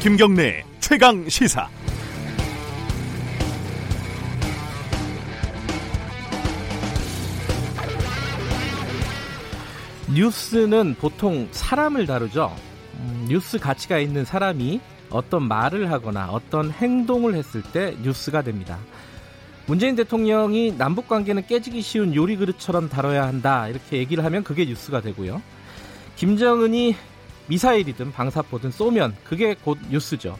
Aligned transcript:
김경래 0.00 0.62
최강 0.78 1.28
시사. 1.28 1.68
뉴스는 10.14 10.94
보통 11.00 11.48
사람을 11.50 12.06
다루죠. 12.06 12.54
음, 12.94 13.26
뉴스 13.28 13.58
가치가 13.58 13.98
있는 13.98 14.24
사람이 14.24 14.80
어떤 15.10 15.48
말을 15.48 15.90
하거나 15.90 16.28
어떤 16.30 16.70
행동을 16.70 17.34
했을 17.34 17.60
때 17.62 17.96
뉴스가 18.00 18.42
됩니다. 18.42 18.78
문재인 19.66 19.96
대통령이 19.96 20.78
남북 20.78 21.08
관계는 21.08 21.48
깨지기 21.48 21.82
쉬운 21.82 22.14
요리 22.14 22.36
그릇처럼 22.36 22.88
다뤄야 22.88 23.26
한다 23.26 23.66
이렇게 23.66 23.96
얘기를 23.96 24.24
하면 24.24 24.44
그게 24.44 24.64
뉴스가 24.64 25.00
되고요. 25.00 25.42
김정은이 26.14 26.94
미사일이든 27.48 28.12
방사포든 28.12 28.70
쏘면 28.70 29.16
그게 29.24 29.54
곧 29.54 29.78
뉴스죠. 29.90 30.38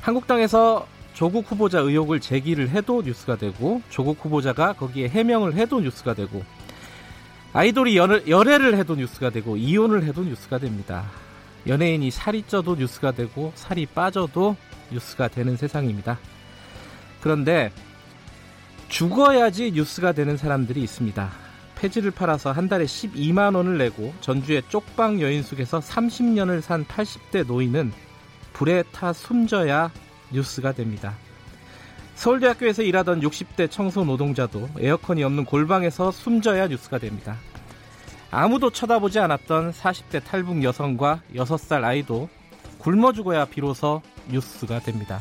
한국당에서 0.00 0.86
조국 1.14 1.50
후보자 1.50 1.80
의혹을 1.80 2.20
제기를 2.20 2.70
해도 2.70 3.02
뉴스가 3.02 3.36
되고 3.36 3.82
조국 3.90 4.24
후보자가 4.24 4.74
거기에 4.74 5.08
해명을 5.08 5.54
해도 5.54 5.80
뉴스가 5.80 6.14
되고 6.14 6.42
아이돌이 7.52 7.96
연, 7.96 8.26
열애를 8.26 8.76
해도 8.78 8.94
뉴스가 8.94 9.30
되고 9.30 9.56
이혼을 9.56 10.04
해도 10.04 10.22
뉴스가 10.22 10.58
됩니다. 10.58 11.04
연예인이 11.66 12.10
살이 12.10 12.42
쪄도 12.42 12.76
뉴스가 12.76 13.12
되고 13.12 13.52
살이 13.54 13.86
빠져도 13.86 14.56
뉴스가 14.90 15.28
되는 15.28 15.56
세상입니다. 15.56 16.18
그런데 17.20 17.70
죽어야지 18.88 19.72
뉴스가 19.72 20.12
되는 20.12 20.36
사람들이 20.36 20.82
있습니다. 20.82 21.30
폐지를 21.82 22.12
팔아서 22.12 22.52
한 22.52 22.68
달에 22.68 22.84
12만 22.84 23.56
원을 23.56 23.76
내고 23.76 24.14
전주의 24.20 24.62
쪽방 24.68 25.20
여인숙에서 25.20 25.80
30년을 25.80 26.60
산 26.60 26.84
80대 26.84 27.44
노인은 27.44 27.92
불에 28.52 28.84
타 28.92 29.12
숨져야 29.12 29.90
뉴스가 30.30 30.72
됩니다. 30.72 31.16
서울대학교에서 32.14 32.82
일하던 32.84 33.20
60대 33.20 33.68
청소 33.68 34.04
노동자도 34.04 34.68
에어컨이 34.78 35.24
없는 35.24 35.44
골방에서 35.44 36.12
숨져야 36.12 36.68
뉴스가 36.68 36.98
됩니다. 36.98 37.36
아무도 38.30 38.70
쳐다보지 38.70 39.18
않았던 39.18 39.72
40대 39.72 40.22
탈북 40.24 40.62
여성과 40.62 41.22
6살 41.34 41.82
아이도 41.82 42.28
굶어 42.78 43.12
죽어야 43.12 43.44
비로소 43.44 44.02
뉴스가 44.30 44.78
됩니다. 44.78 45.20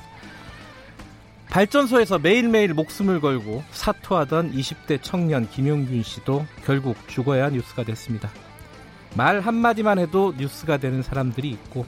발전소에서 1.51 2.17
매일매일 2.17 2.73
목숨을 2.73 3.19
걸고 3.19 3.61
사투하던 3.71 4.53
20대 4.53 4.99
청년 5.01 5.49
김용균 5.49 6.01
씨도 6.01 6.45
결국 6.63 6.95
죽어야 7.09 7.49
뉴스가 7.49 7.83
됐습니다. 7.83 8.29
말 9.17 9.41
한마디만 9.41 9.99
해도 9.99 10.33
뉴스가 10.37 10.77
되는 10.77 11.03
사람들이 11.03 11.49
있고 11.49 11.85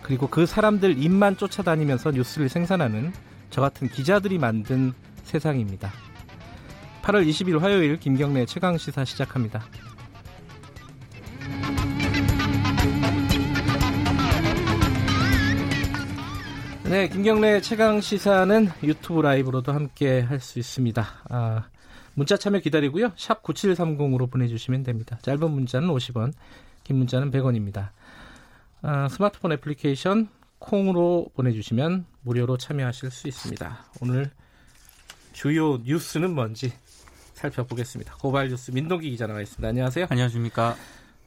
그리고 0.00 0.28
그 0.28 0.46
사람들 0.46 1.02
입만 1.02 1.36
쫓아다니면서 1.36 2.12
뉴스를 2.12 2.48
생산하는 2.48 3.12
저 3.50 3.60
같은 3.60 3.88
기자들이 3.88 4.38
만든 4.38 4.92
세상입니다. 5.24 5.90
8월 7.02 7.26
20일 7.28 7.58
화요일 7.58 7.98
김경래 7.98 8.46
최강 8.46 8.78
시사 8.78 9.04
시작합니다. 9.04 9.64
네, 16.94 17.08
김경래 17.08 17.60
최강 17.60 18.00
시사는 18.00 18.68
유튜브 18.84 19.20
라이브로도 19.20 19.72
함께 19.72 20.20
할 20.20 20.38
수 20.38 20.60
있습니다. 20.60 21.04
아, 21.28 21.64
문자 22.14 22.36
참여 22.36 22.60
기다리고요. 22.60 23.10
샵 23.16 23.42
9730으로 23.42 24.30
보내주시면 24.30 24.84
됩니다. 24.84 25.18
짧은 25.22 25.50
문자는 25.50 25.88
50원, 25.88 26.32
긴 26.84 26.98
문자는 26.98 27.32
100원입니다. 27.32 27.88
아, 28.82 29.08
스마트폰 29.08 29.50
애플리케이션 29.50 30.28
콩으로 30.60 31.26
보내주시면 31.34 32.06
무료로 32.22 32.58
참여하실 32.58 33.10
수 33.10 33.26
있습니다. 33.26 33.86
오늘 34.00 34.30
주요 35.32 35.78
뉴스는 35.78 36.32
뭔지 36.32 36.72
살펴보겠습니다. 37.32 38.14
고발 38.20 38.50
뉴스 38.50 38.70
민동기 38.70 39.10
기자 39.10 39.26
나와 39.26 39.40
있습니다. 39.40 39.66
안녕하세요. 39.66 40.06
안녕하십니까. 40.10 40.76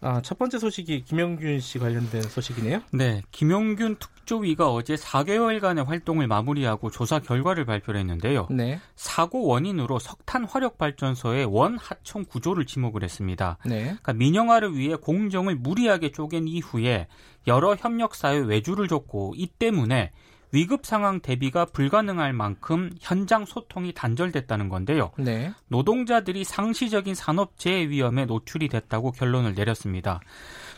아, 0.02 0.22
첫 0.22 0.38
번째 0.38 0.60
소식이 0.60 1.04
김영균 1.06 1.60
씨 1.60 1.80
관련된 1.80 2.22
소식이네요. 2.22 2.82
네, 2.92 3.22
김영균 3.32 3.96
특조위가 3.98 4.72
어제 4.72 4.96
4개월간의 4.96 5.86
활동을 5.86 6.28
마무리하고 6.28 6.92
조사 6.92 7.20
결과를 7.20 7.66
발표를 7.66 8.00
했는데요. 8.02 8.48
네. 8.52 8.80
사고 8.96 9.46
원인으로 9.48 10.00
석탄 10.00 10.46
화력 10.46 10.78
발전소의 10.78 11.46
원 11.46 11.78
하청 11.78 12.26
구조를 12.26 12.66
지목을 12.66 13.04
했습니다. 13.04 13.58
네. 13.66 13.84
그러니까 13.84 14.14
민영화를 14.14 14.76
위해 14.76 14.96
공정을 14.96 15.56
무리하게 15.56 16.12
쪼갠 16.12 16.48
이후에 16.48 17.08
여러 17.48 17.76
협력사에 17.76 18.38
외주를 18.38 18.88
줬고 18.88 19.34
이 19.36 19.48
때문에 19.48 20.12
위급 20.52 20.86
상황 20.86 21.20
대비가 21.20 21.66
불가능할 21.66 22.34
만큼 22.34 22.92
현장 23.00 23.46
소통이 23.46 23.94
단절됐다는 23.94 24.70
건데요. 24.70 25.12
네. 25.18 25.52
노동자들이 25.68 26.44
상시적인 26.44 27.16
산업재해 27.16 27.90
위험에 27.90 28.26
노출이 28.26 28.70
됐다고 28.70 29.12
결론을 29.12 29.56
내렸습니다. 29.56 30.20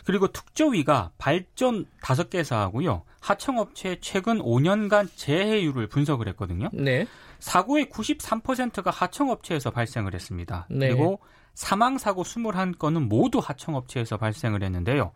그리고 0.04 0.28
특조위가 0.28 1.12
발전 1.18 1.86
5개사하고요. 2.02 3.02
하청업체의 3.20 3.98
최근 4.00 4.38
5년간 4.40 5.08
재해율을 5.14 5.86
분석을 5.86 6.26
했거든요. 6.28 6.70
네. 6.72 7.06
사고의 7.38 7.86
93%가 7.86 8.90
하청업체에서 8.90 9.70
발생을 9.70 10.14
했습니다. 10.14 10.66
네. 10.70 10.88
그리고 10.88 11.20
사망사고 11.54 12.22
21건은 12.22 13.08
모두 13.08 13.38
하청업체에서 13.38 14.16
발생을 14.16 14.62
했는데요. 14.62 15.12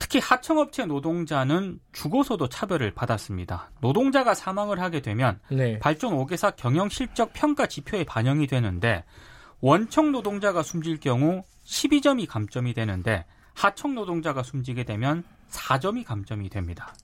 특히 0.00 0.18
하청업체 0.18 0.86
노동자는 0.86 1.78
죽어서도 1.92 2.48
차별을 2.48 2.92
받았습니다. 2.92 3.70
노동자가 3.80 4.34
사망을 4.34 4.80
하게 4.80 5.00
되면 5.00 5.38
네. 5.50 5.78
발전 5.78 6.14
5개사 6.14 6.56
경영 6.56 6.88
실적 6.88 7.32
평가 7.32 7.66
지표에 7.66 8.02
반영이 8.04 8.48
되는데 8.48 9.04
원청 9.60 10.10
노동자가 10.10 10.64
숨질 10.64 10.98
경우 10.98 11.44
12점이 11.64 12.26
감점이 12.26 12.74
되는데 12.74 13.26
하청 13.54 13.94
노동자가 13.94 14.42
숨지게 14.42 14.84
되면 14.84 15.22
4점이 15.50 16.04
감점이 16.04 16.48
됩니다. 16.48 16.94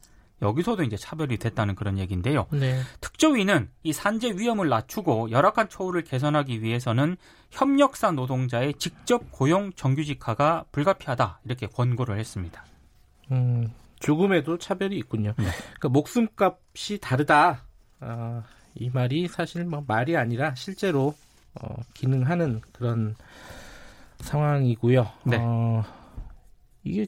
여기서도 0.43 0.83
이제 0.83 0.97
차별이 0.97 1.37
됐다는 1.37 1.75
그런 1.75 1.99
얘기인데요. 1.99 2.47
네. 2.51 2.81
특조위는 3.01 3.71
이 3.83 3.93
산재 3.93 4.33
위험을 4.37 4.69
낮추고 4.69 5.31
열악한 5.31 5.69
처우를 5.69 6.03
개선하기 6.03 6.63
위해서는 6.63 7.17
협력사 7.51 8.11
노동자의 8.13 8.75
직접 8.75 9.31
고용 9.31 9.73
정규직화가 9.75 10.65
불가피하다 10.73 11.41
이렇게 11.45 11.67
권고를 11.67 12.19
했습니다. 12.19 12.65
음, 13.31 13.73
죽음에도 13.99 14.59
차별이 14.59 14.97
있군요. 14.99 15.35
네. 15.39 15.45
그러니까 15.75 15.89
목숨값이 15.89 16.99
다르다. 17.01 17.65
어, 18.01 18.43
이 18.75 18.91
말이 18.91 19.27
사실 19.29 19.65
뭐 19.65 19.85
말이 19.87 20.17
아니라 20.17 20.55
실제로 20.55 21.15
어, 21.61 21.75
기능하는 21.95 22.61
그런 22.73 23.15
상황이고요. 24.19 25.07
네. 25.25 25.39
어, 25.41 25.83
이게 26.85 27.07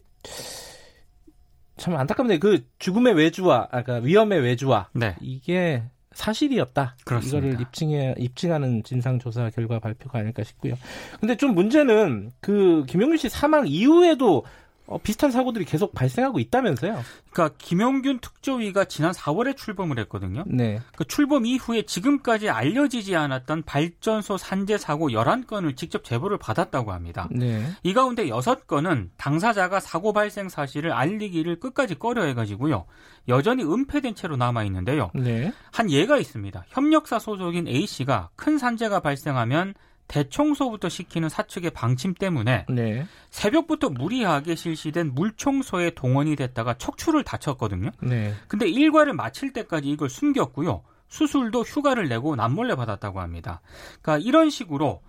참 1.77 1.97
안타깝네요. 1.97 2.39
그 2.41 2.67
죽음의 2.79 3.15
외주와 3.15 3.69
아까 3.71 3.83
그러니까 3.83 4.07
위험의 4.07 4.41
외주와 4.41 4.89
네. 4.93 5.15
이게 5.21 5.85
사실이었다. 6.13 6.97
그렇습니다. 7.05 7.39
이거를 7.39 7.61
입증해 7.61 8.15
입증하는 8.19 8.83
진상 8.83 9.21
조사 9.21 9.49
결과 9.51 9.79
발표가 9.79 10.19
아닐까 10.19 10.43
싶고요. 10.43 10.75
근데 11.21 11.37
좀 11.37 11.55
문제는 11.55 12.33
그 12.41 12.85
김용민 12.89 13.19
씨 13.19 13.29
사망 13.29 13.69
이후에도 13.69 14.45
어, 14.89 14.97
비슷한 14.99 15.31
사고들이 15.31 15.67
계속 15.67 15.93
발생하고 15.93 16.39
있다면서요? 16.39 17.03
그러니까 17.31 17.55
김영균 17.59 18.21
특조위가 18.21 18.87
지난 18.87 19.13
4월에 19.13 19.55
출범을 19.55 19.99
했거든요. 20.01 20.45
네. 20.47 20.81
그 20.97 21.05
출범 21.05 21.45
이후에 21.45 21.83
지금까지 21.83 22.49
알려지지 22.49 23.15
않았던 23.15 23.65
발전소 23.65 24.39
산재 24.39 24.79
사고 24.79 25.11
11건을 25.11 25.77
직접 25.77 26.05
제보를 26.05 26.39
받았다고 26.39 26.93
합니다. 26.93 27.29
네. 27.31 27.71
이 27.83 27.93
가운데 27.93 28.27
6건은 28.29 29.11
당사자가 29.19 29.79
사고 29.79 30.15
발생 30.15 30.49
사실을 30.49 30.93
알리기를 30.93 31.61
끝까지 31.61 31.97
꺼려 31.97 32.25
해가지고요. 32.25 32.87
여전히 33.29 33.65
은폐된 33.65 34.15
채로 34.15 34.39
남아 34.39 34.65
있는데요. 34.65 35.11
네. 35.15 35.53
한 35.71 35.91
예가 35.91 36.17
있습니다. 36.17 36.65
협력사 36.69 37.19
소속인 37.19 37.69
A 37.69 37.87
씨가 37.87 38.31
큰 38.37 38.57
산재가 38.57 39.01
발생하면 39.01 39.75
대청소부터 40.09 40.89
시키는 40.89 41.29
사측의 41.29 41.71
방침 41.71 42.15
때문에 42.15 42.67
네. 42.69 43.07
새벽부터 43.31 43.91
무리하게 43.91 44.55
실시된 44.55 45.15
물청소에 45.15 45.91
동원이 45.91 46.35
됐다가 46.35 46.75
척추를 46.75 47.23
다쳤거든요. 47.25 47.91
네. 48.01 48.35
근데 48.49 48.69
일과를 48.69 49.13
마칠 49.13 49.53
때까지 49.53 49.89
이걸 49.89 50.09
숨겼고요. 50.09 50.83
수술도 51.09 51.63
휴가를 51.63 52.09
내고 52.09 52.37
남몰래 52.37 52.75
받았다고 52.75 53.21
합니다. 53.21 53.61
그러니까 54.03 54.27
이런 54.27 54.51
식으로 54.51 55.01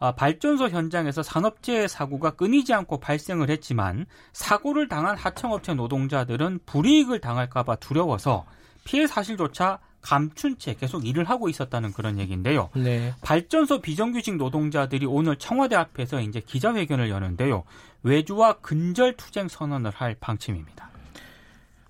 아, 0.00 0.12
발전소 0.12 0.68
현장에서 0.68 1.24
산업재해 1.24 1.88
사고가 1.88 2.30
끊이지 2.32 2.72
않고 2.72 3.00
발생을 3.00 3.50
했지만 3.50 4.06
사고를 4.32 4.86
당한 4.88 5.16
하청업체 5.16 5.74
노동자들은 5.74 6.60
불이익을 6.66 7.20
당할까봐 7.20 7.76
두려워서 7.76 8.46
피해 8.84 9.08
사실조차 9.08 9.80
감춘 10.00 10.58
채 10.58 10.74
계속 10.74 11.06
일을 11.06 11.24
하고 11.24 11.48
있었다는 11.48 11.92
그런 11.92 12.18
얘기인데요. 12.18 12.70
네. 12.74 13.14
발전소 13.20 13.80
비정규직 13.80 14.36
노동자들이 14.36 15.06
오늘 15.06 15.36
청와대 15.36 15.76
앞에서 15.76 16.20
이제 16.20 16.40
기자회견을 16.40 17.10
여는데요. 17.10 17.64
외주와 18.02 18.58
근절 18.60 19.16
투쟁 19.16 19.48
선언을 19.48 19.90
할 19.90 20.16
방침입니다. 20.18 20.88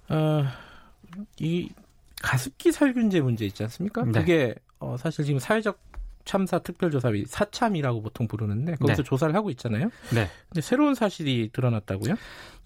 어, 0.08 0.44
이 1.38 1.70
가습기 2.22 2.72
살균제 2.72 3.20
문제 3.20 3.44
있지 3.44 3.62
않습니까? 3.64 4.04
네. 4.04 4.12
그게 4.12 4.54
어, 4.80 4.96
사실 4.98 5.24
지금 5.24 5.38
사회적 5.38 5.78
참사 6.24 6.58
특별조사위 6.58 7.24
사참이라고 7.26 8.02
보통 8.02 8.28
부르는데 8.28 8.74
거기서 8.76 9.02
네. 9.02 9.02
조사를 9.02 9.34
하고 9.34 9.50
있잖아요. 9.50 9.88
네. 10.12 10.28
근데 10.48 10.60
새로운 10.60 10.94
사실이 10.94 11.50
드러났다고요? 11.54 12.16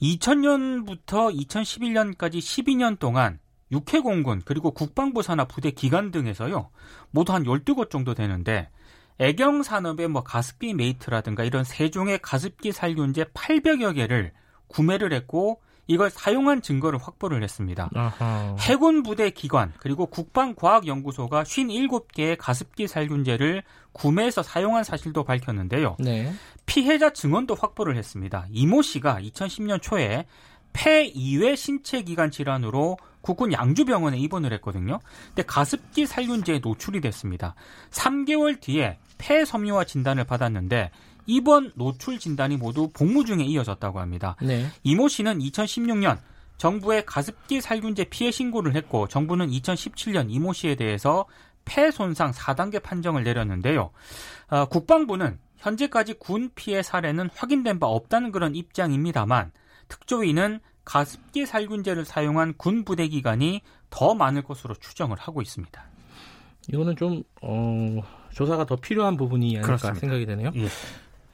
2000년부터 0.01 1.33
2011년까지 1.47 2.39
12년 2.39 2.99
동안 2.99 3.39
육해공군 3.73 4.43
그리고 4.45 4.71
국방부 4.71 5.23
산하 5.23 5.47
부대 5.47 5.71
기관 5.71 6.11
등에서요. 6.11 6.69
모두 7.11 7.33
한 7.33 7.45
12곳 7.45 7.91
정도 7.91 8.15
되는데 8.15 8.69
애경 9.19 9.63
산업의 9.63 10.09
뭐 10.09 10.23
가습기 10.23 10.75
메이트라든가 10.75 11.45
이런 11.45 11.65
세 11.65 11.79
종의 11.79 12.21
가습기 12.23 12.73
살균제 12.73 13.25
800여 13.35 13.95
개를 13.95 14.33
구매를 14.69 15.13
했고 15.13 15.61
이걸 15.89 16.11
사용한 16.11 16.63
증거를 16.63 16.99
확보를 16.99 17.43
했습니다. 17.43 17.91
아하. 17.95 18.57
해군 18.61 19.03
부대 19.03 19.31
기관 19.31 19.73
그리고 19.79 20.07
국방과학연구소가 20.07 21.43
57개의 21.43 22.37
가습기 22.39 22.87
살균제를 22.87 23.63
구매해서 23.93 24.43
사용한 24.43 24.85
사실도 24.85 25.25
밝혔는데요. 25.25 25.97
네. 25.99 26.33
피해자 26.67 27.11
증언도 27.11 27.55
확보를 27.55 27.97
했습니다. 27.97 28.47
이모 28.51 28.81
씨가 28.81 29.19
2010년 29.21 29.83
초에 29.83 30.27
폐 30.73 31.05
이외 31.05 31.55
신체 31.57 32.03
기관 32.03 32.31
질환으로 32.31 32.97
국군 33.21 33.53
양주병원에 33.53 34.19
입원을 34.19 34.53
했거든요. 34.55 34.99
근데 35.29 35.43
가습기 35.43 36.07
살균제에 36.07 36.59
노출이 36.59 37.01
됐습니다. 37.01 37.55
3개월 37.91 38.61
뒤에 38.61 38.99
폐 39.19 39.45
섬유화 39.45 39.85
진단을 39.85 40.25
받았는데 40.25 40.91
이번 41.27 41.73
노출 41.77 42.19
진단이 42.19 42.57
모두 42.57 42.91
복무 42.93 43.25
중에 43.25 43.45
이어졌다고 43.45 44.01
합니다. 44.01 44.37
네. 44.43 44.67
이모 44.83 45.09
씨는 45.09 45.39
2016년 45.39 46.19
정부에 46.59 47.05
가습기 47.05 47.61
살균제 47.61 48.05
피해 48.05 48.31
신고를 48.31 48.75
했고 48.75 49.09
정부는 49.09 49.51
2017년 49.51 50.27
이모 50.29 50.53
씨에 50.53 50.75
대해서 50.75 51.27
폐 51.65 51.91
손상 51.91 52.33
4단계 52.33 52.83
판정을 52.83 53.23
내렸는데요. 53.23 53.91
어, 54.49 54.67
국방부는 54.67 55.39
현재까지 55.59 56.15
군 56.15 56.51
피해 56.55 56.83
사례는 56.83 57.31
확인된 57.35 57.79
바 57.79 57.87
없다는 57.87 58.33
그런 58.33 58.57
입장입니다만 58.57 59.53
특조위는 59.93 60.61
가습기 60.85 61.45
살균제를 61.47 62.05
사용한 62.07 62.55
군 62.57 62.85
부대 62.85 63.07
기간이 63.09 63.61
더 63.91 64.15
많을 64.15 64.43
것으로 64.43 64.75
추정을 64.75 65.19
하고 65.19 65.43
있습니다. 65.43 65.85
이거는 66.69 66.97
좀 66.97 67.23
어, 67.43 68.01
조사가 68.31 68.65
더 68.67 68.77
필요한 68.77 69.17
부분이 69.19 69.49
아닐까 69.57 69.67
그렇습니다. 69.67 70.01
생각이 70.01 70.25
되네요. 70.27 70.51
예. 70.57 70.67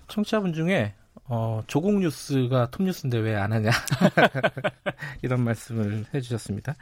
청취자분 0.09 0.53
중에 0.55 0.95
어, 1.27 1.63
조국 1.67 1.99
뉴스가 2.01 2.71
톱 2.71 2.83
뉴스인데 2.85 3.19
왜 3.19 3.37
안 3.37 3.53
하냐 3.53 3.71
이런 5.23 5.43
말씀을 5.45 6.07
해주셨습니다. 6.13 6.75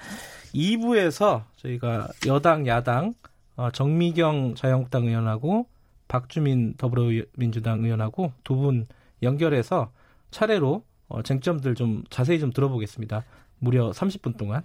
2부에서 0.55 1.43
저희가 1.57 2.09
여당 2.27 2.67
야당 2.67 3.15
어, 3.57 3.71
정미경 3.71 4.55
자유한국당 4.55 5.05
의원하고 5.07 5.67
박주민 6.09 6.75
더불어민주당 6.77 7.85
의원하고 7.85 8.33
두 8.45 8.55
분 8.57 8.87
연결해서 9.23 9.91
차례로 10.31 10.85
어, 11.09 11.23
쟁점들 11.23 11.75
좀 11.75 12.05
자세히 12.11 12.39
좀 12.39 12.53
들어보겠습니다. 12.53 13.25
무려 13.59 13.91
30분 13.91 14.37
동안 14.37 14.63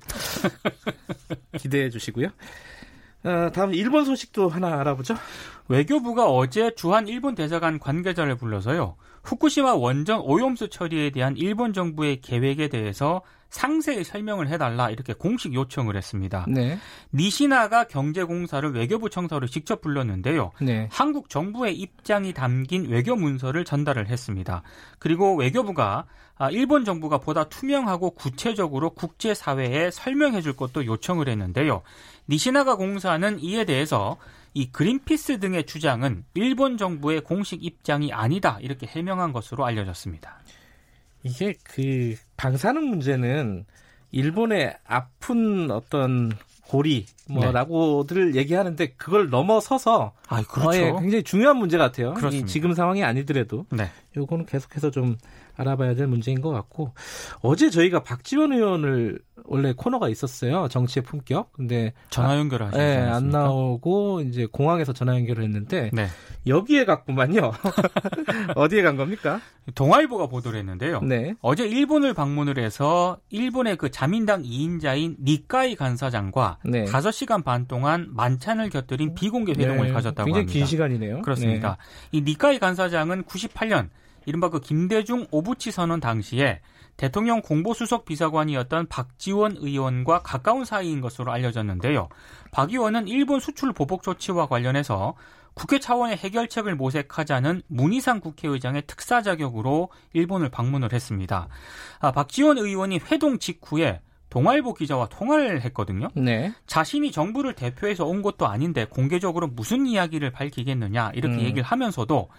기대해 1.57 1.89
주시고요. 1.89 2.27
어, 3.23 3.51
다음 3.53 3.73
일본 3.73 4.05
소식도 4.05 4.49
하나 4.49 4.79
알아보죠. 4.79 5.15
외교부가 5.67 6.29
어제 6.29 6.73
주한 6.75 7.07
일본 7.07 7.35
대사관 7.35 7.79
관계자를 7.79 8.35
불러서요. 8.35 8.95
후쿠시마 9.23 9.75
원전 9.75 10.19
오염수 10.21 10.69
처리에 10.69 11.11
대한 11.11 11.35
일본 11.37 11.73
정부의 11.73 12.21
계획에 12.21 12.67
대해서 12.69 13.21
상세히 13.51 14.03
설명을 14.03 14.47
해달라 14.47 14.89
이렇게 14.89 15.13
공식 15.13 15.53
요청을 15.53 15.97
했습니다. 15.97 16.45
네. 16.47 16.79
니시나가 17.13 17.83
경제공사를 17.83 18.73
외교부 18.73 19.09
청사로 19.09 19.47
직접 19.47 19.81
불렀는데요. 19.81 20.51
네. 20.61 20.87
한국 20.89 21.29
정부의 21.29 21.75
입장이 21.75 22.33
담긴 22.33 22.89
외교 22.89 23.15
문서를 23.15 23.65
전달을 23.65 24.07
했습니다. 24.07 24.63
그리고 24.99 25.35
외교부가 25.35 26.05
아, 26.37 26.49
일본 26.49 26.85
정부가 26.85 27.19
보다 27.19 27.43
투명하고 27.43 28.11
구체적으로 28.11 28.91
국제사회에 28.91 29.91
설명해 29.91 30.41
줄 30.41 30.53
것도 30.53 30.85
요청을 30.85 31.29
했는데요. 31.29 31.83
니시나가 32.29 32.75
공사는 32.77 33.39
이에 33.41 33.65
대해서 33.65 34.17
이 34.53 34.71
그린피스 34.71 35.39
등의 35.39 35.65
주장은 35.65 36.25
일본 36.33 36.77
정부의 36.77 37.21
공식 37.21 37.63
입장이 37.63 38.11
아니다 38.11 38.57
이렇게 38.61 38.85
해명한 38.87 39.31
것으로 39.33 39.65
알려졌습니다. 39.65 40.39
이게 41.23 41.53
그 41.63 42.15
방사능 42.37 42.89
문제는 42.89 43.65
일본의 44.11 44.75
아픈 44.85 45.71
어떤 45.71 46.31
고리 46.71 47.05
뭐라고들 47.27 48.31
네. 48.31 48.39
얘기하는데 48.39 48.93
그걸 48.97 49.29
넘어서서 49.29 50.13
아, 50.27 50.41
그렇죠. 50.43 50.99
굉장히 50.99 51.23
중요한 51.23 51.57
문제 51.57 51.77
같아요. 51.77 52.13
이 52.31 52.45
지금 52.45 52.73
상황이 52.73 53.03
아니더라도 53.03 53.65
네. 53.71 53.89
요거는 54.15 54.45
계속해서 54.45 54.91
좀 54.91 55.17
알아봐야 55.55 55.95
될 55.95 56.07
문제인 56.07 56.41
것 56.41 56.49
같고 56.51 56.93
어제 57.41 57.69
저희가 57.69 58.03
박지원 58.03 58.53
의원을 58.53 59.19
원래 59.45 59.73
코너가 59.75 60.09
있었어요 60.09 60.67
정치의 60.69 61.03
품격 61.03 61.53
근데 61.53 61.93
전화 62.09 62.37
연결을 62.37 62.67
하셨어요 62.67 62.87
네, 62.87 63.09
안 63.09 63.29
나오고 63.29 64.21
이제 64.21 64.47
공항에서 64.51 64.93
전화 64.93 65.15
연결을 65.15 65.43
했는데 65.43 65.89
네. 65.93 66.07
여기에 66.47 66.85
갔구만요 66.85 67.51
어디에 68.55 68.81
간 68.81 68.97
겁니까 68.97 69.39
동아일보가 69.75 70.27
보도를 70.27 70.59
했는데요 70.59 71.01
네. 71.01 71.33
어제 71.41 71.67
일본을 71.67 72.13
방문을 72.13 72.59
해서 72.59 73.17
일본의 73.29 73.77
그 73.77 73.91
자민당 73.91 74.43
2인자인 74.43 75.17
니카이 75.23 75.75
간사장과 75.75 76.59
네. 76.65 76.85
5시간 76.85 77.43
반 77.43 77.67
동안 77.67 78.07
만찬을 78.11 78.69
곁들인 78.69 79.15
비공개 79.15 79.53
회동을 79.53 79.87
네. 79.87 79.93
가졌다고 79.93 80.25
굉장히 80.25 80.41
합니다 80.41 80.53
굉장히 80.53 80.53
긴 80.53 80.65
시간이네요 80.65 81.21
그렇습니다 81.21 81.77
네. 82.11 82.17
이 82.17 82.21
니카이 82.21 82.59
간사장은 82.59 83.23
98년 83.23 83.89
이른바 84.25 84.49
그 84.49 84.59
김대중 84.59 85.27
오부치 85.31 85.71
선언 85.71 85.99
당시에 85.99 86.61
대통령 86.97 87.41
공보수석 87.41 88.05
비서관이었던 88.05 88.87
박지원 88.87 89.57
의원과 89.57 90.21
가까운 90.21 90.65
사이인 90.65 91.01
것으로 91.01 91.31
알려졌는데요. 91.31 92.09
박 92.51 92.71
의원은 92.71 93.07
일본 93.07 93.39
수출 93.39 93.73
보복 93.73 94.03
조치와 94.03 94.47
관련해서 94.47 95.15
국회 95.53 95.79
차원의 95.79 96.17
해결책을 96.17 96.75
모색하자는 96.75 97.63
문희상 97.67 98.21
국회의장의 98.21 98.83
특사 98.87 99.21
자격으로 99.21 99.89
일본을 100.13 100.49
방문을 100.49 100.93
했습니다. 100.93 101.47
아, 101.99 102.11
박지원 102.11 102.57
의원이 102.57 102.99
회동 103.11 103.39
직후에 103.39 104.01
동아일보 104.29 104.73
기자와 104.75 105.09
통화를 105.09 105.61
했거든요. 105.61 106.07
네. 106.15 106.53
자신이 106.65 107.11
정부를 107.11 107.53
대표해서 107.53 108.05
온 108.05 108.21
것도 108.21 108.47
아닌데 108.47 108.85
공개적으로 108.85 109.47
무슨 109.47 109.85
이야기를 109.85 110.31
밝히겠느냐 110.31 111.11
이렇게 111.15 111.35
음. 111.35 111.41
얘기를 111.41 111.63
하면서도 111.63 112.29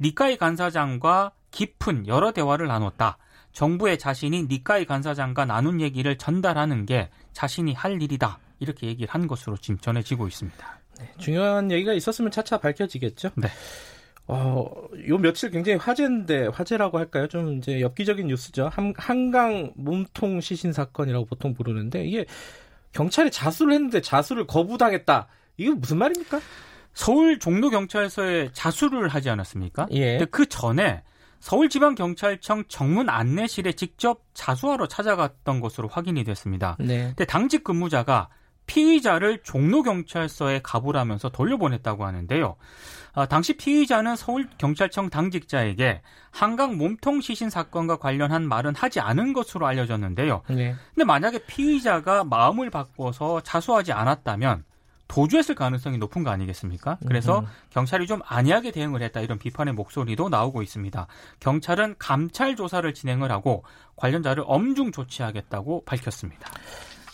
니카이 0.00 0.36
간사장과 0.36 1.32
깊은 1.50 2.06
여러 2.06 2.32
대화를 2.32 2.66
나눴다. 2.66 3.18
정부의 3.52 3.98
자신이 3.98 4.44
니카이 4.44 4.84
간사장과 4.86 5.44
나눈 5.44 5.80
얘기를 5.80 6.16
전달하는 6.16 6.86
게 6.86 7.10
자신이 7.32 7.74
할 7.74 8.00
일이다. 8.00 8.38
이렇게 8.60 8.86
얘기를 8.86 9.12
한 9.12 9.26
것으로 9.26 9.56
지금 9.56 9.78
전해지고 9.78 10.28
있습니다. 10.28 10.80
네, 10.98 11.12
중요한 11.18 11.70
얘기가 11.70 11.92
있었으면 11.92 12.30
차차 12.30 12.58
밝혀지겠죠. 12.58 13.30
네. 13.36 13.48
어, 14.26 14.70
요 15.08 15.18
며칠 15.18 15.50
굉장히 15.50 15.78
화제인데 15.78 16.48
화제라고 16.48 16.98
할까요? 16.98 17.26
좀 17.26 17.58
이제 17.58 17.80
엽기적인 17.80 18.28
뉴스죠. 18.28 18.68
한, 18.68 18.94
한강 18.96 19.72
몸통 19.74 20.40
시신 20.40 20.72
사건이라고 20.72 21.24
보통 21.26 21.52
부르는데 21.52 22.04
이게 22.04 22.26
경찰이 22.92 23.30
자수를 23.30 23.72
했는데 23.72 24.00
자수를 24.00 24.46
거부당했다. 24.46 25.26
이게 25.56 25.70
무슨 25.70 25.98
말입니까? 25.98 26.40
서울 26.92 27.38
종로경찰서에 27.38 28.50
자수를 28.52 29.08
하지 29.08 29.30
않았습니까? 29.30 29.86
예. 29.90 30.18
근데 30.18 30.24
그 30.26 30.46
전에 30.46 31.02
서울지방경찰청 31.40 32.64
정문 32.68 33.08
안내실에 33.08 33.72
직접 33.72 34.22
자수하러 34.34 34.86
찾아갔던 34.86 35.60
것으로 35.60 35.88
확인이 35.88 36.22
됐습니다. 36.24 36.76
네. 36.78 37.06
근데 37.08 37.24
당직 37.24 37.64
근무자가 37.64 38.28
피의자를 38.66 39.42
종로경찰서에 39.42 40.60
가보라면서 40.62 41.30
돌려보냈다고 41.30 42.04
하는데요. 42.04 42.56
아, 43.12 43.26
당시 43.26 43.56
피의자는 43.56 44.14
서울경찰청 44.14 45.10
당직자에게 45.10 46.02
한강 46.30 46.76
몸통 46.76 47.20
시신 47.20 47.50
사건과 47.50 47.96
관련한 47.96 48.46
말은 48.46 48.76
하지 48.76 49.00
않은 49.00 49.32
것으로 49.32 49.66
알려졌는데요. 49.66 50.42
네. 50.50 50.76
근데 50.94 51.04
만약에 51.04 51.38
피의자가 51.46 52.22
마음을 52.22 52.70
바꿔서 52.70 53.40
자수하지 53.40 53.92
않았다면 53.92 54.62
도주했을 55.10 55.56
가능성이 55.56 55.98
높은 55.98 56.22
거 56.22 56.30
아니겠습니까? 56.30 56.98
그래서 57.06 57.40
음. 57.40 57.46
경찰이 57.70 58.06
좀 58.06 58.20
안이하게 58.24 58.70
대응을 58.70 59.02
했다 59.02 59.20
이런 59.20 59.38
비판의 59.38 59.74
목소리도 59.74 60.28
나오고 60.28 60.62
있습니다. 60.62 61.08
경찰은 61.40 61.96
감찰 61.98 62.54
조사를 62.54 62.94
진행을 62.94 63.32
하고 63.32 63.64
관련자를 63.96 64.44
엄중 64.46 64.92
조치하겠다고 64.92 65.84
밝혔습니다. 65.84 66.48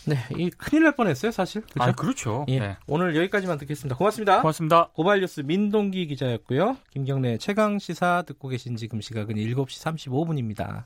네, 0.05 0.15
이 0.37 0.51
큰일 0.51 0.83
날 0.83 0.95
뻔했어요, 0.95 1.31
사실. 1.31 1.63
그렇죠? 1.63 1.89
아, 1.89 1.91
그렇죠. 1.91 2.45
예, 2.49 2.59
네. 2.59 2.77
오늘 2.85 3.15
여기까지만 3.15 3.57
듣겠습니다. 3.57 3.97
고맙습니다. 3.97 4.41
고맙습니다. 4.41 4.89
고발뉴스 4.93 5.41
민동기 5.41 6.05
기자였고요. 6.07 6.77
김경래 6.91 7.39
최강 7.39 7.79
시사 7.79 8.23
듣고 8.27 8.47
계신 8.47 8.77
지금 8.77 9.01
시각은 9.01 9.35
7시 9.35 9.83
35분입니다. 9.83 10.85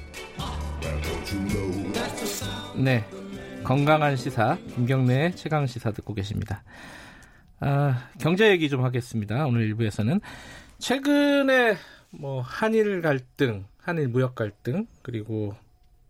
네 2.81 3.05
건강한 3.63 4.15
시사 4.15 4.57
김경래의 4.73 5.35
최강 5.35 5.67
시사 5.67 5.91
듣고 5.91 6.15
계십니다. 6.15 6.63
아, 7.59 8.09
경제 8.19 8.49
얘기 8.49 8.69
좀 8.69 8.83
하겠습니다. 8.83 9.45
오늘 9.45 9.61
일부에서는 9.61 10.19
최근에 10.79 11.75
뭐 12.09 12.41
한일 12.41 13.03
갈등, 13.03 13.65
한일 13.77 14.07
무역 14.07 14.33
갈등 14.33 14.87
그리고 15.03 15.55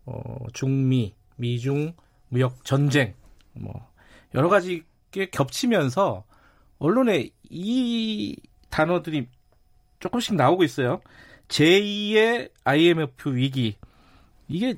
어, 0.05 0.45
중미, 0.53 1.13
미중 1.35 1.93
무역 2.29 2.63
전쟁 2.63 3.15
뭐 3.51 3.85
여러 4.33 4.47
가지 4.47 4.85
게 5.11 5.29
겹치면서 5.29 6.23
언론에 6.79 7.31
이 7.49 8.37
단어들이 8.69 9.27
조금씩 9.99 10.35
나오고 10.35 10.63
있어요. 10.63 11.01
제2의 11.49 12.49
IMF 12.63 13.35
위기. 13.35 13.75
이게 14.47 14.75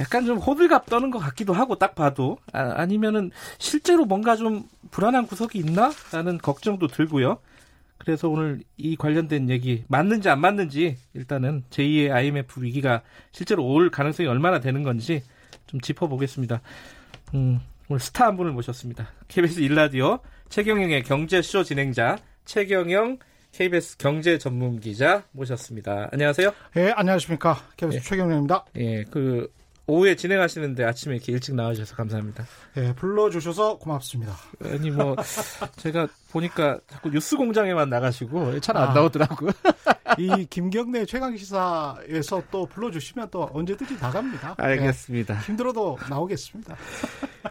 약간 0.00 0.24
좀 0.24 0.38
호들갑 0.38 0.86
떠는 0.86 1.10
것 1.10 1.18
같기도 1.18 1.52
하고 1.52 1.76
딱 1.76 1.94
봐도 1.94 2.38
아, 2.52 2.86
니면은 2.86 3.30
실제로 3.58 4.04
뭔가 4.04 4.36
좀 4.36 4.64
불안한 4.90 5.26
구석이 5.26 5.58
있나라는 5.58 6.38
걱정도 6.38 6.86
들고요. 6.86 7.38
그래서 7.98 8.28
오늘 8.28 8.62
이 8.76 8.96
관련된 8.96 9.50
얘기 9.50 9.84
맞는지 9.88 10.28
안 10.28 10.40
맞는지 10.40 10.96
일단은 11.14 11.64
제2의 11.70 12.12
IMF 12.12 12.62
위기가 12.62 13.02
실제로 13.32 13.66
올 13.66 13.90
가능성이 13.90 14.28
얼마나 14.28 14.60
되는 14.60 14.82
건지 14.82 15.22
좀 15.66 15.80
짚어보겠습니다. 15.80 16.60
음, 17.34 17.60
오늘 17.88 18.00
스타 18.00 18.26
한 18.26 18.36
분을 18.36 18.52
모셨습니다. 18.52 19.08
KBS 19.26 19.60
일라디오 19.60 20.20
최경영의 20.48 21.02
경제쇼 21.02 21.64
진행자 21.64 22.18
최경영 22.44 23.18
KBS 23.52 23.98
경제 23.98 24.38
전문 24.38 24.78
기자 24.78 25.24
모셨습니다. 25.32 26.08
안녕하세요. 26.12 26.52
예, 26.76 26.92
안녕하십니까. 26.94 27.56
KBS 27.76 27.96
예. 27.96 28.00
최경영입니다. 28.00 28.64
예, 28.76 29.04
그 29.04 29.52
오후에 29.88 30.16
진행하시는데 30.16 30.84
아침에 30.84 31.16
이렇게 31.16 31.32
일찍 31.32 31.54
나와주셔서 31.54 31.96
감사합니다. 31.96 32.44
예, 32.76 32.92
불러주셔서 32.94 33.78
고맙습니다. 33.78 34.34
아니 34.62 34.90
뭐 34.90 35.16
제가 35.76 36.06
보니까 36.30 36.78
자꾸 36.86 37.10
뉴스 37.10 37.36
공장에만 37.38 37.88
나가시고 37.88 38.60
잘안 38.60 38.90
아, 38.90 38.92
나오더라고요. 38.92 39.50
이 40.18 40.46
김경래 40.50 41.06
최강 41.06 41.34
시사에서 41.34 42.42
또 42.50 42.66
불러주시면 42.66 43.28
또 43.30 43.48
언제든지 43.50 43.96
나갑니다. 43.98 44.56
알겠습니다. 44.58 45.34
예, 45.34 45.40
힘들어도 45.40 45.96
나오겠습니다. 46.10 46.76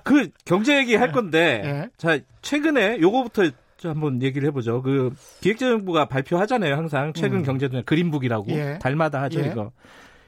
그 0.03 0.29
경제 0.45 0.77
얘기 0.77 0.95
할 0.95 1.11
건데 1.11 1.61
예. 1.65 1.89
자 1.97 2.19
최근에 2.43 3.01
요거부터 3.01 3.49
한번 3.81 4.21
얘기를 4.21 4.47
해보죠. 4.49 4.83
그 4.83 5.11
기획재정부가 5.41 6.05
발표하잖아요. 6.05 6.75
항상 6.75 7.13
최근 7.13 7.39
음. 7.39 7.43
경제도 7.43 7.81
그린북이라고 7.83 8.51
예. 8.51 8.79
달마다 8.79 9.23
하죠 9.23 9.39
예. 9.39 9.47
이거. 9.47 9.71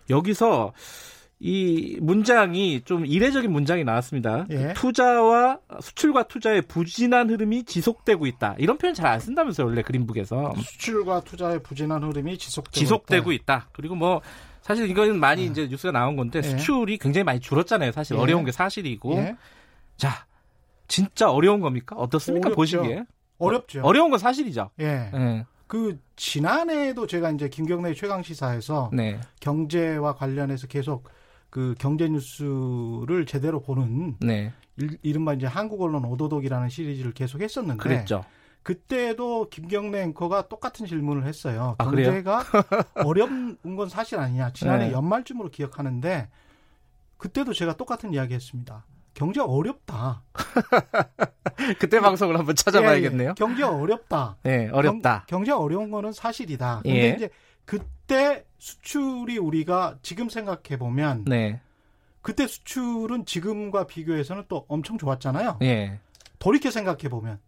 여기서 0.09 0.73
이 1.41 1.97
문장이 2.01 2.81
좀 2.81 3.05
이례적인 3.05 3.49
문장이 3.49 3.85
나왔습니다. 3.85 4.45
예. 4.49 4.73
투자와 4.73 5.59
수출과 5.79 6.23
투자의 6.23 6.61
부진한 6.63 7.29
흐름이 7.29 7.63
지속되고 7.63 8.25
있다. 8.25 8.55
이런 8.57 8.77
표현 8.77 8.93
잘 8.93 9.09
안 9.09 9.19
쓴다면서요, 9.19 9.65
원래 9.67 9.81
그린북에서. 9.81 10.53
수출과 10.57 11.21
투자의 11.21 11.63
부진한 11.63 12.03
흐름이 12.03 12.37
지속되고, 12.37 12.71
지속되고 12.73 13.31
있다. 13.31 13.39
있다. 13.39 13.69
그리고 13.71 13.95
뭐 13.95 14.21
사실 14.61 14.89
이거는 14.89 15.19
많이 15.19 15.43
예. 15.43 15.45
이제 15.45 15.67
뉴스가 15.67 15.91
나온 15.91 16.15
건데 16.15 16.39
예. 16.39 16.43
수출이 16.43 16.97
굉장히 16.97 17.23
많이 17.23 17.39
줄었잖아요. 17.39 17.91
사실 17.93 18.17
예. 18.17 18.19
어려운 18.19 18.43
게 18.43 18.51
사실이고. 18.51 19.13
예. 19.15 19.37
자, 19.97 20.25
진짜 20.87 21.31
어려운 21.31 21.61
겁니까? 21.61 21.95
어떻습니까? 21.95 22.49
어렵죠. 22.49 22.55
보시기에. 22.55 23.03
어렵죠. 23.37 23.81
어려운 23.83 24.09
건 24.09 24.19
사실이죠. 24.19 24.71
예. 24.81 25.09
예. 25.13 25.45
그 25.67 25.99
지난해에도 26.15 27.07
제가 27.07 27.31
이제 27.31 27.47
김경래 27.47 27.93
최강 27.93 28.23
시사에서 28.23 28.89
네. 28.91 29.19
경제와 29.39 30.15
관련해서 30.15 30.67
계속 30.67 31.07
그 31.49 31.75
경제 31.79 32.07
뉴스를 32.07 33.25
제대로 33.27 33.61
보는 33.61 34.17
네. 34.19 34.53
이른바 35.01 35.33
이제 35.33 35.45
한국 35.45 35.81
언론 35.81 36.05
오도독이라는 36.05 36.69
시리즈를 36.69 37.13
계속 37.13 37.41
했었는데 37.41 37.81
그랬죠. 37.81 38.23
그때도 38.63 39.49
김경래 39.49 40.01
앵커가 40.03 40.47
똑같은 40.47 40.85
질문을 40.85 41.25
했어요. 41.25 41.75
아, 41.79 41.85
경제가 41.85 42.43
어려운 43.05 43.57
건 43.75 43.89
사실 43.89 44.19
아니냐. 44.19 44.53
지난해 44.53 44.87
네. 44.87 44.93
연말쯤으로 44.93 45.49
기억하는데 45.49 46.29
그때도 47.17 47.53
제가 47.53 47.75
똑같은 47.77 48.13
이야기 48.13 48.33
했습니다. 48.33 48.85
경제 49.13 49.41
어렵다. 49.41 50.21
그때 51.79 51.99
방송을 51.99 52.37
한번 52.37 52.55
찾아봐야겠네요. 52.55 53.29
예, 53.29 53.31
예. 53.31 53.33
경제 53.35 53.63
어렵다. 53.63 54.37
네, 54.43 54.69
어렵다. 54.69 55.25
경, 55.27 55.43
제 55.43 55.51
어려운 55.51 55.91
거는 55.91 56.13
사실이다. 56.13 56.81
근데 56.83 57.09
예. 57.09 57.15
이제 57.15 57.29
그때 57.65 58.45
수출이 58.59 59.37
우리가 59.37 59.97
지금 60.01 60.29
생각해 60.29 60.77
보면 60.77 61.25
네. 61.25 61.59
그때 62.21 62.45
수출은 62.45 63.25
지금과 63.25 63.87
비교해서는 63.87 64.43
또 64.47 64.65
엄청 64.67 64.97
좋았잖아요. 64.97 65.57
예. 65.63 65.99
돌이켜 66.37 66.69
생각해 66.69 67.09
보면 67.09 67.39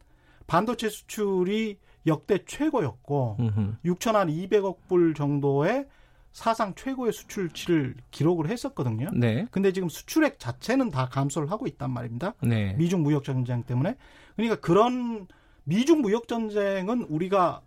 반도체 0.47 0.89
수출이 0.89 1.77
역대 2.07 2.39
최고였고 2.45 3.37
6천 3.85 4.13
한 4.13 4.27
200억 4.27 4.77
불 4.87 5.13
정도의 5.13 5.85
사상 6.31 6.73
최고의 6.75 7.11
수출치를 7.11 7.95
기록을 8.09 8.49
했었거든요. 8.49 9.09
네. 9.13 9.45
근데 9.51 9.73
지금 9.73 9.89
수출액 9.89 10.39
자체는 10.39 10.89
다 10.89 11.09
감소를 11.09 11.51
하고 11.51 11.67
있단 11.67 11.91
말입니다. 11.91 12.33
네. 12.41 12.73
미중 12.73 13.03
무역 13.03 13.23
전쟁 13.25 13.63
때문에. 13.63 13.95
그러니까 14.35 14.59
그런 14.59 15.27
미중 15.65 16.01
무역 16.01 16.27
전쟁은 16.27 17.03
우리가 17.03 17.61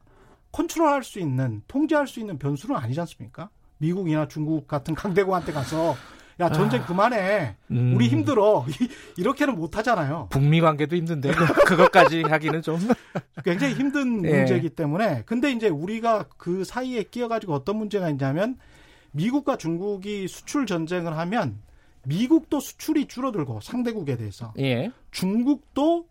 컨트롤할 0.54 1.02
수 1.02 1.18
있는 1.18 1.62
통제할 1.66 2.06
수 2.06 2.20
있는 2.20 2.38
변수는 2.38 2.76
아니지 2.76 3.00
않습니까? 3.00 3.50
미국이나 3.78 4.28
중국 4.28 4.68
같은 4.68 4.94
강대국한테 4.94 5.52
가서 5.52 5.96
야 6.38 6.50
전쟁 6.50 6.82
아, 6.82 6.87
그만해 6.87 7.56
음. 7.73 7.92
우리 7.94 8.08
힘들어 8.08 8.64
이렇게는 9.18 9.56
못 9.56 9.76
하잖아요. 9.76 10.28
북미 10.30 10.61
관계도 10.61 10.94
힘든데 10.94 11.32
그것까지 11.66 12.23
하기는 12.23 12.62
좀 12.62 12.78
굉장히 13.44 13.75
힘든 13.75 14.25
예. 14.25 14.38
문제이기 14.38 14.70
때문에 14.70 15.25
근데 15.26 15.50
이제 15.50 15.68
우리가 15.68 16.26
그 16.37 16.62
사이에 16.62 17.02
끼어가지고 17.02 17.52
어떤 17.52 17.76
문제가 17.76 18.08
있냐면 18.11 18.56
미국과 19.11 19.56
중국이 19.56 20.28
수출 20.28 20.66
전쟁을 20.66 21.16
하면 21.18 21.58
미국도 22.04 22.61
수출이 22.61 23.06
줄어들고 23.06 23.61
상대국에 23.61 24.16
대해서 24.16 24.52
예. 24.58 24.92
중국도 25.11 26.06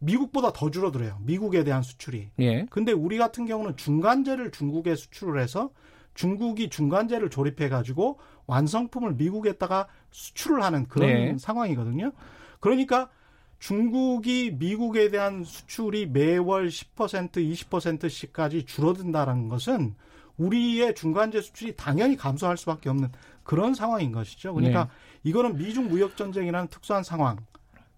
미국보다 0.00 0.52
더 0.52 0.70
줄어들어요. 0.70 1.18
미국에 1.24 1.62
대한 1.62 1.82
수출이. 1.82 2.30
예. 2.40 2.66
근데 2.70 2.92
우리 2.92 3.18
같은 3.18 3.46
경우는 3.46 3.76
중간재를 3.76 4.50
중국에 4.50 4.96
수출을 4.96 5.40
해서 5.40 5.70
중국이 6.14 6.68
중간재를 6.70 7.30
조립해 7.30 7.68
가지고 7.68 8.18
완성품을 8.46 9.14
미국에다가 9.14 9.86
수출을 10.10 10.62
하는 10.62 10.88
그런 10.88 11.08
네. 11.08 11.38
상황이거든요. 11.38 12.12
그러니까 12.58 13.10
중국이 13.58 14.56
미국에 14.58 15.10
대한 15.10 15.44
수출이 15.44 16.06
매월 16.06 16.68
10% 16.68 17.32
20%씩까지 17.32 18.64
줄어든다는 18.64 19.48
것은 19.48 19.94
우리의 20.38 20.94
중간재 20.94 21.42
수출이 21.42 21.76
당연히 21.76 22.16
감소할 22.16 22.56
수밖에 22.56 22.88
없는 22.88 23.10
그런 23.42 23.74
상황인 23.74 24.12
것이죠. 24.12 24.54
그러니까 24.54 24.84
네. 24.84 24.90
이거는 25.24 25.56
미중 25.56 25.88
무역 25.88 26.16
전쟁이라는 26.16 26.68
특수한 26.68 27.02
상황. 27.02 27.36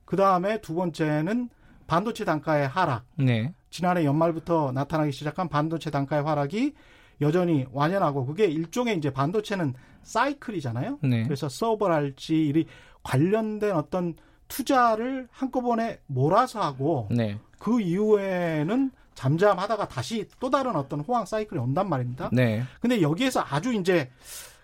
그 0.04 0.16
다음에 0.16 0.60
두 0.60 0.74
번째는 0.74 1.48
반도체 1.92 2.24
단가의 2.24 2.68
하락. 2.68 3.04
네. 3.16 3.52
지난해 3.68 4.06
연말부터 4.06 4.72
나타나기 4.72 5.12
시작한 5.12 5.50
반도체 5.50 5.90
단가의 5.90 6.22
하락이 6.22 6.72
여전히 7.20 7.66
완연하고 7.70 8.24
그게 8.24 8.46
일종의 8.46 8.96
이제 8.96 9.12
반도체는 9.12 9.74
사이클이잖아요. 10.02 11.00
네. 11.02 11.24
그래서 11.24 11.50
서버랄지 11.50 12.48
이 12.48 12.64
관련된 13.02 13.72
어떤 13.76 14.14
투자를 14.48 15.28
한꺼번에 15.30 16.00
몰아서 16.06 16.62
하고 16.62 17.08
네. 17.10 17.38
그 17.58 17.82
이후에는 17.82 18.90
잠잠하다가 19.12 19.88
다시 19.88 20.26
또 20.40 20.48
다른 20.48 20.76
어떤 20.76 21.00
호황 21.00 21.26
사이클이 21.26 21.60
온단 21.60 21.90
말입니다. 21.90 22.30
네. 22.32 22.62
근데 22.80 23.02
여기에서 23.02 23.44
아주 23.46 23.74
이제 23.74 24.10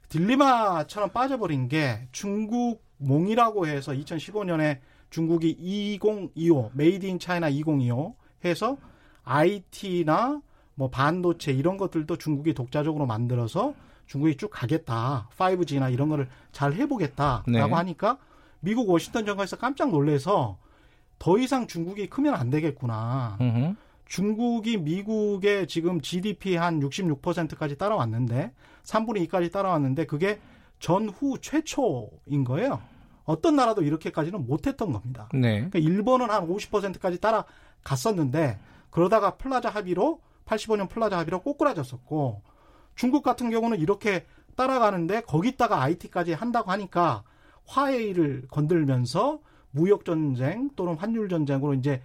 딜레마처럼 0.08 1.10
빠져버린 1.10 1.68
게 1.68 2.08
중국몽이라고 2.10 3.66
해서 3.66 3.92
2015년에 3.92 4.78
중국이 5.10 5.50
2025 5.50 6.70
made 6.74 7.06
in 7.06 7.18
China 7.18 7.48
2025 7.48 8.14
해서 8.44 8.76
IT나 9.24 10.40
뭐 10.74 10.90
반도체 10.90 11.52
이런 11.52 11.76
것들도 11.76 12.16
중국이 12.16 12.54
독자적으로 12.54 13.06
만들어서 13.06 13.74
중국이 14.06 14.36
쭉 14.36 14.48
가겠다. 14.50 15.28
5G나 15.36 15.92
이런 15.92 16.08
거를 16.08 16.28
잘 16.52 16.72
해보겠다라고 16.72 17.50
네. 17.50 17.60
하니까 17.60 18.18
미국 18.60 18.88
워싱턴 18.88 19.26
정가에서 19.26 19.56
깜짝 19.56 19.90
놀래서 19.90 20.56
더 21.18 21.38
이상 21.38 21.66
중국이 21.66 22.08
크면 22.08 22.34
안 22.34 22.50
되겠구나. 22.50 23.38
으흠. 23.40 23.76
중국이 24.06 24.78
미국의 24.78 25.66
지금 25.66 26.00
GDP 26.00 26.56
한 26.56 26.80
66%까지 26.80 27.76
따라왔는데 27.76 28.52
3분의 28.84 29.28
2까지 29.28 29.52
따라왔는데 29.52 30.06
그게 30.06 30.40
전후 30.78 31.38
최초인 31.40 32.44
거예요. 32.44 32.80
어떤 33.28 33.56
나라도 33.56 33.82
이렇게까지는 33.82 34.46
못했던 34.46 34.90
겁니다. 34.90 35.28
네. 35.34 35.56
그러니까 35.56 35.78
일본은 35.78 36.30
한 36.30 36.48
50%까지 36.48 37.20
따라갔었는데 37.20 38.58
그러다가 38.90 39.36
플라자 39.36 39.68
합의로 39.68 40.20
85년 40.46 40.88
플라자 40.88 41.18
합의로 41.18 41.42
꼬꾸라졌었고 41.42 42.40
중국 42.96 43.22
같은 43.22 43.50
경우는 43.50 43.80
이렇게 43.80 44.24
따라가는데 44.56 45.20
거기다가 45.20 45.82
IT까지 45.82 46.32
한다고 46.32 46.70
하니까 46.70 47.22
화웨이를 47.66 48.46
건들면서 48.50 49.40
무역 49.72 50.06
전쟁 50.06 50.70
또는 50.74 50.94
환율 50.94 51.28
전쟁으로 51.28 51.74
이제 51.74 52.02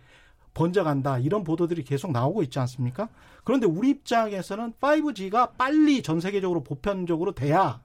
번져간다 0.54 1.20
이런 1.20 1.46
보도들이 1.46 1.86
계속 1.86 2.12
나오고 2.12 2.44
있지 2.44 2.60
않습니까? 2.60 3.08
그런데 3.46 3.66
우리 3.66 3.92
입장에서는 3.92 4.74
5G가 4.74 5.52
빨리 5.58 6.04
전 6.04 6.20
세계적으로 6.20 6.64
보편적으로 6.64 7.32
돼야 7.32 7.80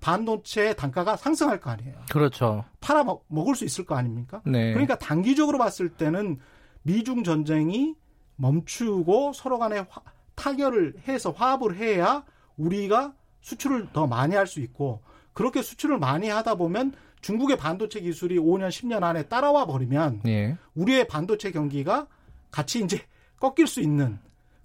반도체 0.00 0.74
단가가 0.74 1.16
상승할 1.16 1.60
거 1.60 1.70
아니에요. 1.70 1.94
그렇죠. 2.10 2.64
팔아 2.80 3.04
먹, 3.04 3.24
을 3.48 3.54
수 3.56 3.64
있을 3.64 3.84
거 3.84 3.96
아닙니까? 3.96 4.40
네. 4.44 4.72
그러니까 4.72 4.96
단기적으로 4.98 5.58
봤을 5.58 5.88
때는 5.90 6.38
미중 6.82 7.24
전쟁이 7.24 7.94
멈추고 8.36 9.32
서로 9.34 9.58
간에 9.58 9.78
화, 9.88 10.00
타결을 10.36 10.94
해서 11.08 11.30
화합을 11.32 11.76
해야 11.76 12.24
우리가 12.56 13.14
수출을 13.40 13.88
더 13.92 14.06
많이 14.06 14.34
할 14.34 14.46
수 14.46 14.60
있고 14.60 15.02
그렇게 15.32 15.62
수출을 15.62 15.98
많이 15.98 16.28
하다 16.28 16.54
보면 16.54 16.92
중국의 17.20 17.56
반도체 17.56 18.00
기술이 18.00 18.38
5년, 18.38 18.68
10년 18.68 19.02
안에 19.02 19.24
따라와 19.24 19.66
버리면 19.66 20.22
예. 20.26 20.56
우리의 20.74 21.08
반도체 21.08 21.50
경기가 21.50 22.06
같이 22.52 22.80
이제 22.82 23.00
꺾일 23.40 23.66
수 23.66 23.80
있는 23.80 24.18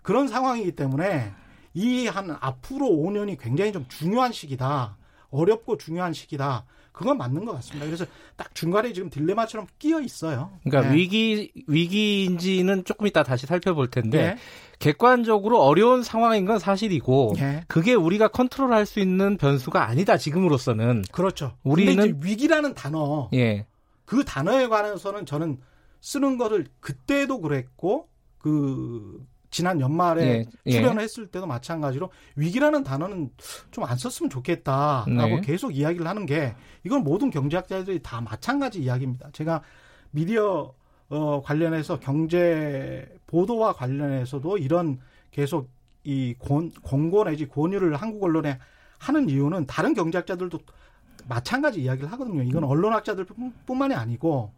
그런 0.04 0.28
상황이기 0.28 0.74
때문에 0.75 1.32
이 1.74 2.06
한 2.08 2.30
앞으로 2.40 2.86
5년이 2.88 3.40
굉장히 3.40 3.72
좀 3.72 3.86
중요한 3.88 4.32
시기다. 4.32 4.96
어렵고 5.34 5.78
중요한 5.78 6.13
시기다. 6.13 6.66
그건 6.94 7.18
맞는 7.18 7.44
것 7.44 7.54
같습니다. 7.54 7.88
그래서 7.88 8.06
딱 8.36 8.54
중간에 8.54 8.94
지금 8.94 9.10
딜레마처럼 9.10 9.68
끼어 9.80 10.00
있어요. 10.00 10.52
그러니까 10.63 10.92
네. 10.92 10.96
위기 10.96 11.52
위기인지는 11.68 12.84
조금 12.86 13.08
이따 13.08 13.24
다시 13.24 13.48
살펴볼 13.48 13.90
텐데 13.90 14.18
네. 14.18 14.38
객관적으로 14.78 15.63
어려운 15.63 16.04
상황인 16.04 16.46
건 16.46 16.60
사실이고 16.60 17.34
네. 17.38 17.63
그게 17.68 17.96
우리가 17.96 18.28
컨트롤할 18.28 18.86
수 18.86 19.00
있는 19.00 19.38
변수가 19.38 19.88
아니다 19.88 20.18
지금으로서는 20.18 21.04
그렇죠. 21.12 21.58
우리는 21.63 22.20
위기라는 22.22 22.75
단어 22.75 23.30
예. 23.34 23.66
그 24.06 24.24
단어에 24.24 24.68
관해서는 24.68 25.25
저는 25.25 25.58
쓰는 26.00 26.38
것을 26.38 26.68
그때도 26.80 27.42
그랬고 27.42 28.10
그 28.38 29.25
지난 29.53 29.79
연말에 29.79 30.25
예, 30.25 30.45
예. 30.65 30.72
출연했을 30.72 31.27
때도 31.27 31.45
마찬가지로 31.45 32.10
위기라는 32.36 32.83
단어는 32.83 33.29
좀 33.72 33.83
안 33.83 33.98
썼으면 33.98 34.29
좋겠다라고 34.29 35.36
네. 35.36 35.41
계속 35.41 35.75
이야기를 35.75 36.07
하는 36.07 36.25
게 36.25 36.55
이건 36.83 37.03
모든 37.03 37.29
경제학자들이 37.29 38.01
다 38.01 38.19
마찬가지 38.22 38.81
이야기입니다. 38.81 39.29
제가 39.31 39.62
미디어 40.12 40.74
어, 41.10 41.41
관련해서 41.43 42.00
경제 42.00 43.07
보도와 43.27 43.74
관련해서도 43.74 44.57
이런 44.57 45.00
계속 45.29 45.69
이 46.03 46.33
권, 46.39 46.72
권고 46.81 47.24
내지 47.25 47.48
권유를 47.48 47.96
한국 47.98 48.24
언론에 48.24 48.57
하는 48.98 49.29
이유는 49.29 49.68
다른 49.68 49.94
경제학자들도 49.94 50.57
마찬가지 51.27 51.81
이야기를 51.83 52.11
하거든요. 52.13 52.42
이건 52.42 52.63
언론학자들 52.63 53.27
뿐만이 53.68 53.94
아니고 53.94 54.51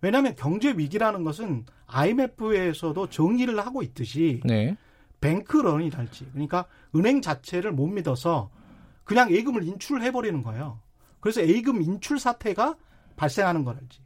왜냐하면 0.00 0.34
경제 0.36 0.70
위기라는 0.72 1.24
것은 1.24 1.66
IMF에서도 1.86 3.08
정의를 3.08 3.58
하고 3.60 3.82
있듯이 3.82 4.40
네. 4.44 4.76
뱅크런이랄지 5.20 6.30
그러니까 6.32 6.64
은행 6.94 7.20
자체를 7.20 7.72
못 7.72 7.86
믿어서 7.86 8.50
그냥 9.04 9.30
예금을 9.30 9.64
인출해 9.64 10.10
버리는 10.10 10.42
거예요. 10.42 10.80
그래서 11.20 11.46
예금 11.46 11.82
인출 11.82 12.18
사태가 12.18 12.76
발생하는 13.16 13.64
거랄지 13.64 14.00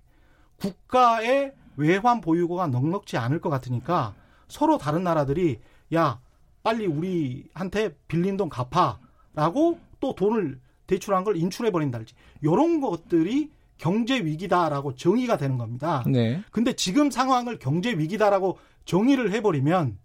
국가의 0.57 1.55
외환 1.77 2.21
보유고가 2.21 2.67
넉넉지 2.69 3.17
않을 3.17 3.41
것 3.41 3.51
같으니까 3.51 4.15
서로 4.49 4.79
다른 4.79 5.05
나라들이 5.05 5.61
야 5.95 6.21
빨리 6.63 6.87
우리한테 6.87 7.97
빌린 8.09 8.37
돈 8.37 8.49
갚아라고 8.49 9.79
또 10.01 10.15
돈을 10.15 10.61
대출한 10.87 11.25
걸 11.25 11.37
인출해 11.37 11.71
버린다랄지 11.71 12.15
이런 12.43 12.81
것들이 12.81 13.51
경제 13.79 14.25
위기다라고 14.25 14.95
정의가 14.95 15.37
되는 15.37 15.59
겁니다. 15.59 16.05
네. 16.07 16.43
근데 16.51 16.73
지금 16.75 17.11
상황을 17.11 17.59
경제 17.59 17.91
위기다라고 17.91 18.59
정의를 18.85 19.33
해버리면 19.33 19.99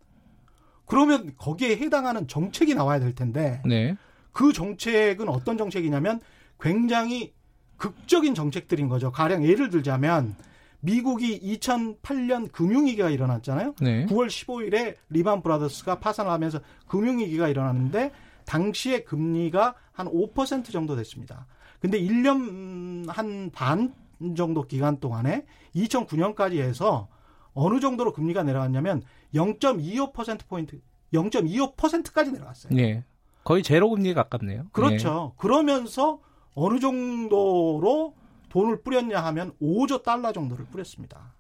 그러면 0.85 1.33
거기에 1.37 1.77
해당하는 1.77 2.27
정책이 2.27 2.73
나와야 2.73 2.99
될 2.99 3.13
텐데 3.13 3.61
네. 3.65 3.95
그 4.31 4.53
정책은 4.53 5.29
어떤 5.29 5.57
정책이냐면 5.57 6.19
굉장히 6.59 7.33
극적인 7.77 8.35
정책들인 8.35 8.89
거죠. 8.89 9.11
가령 9.11 9.45
예를 9.45 9.69
들자면 9.69 10.35
미국이 10.81 11.39
2008년 11.39 12.51
금융위기가 12.51 13.09
일어났잖아요. 13.09 13.75
네. 13.81 14.05
9월 14.05 14.27
15일에 14.27 14.95
리만 15.09 15.41
브라더스가 15.41 15.99
파산을 15.99 16.31
하면서 16.31 16.59
금융위기가 16.87 17.47
일어났는데 17.47 18.11
당시에 18.45 19.03
금리가 19.03 19.75
한 19.91 20.07
5% 20.07 20.71
정도 20.71 20.95
됐습니다. 20.95 21.45
근데 21.79 21.99
1년 21.99 23.07
한 23.07 23.51
반 23.53 23.93
정도 24.35 24.63
기간 24.63 24.99
동안에 24.99 25.45
2009년까지 25.75 26.59
해서 26.59 27.07
어느 27.53 27.79
정도로 27.79 28.13
금리가 28.13 28.43
내려갔냐면 28.43 29.01
0.25%포인트, 29.33 30.81
0.25%까지 31.13 32.31
내려갔어요. 32.31 32.73
네. 32.75 33.03
거의 33.43 33.63
제로 33.63 33.89
금리에 33.89 34.13
가깝네요. 34.13 34.67
그렇죠. 34.71 35.31
네. 35.33 35.35
그러면서 35.37 36.19
어느 36.53 36.79
정도로 36.79 38.13
돈을 38.49 38.81
뿌렸냐 38.81 39.23
하면 39.25 39.53
5조 39.61 40.03
달러 40.03 40.31
정도를 40.31 40.65
뿌렸습니다. 40.65 41.33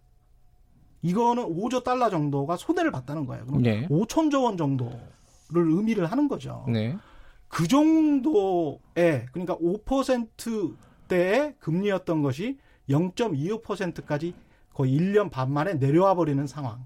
이거는 1.01 1.43
5조 1.43 1.83
달러 1.83 2.09
정도가 2.09 2.57
손해를 2.57 2.91
봤다는 2.91 3.25
거예요. 3.25 3.45
그럼 3.45 3.61
네. 3.61 3.87
5천조 3.87 4.43
원 4.43 4.57
정도를 4.57 4.99
의미를 5.53 6.05
하는 6.05 6.27
거죠. 6.27 6.65
네. 6.67 6.97
그 7.49 7.67
정도의 7.67 9.25
그러니까 9.31 9.57
5%대의 9.57 11.55
금리였던 11.59 12.21
것이 12.21 12.57
0.25%까지 12.89 14.33
거의 14.73 14.97
1년 14.97 15.29
반 15.29 15.51
만에 15.51 15.73
내려와 15.73 16.15
버리는 16.15 16.45
상황. 16.47 16.85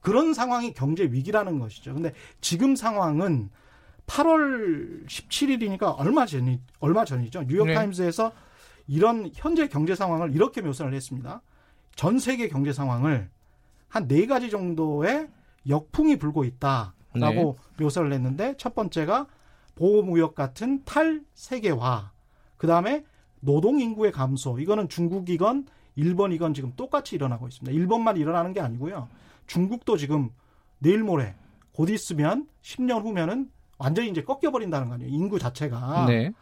그런 0.00 0.32
상황이 0.32 0.72
경제 0.72 1.04
위기라는 1.04 1.58
것이죠. 1.58 1.94
근데 1.94 2.12
지금 2.40 2.76
상황은 2.76 3.50
8월 4.06 5.06
17일이니까 5.06 5.94
얼마 5.98 6.26
전이 6.26 6.60
얼마 6.80 7.04
전이죠. 7.04 7.44
뉴욕 7.46 7.66
네. 7.66 7.74
타임스에서 7.74 8.32
이런 8.86 9.30
현재 9.34 9.68
경제 9.68 9.94
상황을 9.94 10.34
이렇게 10.34 10.62
묘사를 10.62 10.92
했습니다. 10.92 11.42
전 11.96 12.18
세계 12.18 12.48
경제 12.48 12.72
상황을 12.72 13.28
한 13.88 14.08
네 14.08 14.26
가지 14.26 14.50
정도의 14.50 15.28
역풍이 15.68 16.16
불고 16.16 16.44
있다라고 16.44 16.92
네. 17.14 17.84
묘사를 17.84 18.10
했는데 18.12 18.54
첫 18.56 18.74
번째가 18.74 19.26
보호무역 19.80 20.34
같은 20.34 20.84
탈세계화, 20.84 22.12
그 22.58 22.66
다음에 22.66 23.02
노동 23.40 23.80
인구의 23.80 24.12
감소, 24.12 24.58
이거는 24.58 24.90
중국이건 24.90 25.66
일본이건 25.96 26.52
지금 26.52 26.74
똑같이 26.76 27.16
일어나고 27.16 27.48
있습니다. 27.48 27.74
일본만 27.74 28.18
일어나는 28.18 28.52
게 28.52 28.60
아니고요. 28.60 29.08
중국도 29.46 29.96
지금 29.96 30.28
내일 30.80 31.02
모레 31.02 31.34
곧 31.72 31.88
있으면 31.88 32.46
10년 32.60 33.02
후면은 33.02 33.50
완전히 33.78 34.10
이제 34.10 34.22
꺾여버린다는 34.22 34.88
거 34.88 34.94
아니에요. 34.94 35.10
인구 35.10 35.38
자체가. 35.38 36.04
네. 36.06 36.32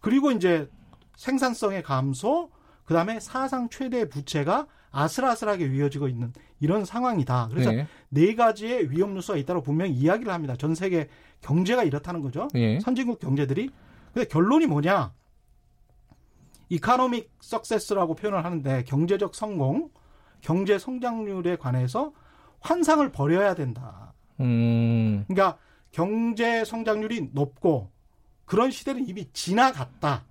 그리고 0.00 0.30
이제 0.30 0.70
생산성의 1.16 1.82
감소, 1.82 2.50
그 2.86 2.94
다음에 2.94 3.20
사상 3.20 3.68
최대 3.68 4.08
부채가 4.08 4.66
아슬아슬하게 4.90 5.66
이어지고 5.66 6.08
있는 6.08 6.32
이런 6.58 6.86
상황이다. 6.86 7.48
그래서 7.50 7.70
네. 7.70 7.86
네 8.14 8.34
가지의 8.34 8.90
위험 8.90 9.16
요소가 9.16 9.38
있다고 9.38 9.62
분명히 9.62 9.92
이야기를 9.92 10.30
합니다. 10.30 10.54
전 10.56 10.74
세계 10.74 11.08
경제가 11.40 11.82
이렇다는 11.82 12.20
거죠. 12.20 12.48
네. 12.52 12.78
선진국 12.80 13.18
경제들이. 13.18 13.70
근데 14.12 14.28
결론이 14.28 14.66
뭐냐? 14.66 15.14
이카노믹 16.68 17.30
석세스라고 17.40 18.14
표현을 18.14 18.44
하는데 18.44 18.84
경제적 18.84 19.34
성공, 19.34 19.88
경제 20.42 20.78
성장률에 20.78 21.56
관해서 21.56 22.12
환상을 22.60 23.10
버려야 23.12 23.54
된다. 23.54 24.12
음. 24.40 25.24
그러니까 25.26 25.56
경제 25.90 26.66
성장률이 26.66 27.30
높고 27.32 27.90
그런 28.44 28.70
시대는 28.70 29.08
이미 29.08 29.26
지나갔다. 29.32 30.26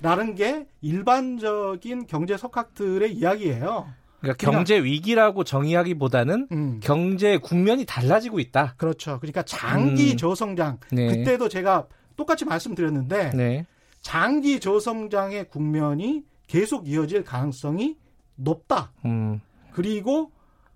라는 0.00 0.34
게 0.34 0.66
일반적인 0.80 2.06
경제 2.06 2.38
석학들의 2.38 3.12
이야기예요. 3.14 3.86
그러니까 4.34 4.50
경제 4.50 4.82
위기라고 4.82 5.44
정의하기보다는 5.44 6.48
음. 6.52 6.80
경제 6.82 7.38
국면이 7.38 7.84
달라지고 7.84 8.40
있다. 8.40 8.74
그렇죠. 8.76 9.18
그러니까 9.20 9.42
장기 9.42 10.12
음. 10.12 10.16
저성장. 10.16 10.78
네. 10.92 11.08
그때도 11.08 11.48
제가 11.48 11.86
똑같이 12.16 12.44
말씀드렸는데 12.44 13.30
네. 13.30 13.66
장기 14.00 14.60
저성장의 14.60 15.48
국면이 15.48 16.24
계속 16.46 16.88
이어질 16.88 17.24
가능성이 17.24 17.96
높다. 18.36 18.92
음. 19.04 19.40
그리고 19.72 20.30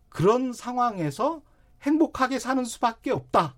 그런 0.09 0.53
상황에서 0.53 1.41
행복하게 1.83 2.39
사는 2.39 2.65
수밖에 2.65 3.11
없다. 3.11 3.55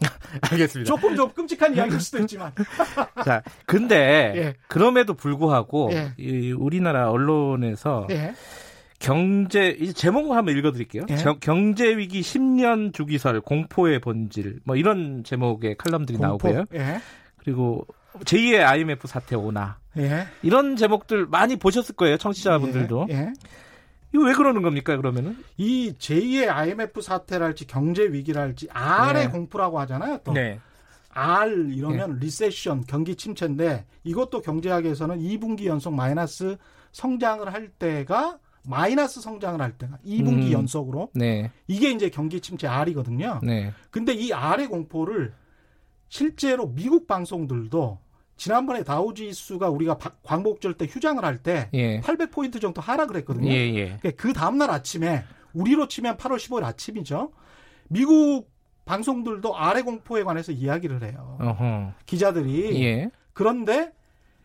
알겠습니다. 0.50 0.88
조금 0.88 1.14
좀 1.16 1.30
끔찍한 1.32 1.76
이야기일 1.76 2.00
수도 2.00 2.18
있지만. 2.18 2.52
자, 3.24 3.42
근데 3.66 4.32
예. 4.36 4.54
그럼에도 4.68 5.14
불구하고 5.14 5.90
예. 5.92 6.12
이 6.18 6.52
우리나라 6.52 7.10
언론에서 7.10 8.06
예. 8.10 8.34
경제 9.02 9.76
이제 9.80 9.92
제목을 9.92 10.36
한번 10.36 10.56
읽어드릴게요. 10.56 11.06
예. 11.10 11.16
경제 11.40 11.96
위기 11.96 12.20
10년 12.20 12.94
주기설 12.94 13.40
공포의 13.40 14.00
본질 14.00 14.60
뭐 14.64 14.76
이런 14.76 15.24
제목의 15.24 15.76
칼럼들이 15.76 16.18
공포. 16.18 16.48
나오고요. 16.48 16.66
예. 16.74 17.00
그리고 17.38 17.84
제2의 18.20 18.64
IMF 18.64 19.08
사태 19.08 19.34
오나 19.34 19.78
예. 19.98 20.26
이런 20.42 20.76
제목들 20.76 21.26
많이 21.26 21.56
보셨을 21.56 21.96
거예요, 21.96 22.16
청취자분들도. 22.16 23.08
이거 24.14 24.24
왜 24.24 24.34
그러는 24.34 24.62
겁니까, 24.62 24.96
그러면은? 24.96 25.36
이 25.56 25.94
제2의 25.98 26.48
IMF 26.48 27.00
사태랄지 27.00 27.66
경제 27.66 28.04
위기랄지 28.04 28.68
R의 28.70 29.24
네. 29.26 29.30
공포라고 29.30 29.80
하잖아요, 29.80 30.18
또. 30.22 30.32
네. 30.32 30.60
R 31.14 31.70
이러면 31.72 32.18
네. 32.18 32.26
리세션, 32.26 32.84
경기 32.86 33.16
침체인데 33.16 33.84
이것도 34.04 34.42
경제학에서는 34.42 35.18
2분기 35.18 35.64
연속 35.64 35.94
마이너스 35.94 36.56
성장을 36.92 37.52
할 37.52 37.68
때가 37.68 38.38
마이너스 38.64 39.20
성장을 39.20 39.60
할 39.60 39.76
때가 39.76 39.98
2분기 40.04 40.46
음. 40.46 40.52
연속으로 40.52 41.10
네. 41.14 41.50
이게 41.66 41.90
이제 41.90 42.08
경기 42.10 42.40
침체 42.40 42.66
R이거든요. 42.66 43.40
네. 43.42 43.72
근데 43.90 44.12
이 44.12 44.32
R의 44.32 44.68
공포를 44.68 45.32
실제로 46.08 46.68
미국 46.68 47.06
방송들도 47.06 47.98
지난번에 48.36 48.82
다우지수가 48.82 49.68
우리가 49.70 49.98
광복절 50.22 50.74
때 50.74 50.86
휴장을 50.86 51.24
할때 51.24 51.68
예. 51.74 52.00
800포인트 52.00 52.60
정도 52.60 52.80
하락을 52.80 53.16
했거든요. 53.18 53.48
예, 53.50 53.72
예. 53.74 53.84
그러니까 54.00 54.10
그 54.16 54.32
다음날 54.32 54.70
아침에 54.70 55.24
우리로 55.52 55.88
치면 55.88 56.16
8월 56.16 56.36
15일 56.36 56.64
아침이죠. 56.64 57.32
미국 57.88 58.50
방송들도 58.84 59.56
아래 59.56 59.82
공포에 59.82 60.24
관해서 60.24 60.50
이야기를 60.52 61.04
해요. 61.04 61.38
어허. 61.40 61.92
기자들이. 62.06 62.82
예. 62.84 63.10
그런데 63.32 63.92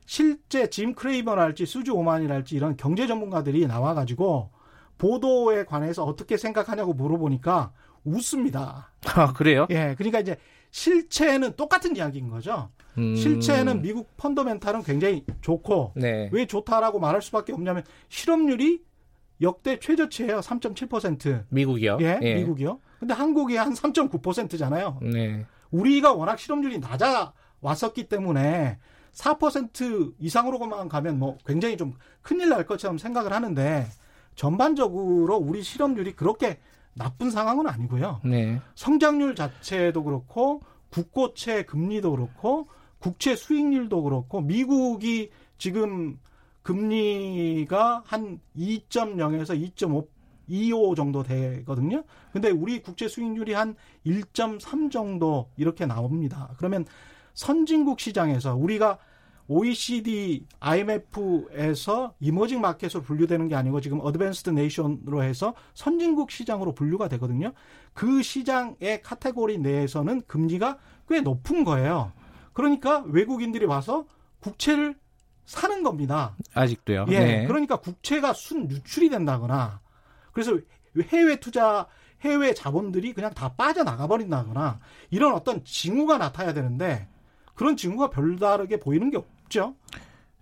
실제 0.08 0.70
짐 0.70 0.96
크레이버랄지 0.96 1.66
수주 1.66 1.94
오만이랄지 1.94 2.56
이런 2.56 2.78
경제 2.78 3.06
전문가들이 3.06 3.68
나와가지고 3.68 4.50
보도에 4.98 5.66
관해서 5.66 6.06
어떻게 6.06 6.38
생각하냐고 6.38 6.94
물어보니까 6.94 7.74
웃습니다. 8.06 8.90
아, 9.16 9.34
그래요? 9.34 9.68
예. 9.70 9.96
그러니까 9.98 10.22
이제 10.22 10.38
실체는 10.72 11.58
똑같은 11.58 11.96
이야기인 11.98 12.30
거죠. 12.30 12.70
음. 12.98 13.16
실체는 13.18 13.82
미국 13.82 14.16
펀더멘탈은 14.16 14.84
굉장히 14.84 15.26
좋고 15.42 15.92
네. 15.98 16.30
왜 16.32 16.46
좋다라고 16.46 17.00
말할 17.00 17.22
수밖에 17.22 17.52
없냐면 17.52 17.84
실업률이 18.08 18.82
역대 19.42 19.78
최저치예요. 19.78 20.40
3.7%. 20.40 21.44
미국이요? 21.50 21.98
예, 22.00 22.18
예. 22.22 22.36
미국이요. 22.36 22.80
근데 23.00 23.14
한국이 23.14 23.58
한 23.58 23.74
3.9%잖아요. 23.74 25.00
네. 25.02 25.46
우리가 25.70 26.14
워낙 26.14 26.40
실업률이 26.40 26.80
낮아 26.80 27.34
왔었기 27.60 28.08
때문에 28.08 28.80
4% 29.18 30.14
이상으로만 30.20 30.88
가면 30.90 31.20
뭐 31.20 31.38
굉장히 31.46 31.76
좀 31.76 31.94
큰일 32.22 32.50
날 32.50 32.66
것처럼 32.66 32.98
생각을 32.98 33.34
하는데 33.34 33.88
전반적으로 34.36 35.38
우리 35.38 35.64
실업률이 35.64 36.14
그렇게 36.14 36.60
나쁜 36.94 37.32
상황은 37.32 37.68
아니고요. 37.68 38.22
네. 38.24 38.62
성장률 38.76 39.36
자체도 39.36 40.04
그렇고 40.04 40.62
국고채 40.90 41.64
금리도 41.64 42.12
그렇고 42.12 42.68
국채 43.00 43.36
수익률도 43.36 44.04
그렇고 44.04 44.42
미국이 44.42 45.32
지금 45.58 46.20
금리가 46.64 48.04
한 48.06 48.40
2.0에서 48.56 49.74
2.5 49.76 50.08
25 50.50 50.96
정도 50.96 51.24
되거든요. 51.24 52.04
근데 52.32 52.50
우리 52.50 52.82
국채 52.82 53.08
수익률이 53.08 53.54
한 53.54 53.76
1.3 54.06 54.90
정도 54.90 55.50
이렇게 55.58 55.86
나옵니다. 55.86 56.54
그러면 56.58 56.86
선진국 57.38 58.00
시장에서 58.00 58.56
우리가 58.56 58.98
OECD, 59.48 60.48
IMF에서 60.60 62.16
emerging 62.20 62.62
market으로 62.62 63.04
분류되는 63.04 63.48
게 63.48 63.54
아니고 63.54 63.80
지금 63.80 64.00
advanced 64.02 64.50
nation으로 64.50 65.22
해서 65.24 65.54
선진국 65.76 66.32
시장으로 66.32 66.74
분류가 66.74 67.08
되거든요. 67.10 67.54
그 67.94 68.24
시장의 68.24 69.04
카테고리 69.04 69.60
내에서는 69.60 70.24
금리가 70.28 70.80
꽤 71.08 71.22
높은 71.22 71.64
거예요. 71.64 72.12
그러니까 72.54 73.04
외국인들이 73.06 73.66
와서 73.66 74.08
국채를 74.40 74.96
사는 75.46 75.84
겁니다. 75.84 76.36
아직도요. 76.56 77.06
예. 77.10 77.20
네. 77.20 77.48
그러니까 77.48 77.78
국채가 77.78 78.34
순 78.34 78.70
유출이 78.70 79.10
된다거나 79.10 79.80
그래서 80.34 80.58
해외 81.14 81.40
투자 81.40 81.86
해외 82.22 82.56
자본들이 82.56 83.14
그냥 83.14 83.32
다 83.36 83.54
빠져나가 83.54 84.08
버린다거나 84.08 84.80
이런 85.12 85.34
어떤 85.36 85.64
징후가 85.64 86.18
나타나야 86.18 86.54
되는데 86.56 87.08
그런 87.58 87.76
징후가 87.76 88.12
별다르게 88.12 88.80
보이는 88.80 89.10
게 89.10 89.18
없죠. 89.18 89.74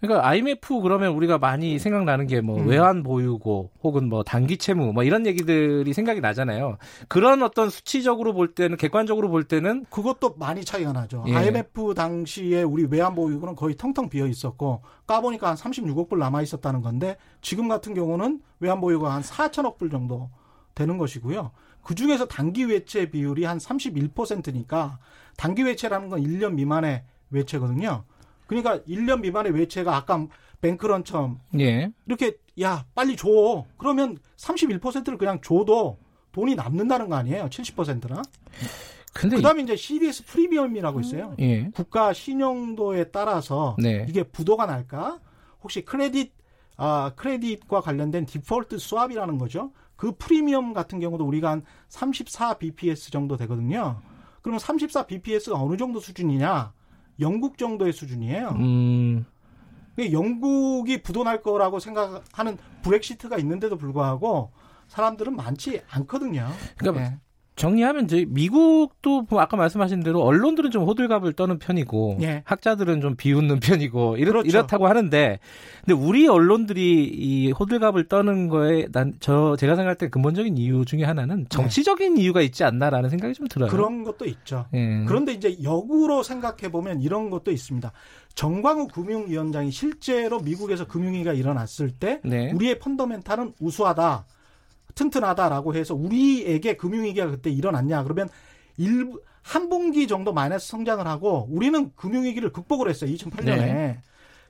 그러니까 0.01 0.28
IMF 0.28 0.82
그러면 0.82 1.13
우리가 1.13 1.38
많이 1.38 1.80
생각나는 1.80 2.28
게뭐 2.28 2.60
음. 2.60 2.67
외환 2.67 3.01
보유고 3.01 3.71
혹은 3.82 4.10
뭐 4.10 4.23
단기 4.23 4.58
채무 4.58 4.91
뭐 4.93 5.04
이런 5.04 5.25
얘기들이 5.25 5.91
생각이 5.93 6.19
나잖아요. 6.19 6.78
그런 7.08 7.41
어떤 7.41 7.69
수치적으로 7.69 8.34
볼 8.34 8.54
때는 8.54 8.78
객관적으로 8.78 9.30
볼 9.30 9.45
때는 9.45 9.86
그것도 9.89 10.36
많이 10.38 10.63
차이가 10.63 10.91
나죠. 10.91 11.23
예. 11.28 11.36
IMF 11.36 11.93
당시에 11.95 12.62
우리 12.63 12.86
외환 12.86 13.15
보유고는 13.15 13.56
거의 13.56 13.75
텅텅 13.75 14.10
비어 14.10 14.28
있었고 14.28 14.82
까보니까 15.08 15.49
한 15.49 15.56
36억 15.56 16.10
불 16.10 16.19
남아 16.19 16.41
있었다는 16.41 16.82
건데 16.82 17.17
지금 17.41 17.67
같은 17.69 17.93
경우는 17.93 18.41
외환 18.60 18.82
보유가 18.82 19.13
한 19.13 19.21
4천억 19.21 19.78
불 19.78 19.89
정도 19.89 20.30
되는 20.75 20.97
것이고요. 20.97 21.51
그 21.82 21.95
중에서 21.95 22.25
단기 22.25 22.65
외채 22.65 23.10
비율이 23.10 23.45
한 23.45 23.58
31%니까 23.58 24.99
단기 25.38 25.63
외채라는 25.63 26.10
건 26.10 26.21
1년 26.21 26.54
미만의 26.54 27.04
외채거든요. 27.32 28.04
그러니까 28.48 28.80
1년 28.84 29.21
미만의 29.21 29.54
외채가 29.54 29.95
아까 29.95 30.28
뱅크런처럼 30.62 31.39
예. 31.60 31.91
이렇게 32.06 32.38
야 32.62 32.86
빨리 32.95 33.15
줘 33.15 33.65
그러면 33.78 34.17
31%를 34.38 35.17
그냥 35.17 35.39
줘도 35.41 35.98
돈이 36.32 36.56
남는다는 36.56 37.10
거 37.10 37.15
아니에요 37.15 37.45
70%나 37.50 38.21
근데 39.13 39.38
그다음에 39.38 39.62
이제 39.63 39.76
CDS 39.76 40.26
프리미엄이라고 40.26 41.00
있어요 41.02 41.36
예. 41.39 41.69
국가 41.71 42.13
신용도에 42.13 43.06
따라서 43.06 43.76
네. 43.80 44.06
이게 44.10 44.24
부도가 44.24 44.65
날까 44.65 45.19
혹시 45.62 45.84
크레딧 45.84 46.34
아 46.78 47.13
크레딧과 47.15 47.82
관련된 47.82 48.26
디폴트 48.26 48.78
수압이라는 48.78 49.38
거죠 49.38 49.71
그 49.95 50.13
프리미엄 50.17 50.74
같은 50.74 51.00
경우도 51.00 51.26
우리가 51.26 51.52
한 51.52 51.63
34 51.88 52.56
bps 52.56 53.12
정도 53.12 53.38
되거든요 53.38 54.02
그러면 54.45 54.60
34 54.60 55.08
bps가 55.08 55.60
어느 55.60 55.75
정도 55.75 55.99
수준이냐 55.99 56.71
영국 57.19 57.58
정도의 57.58 57.93
수준이에요. 57.93 58.49
음. 58.49 59.25
영국이 59.97 61.01
부도날 61.01 61.41
거라고 61.41 61.79
생각하는 61.79 62.60
브렉시트가 62.84 63.39
있는데도 63.39 63.75
불구하고 63.75 64.51
사람들은 64.88 65.36
많지 65.36 65.81
않거든요. 65.89 66.47
그러니까 66.77 67.10
네. 67.10 67.17
정리하면 67.55 68.05
이제 68.05 68.25
미국도 68.27 69.27
뭐 69.29 69.39
아까 69.39 69.55
말씀하신 69.55 70.01
대로 70.03 70.21
언론들은 70.21 70.71
좀 70.71 70.83
호들갑을 70.83 71.33
떠는 71.33 71.59
편이고 71.59 72.17
예. 72.21 72.43
학자들은 72.45 73.01
좀 73.01 73.15
비웃는 73.15 73.59
편이고 73.61 74.17
이렇, 74.17 74.31
그렇죠. 74.31 74.47
이렇다고 74.49 74.87
하는데 74.87 75.39
근데 75.85 75.93
우리 75.93 76.27
언론들이 76.27 77.05
이 77.05 77.51
호들갑을 77.51 78.07
떠는 78.07 78.49
거에 78.49 78.87
난 78.91 79.13
저 79.19 79.55
제가 79.57 79.75
생각할 79.75 79.95
때 79.97 80.09
근본적인 80.09 80.57
이유 80.57 80.83
중에 80.85 81.03
하나는 81.03 81.39
네. 81.43 81.45
정치적인 81.49 82.17
예. 82.17 82.21
이유가 82.21 82.41
있지 82.41 82.63
않나라는 82.63 83.09
생각이 83.09 83.33
좀 83.33 83.47
들어요. 83.47 83.69
그런 83.69 84.03
것도 84.03 84.25
있죠. 84.25 84.65
예. 84.73 85.03
그런데 85.07 85.31
이제 85.31 85.57
역으로 85.63 86.21
생각해 86.23 86.69
보면 86.71 87.01
이런 87.01 87.29
것도 87.29 87.51
있습니다. 87.51 87.91
정광우 88.35 88.87
금융위원장이 88.89 89.71
실제로 89.71 90.39
미국에서 90.41 90.85
금융위기가 90.85 91.31
일어났을 91.33 91.91
때 91.91 92.19
네. 92.23 92.51
우리의 92.51 92.79
펀더멘탈은 92.79 93.53
우수하다. 93.59 94.25
튼튼하다라고 94.95 95.75
해서 95.75 95.93
우리에게 95.93 96.75
금융위기가 96.75 97.29
그때 97.29 97.49
일어났냐 97.49 98.03
그러면 98.03 98.29
일부 98.77 99.21
한 99.41 99.69
분기 99.69 100.08
정도 100.08 100.34
마이너스 100.34 100.69
성장을 100.69 101.05
하고 101.05 101.47
우리는 101.51 101.91
금융위기를 101.95 102.51
극복을 102.51 102.89
했어요 102.89 103.12
2008년에 103.12 103.58
네. 103.58 104.01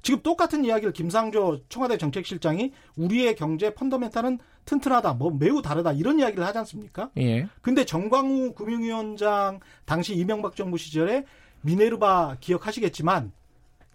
지금 0.02 0.22
똑같은 0.22 0.64
이야기를 0.64 0.94
김상조 0.94 1.62
청와대 1.68 1.98
정책실장이 1.98 2.72
우리의 2.96 3.36
경제 3.36 3.74
펀더멘탈은 3.74 4.38
튼튼하다 4.66 5.16
뭐 5.16 5.32
매우 5.32 5.64
다르다 5.64 5.94
이런 5.94 6.20
이야기를 6.20 6.46
하지 6.46 6.60
않습니까? 6.60 7.10
예. 7.18 7.48
근데 7.62 7.86
정광우 7.86 8.54
금융위원장 8.54 9.60
당시 9.86 10.14
이명박 10.14 10.56
정부 10.56 10.78
시절에 10.78 11.26
미네르바 11.62 12.38
기억하시겠지만 12.40 13.32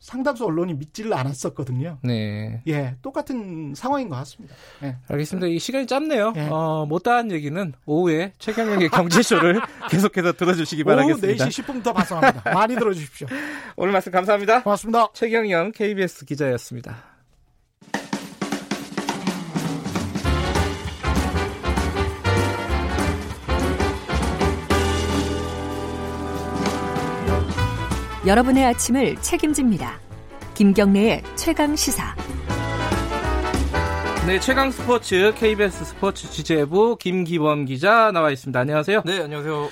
상당수 0.00 0.46
언론이 0.46 0.74
믿지를 0.74 1.12
않았었거든요. 1.12 1.98
네. 2.02 2.62
예, 2.66 2.96
똑같은 3.02 3.74
상황인 3.76 4.08
것 4.08 4.16
같습니다. 4.16 4.54
예. 4.82 4.96
알겠습니다. 5.08 5.46
이 5.46 5.58
시간이 5.58 5.86
짧네요. 5.86 6.32
예. 6.36 6.48
어, 6.50 6.86
못다한 6.88 7.30
얘기는 7.30 7.72
오후에 7.84 8.32
최경영의 8.38 8.88
경제쇼를 8.90 9.60
계속해서 9.90 10.32
들어주시기 10.32 10.84
바라겠습니다. 10.84 11.44
오후 11.44 11.50
4시 11.50 11.64
10분부터 11.64 11.94
방송합니다. 11.94 12.50
많이 12.52 12.74
들어주십시오. 12.74 13.28
오늘 13.76 13.92
말씀 13.92 14.10
감사합니다. 14.10 14.62
고맙습니다. 14.62 15.08
최경영 15.12 15.72
KBS 15.72 16.24
기자였습니다. 16.24 17.09
여러분의 28.26 28.66
아침을 28.66 29.16
책임집니다. 29.22 29.98
김경래의 30.52 31.22
최강 31.36 31.74
시사. 31.74 32.14
네, 34.26 34.38
최강 34.40 34.70
스포츠 34.70 35.32
KBS 35.36 35.86
스포츠 35.86 36.30
취재부 36.30 36.98
김기범 37.00 37.64
기자 37.64 38.12
나와 38.12 38.30
있습니다. 38.30 38.60
안녕하세요. 38.60 39.02
네, 39.06 39.22
안녕하세요. 39.22 39.70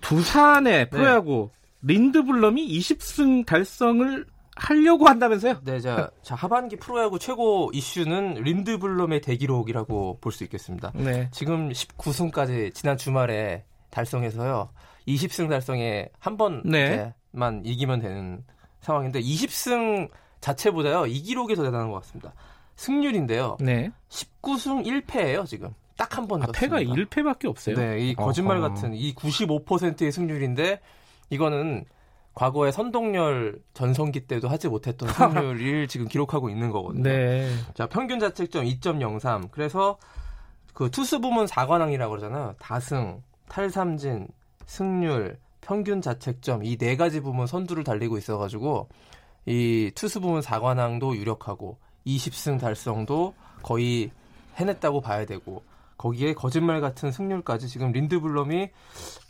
두산의 0.00 0.72
네. 0.72 0.88
프로야구 0.90 1.50
네. 1.80 1.94
린드블럼이 1.94 2.66
20승 2.80 3.46
달성을 3.46 4.26
하려고 4.56 5.06
한다면서요? 5.06 5.60
네, 5.62 5.78
자, 5.78 6.10
자 6.22 6.34
하반기 6.34 6.74
프로야구 6.74 7.20
최고 7.20 7.70
이슈는 7.72 8.42
린드블럼의 8.42 9.20
대기록이라고 9.20 10.18
볼 10.20 10.32
수 10.32 10.42
있겠습니다. 10.42 10.90
네. 10.96 11.28
지금 11.30 11.68
19승까지 11.68 12.74
지난 12.74 12.96
주말에 12.96 13.62
달성해서요. 13.90 14.70
20승 15.06 15.48
달성에 15.48 16.08
한번 16.18 16.62
만 17.38 17.62
네. 17.62 17.70
이기면 17.70 18.00
되는 18.00 18.44
상황인데 18.80 19.20
20승 19.20 20.10
자체보다요. 20.40 21.06
이 21.06 21.22
기록이 21.22 21.54
더 21.54 21.62
대단한 21.64 21.90
것 21.90 21.96
같습니다. 22.02 22.32
승률인데요. 22.76 23.56
네. 23.60 23.90
19승 24.08 24.84
1패예요, 24.86 25.46
지금. 25.46 25.74
딱 25.96 26.16
한번 26.16 26.42
아, 26.42 26.46
패가 26.54 26.80
1패밖에 26.80 27.46
없어요. 27.46 27.74
네, 27.74 27.98
이 27.98 28.14
거짓말 28.14 28.58
어허. 28.58 28.68
같은 28.68 28.94
이 28.94 29.12
95%의 29.14 30.12
승률인데 30.12 30.80
이거는 31.30 31.84
과거에 32.34 32.70
선동열 32.70 33.60
전성기 33.74 34.28
때도 34.28 34.48
하지 34.48 34.68
못했던 34.68 35.08
승률을 35.08 35.88
지금 35.88 36.06
기록하고 36.06 36.50
있는 36.50 36.70
거거든요. 36.70 37.02
네. 37.02 37.50
자, 37.74 37.88
평균 37.88 38.20
자책점 38.20 38.64
2.03. 38.64 39.50
그래서 39.50 39.98
그 40.72 40.88
투수 40.88 41.20
부문 41.20 41.46
4관왕이라고 41.46 42.10
그러잖아요. 42.10 42.54
다승, 42.60 43.20
탈삼진, 43.48 44.28
승률, 44.66 45.36
평균 45.68 46.00
자책점 46.00 46.64
이 46.64 46.78
네 46.78 46.96
가지 46.96 47.20
부문 47.20 47.46
선두를 47.46 47.84
달리고 47.84 48.16
있어 48.16 48.38
가지고 48.38 48.88
이 49.44 49.92
투수 49.94 50.20
부문 50.20 50.40
4관왕도 50.40 51.14
유력하고 51.16 51.76
20승 52.06 52.58
달성도 52.58 53.34
거의 53.62 54.10
해냈다고 54.56 55.02
봐야 55.02 55.26
되고 55.26 55.62
거기에 55.98 56.32
거짓말 56.32 56.80
같은 56.80 57.12
승률까지 57.12 57.68
지금 57.68 57.92
린드블럼이 57.92 58.70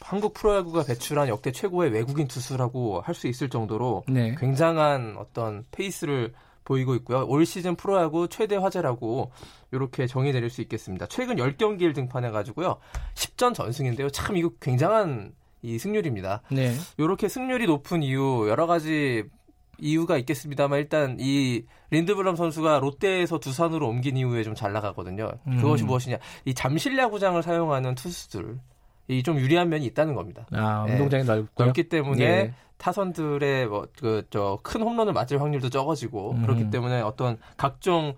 한국 0.00 0.34
프로야구가 0.34 0.84
배출한 0.84 1.26
역대 1.28 1.50
최고의 1.50 1.90
외국인 1.90 2.28
투수라고 2.28 3.00
할 3.00 3.14
수 3.14 3.26
있을 3.26 3.48
정도로 3.48 4.04
네. 4.06 4.36
굉장한 4.38 5.16
어떤 5.18 5.64
페이스를 5.72 6.34
보이고 6.64 6.94
있고요. 6.96 7.26
올 7.26 7.46
시즌 7.46 7.74
프로야구 7.74 8.28
최대 8.28 8.54
화제라고 8.56 9.32
이렇게 9.72 10.06
정의 10.06 10.32
내릴 10.32 10.50
수 10.50 10.60
있겠습니다. 10.60 11.06
최근 11.06 11.36
10경기를 11.36 11.94
등판해 11.94 12.30
가지고요. 12.30 12.76
10전 13.14 13.54
전승인데요. 13.54 14.10
참 14.10 14.36
이거 14.36 14.50
굉장한 14.60 15.32
이 15.62 15.78
승률입니다. 15.78 16.42
네. 16.50 16.74
이렇게 16.96 17.28
승률이 17.28 17.66
높은 17.66 18.02
이유 18.02 18.46
여러 18.48 18.66
가지 18.66 19.24
이유가 19.80 20.16
있겠습니다,만 20.18 20.78
일단 20.80 21.16
이 21.20 21.62
린드블럼 21.90 22.34
선수가 22.36 22.80
롯데에서 22.80 23.38
두산으로 23.38 23.88
옮긴 23.88 24.16
이후에 24.16 24.42
좀 24.42 24.54
잘 24.54 24.72
나가거든요. 24.72 25.30
음. 25.46 25.56
그것이 25.60 25.84
무엇이냐? 25.84 26.18
이 26.44 26.54
잠실 26.54 26.98
야구장을 26.98 27.40
사용하는 27.42 27.94
투수들 27.94 28.58
이 29.08 29.22
좀 29.22 29.38
유리한 29.38 29.68
면이 29.70 29.86
있다는 29.86 30.14
겁니다. 30.14 30.46
아, 30.52 30.84
운동장이 30.88 31.22
네. 31.24 31.28
넓고 31.32 31.64
넓기 31.64 31.88
때문에 31.88 32.24
예. 32.24 32.54
타선들의 32.76 33.66
뭐 33.68 33.86
그 33.96 34.22
저 34.30 34.58
큰 34.62 34.82
홈런을 34.82 35.12
맞을 35.12 35.40
확률도 35.40 35.70
적어지고 35.70 36.32
음. 36.32 36.42
그렇기 36.42 36.70
때문에 36.70 37.00
어떤 37.00 37.38
각종 37.56 38.14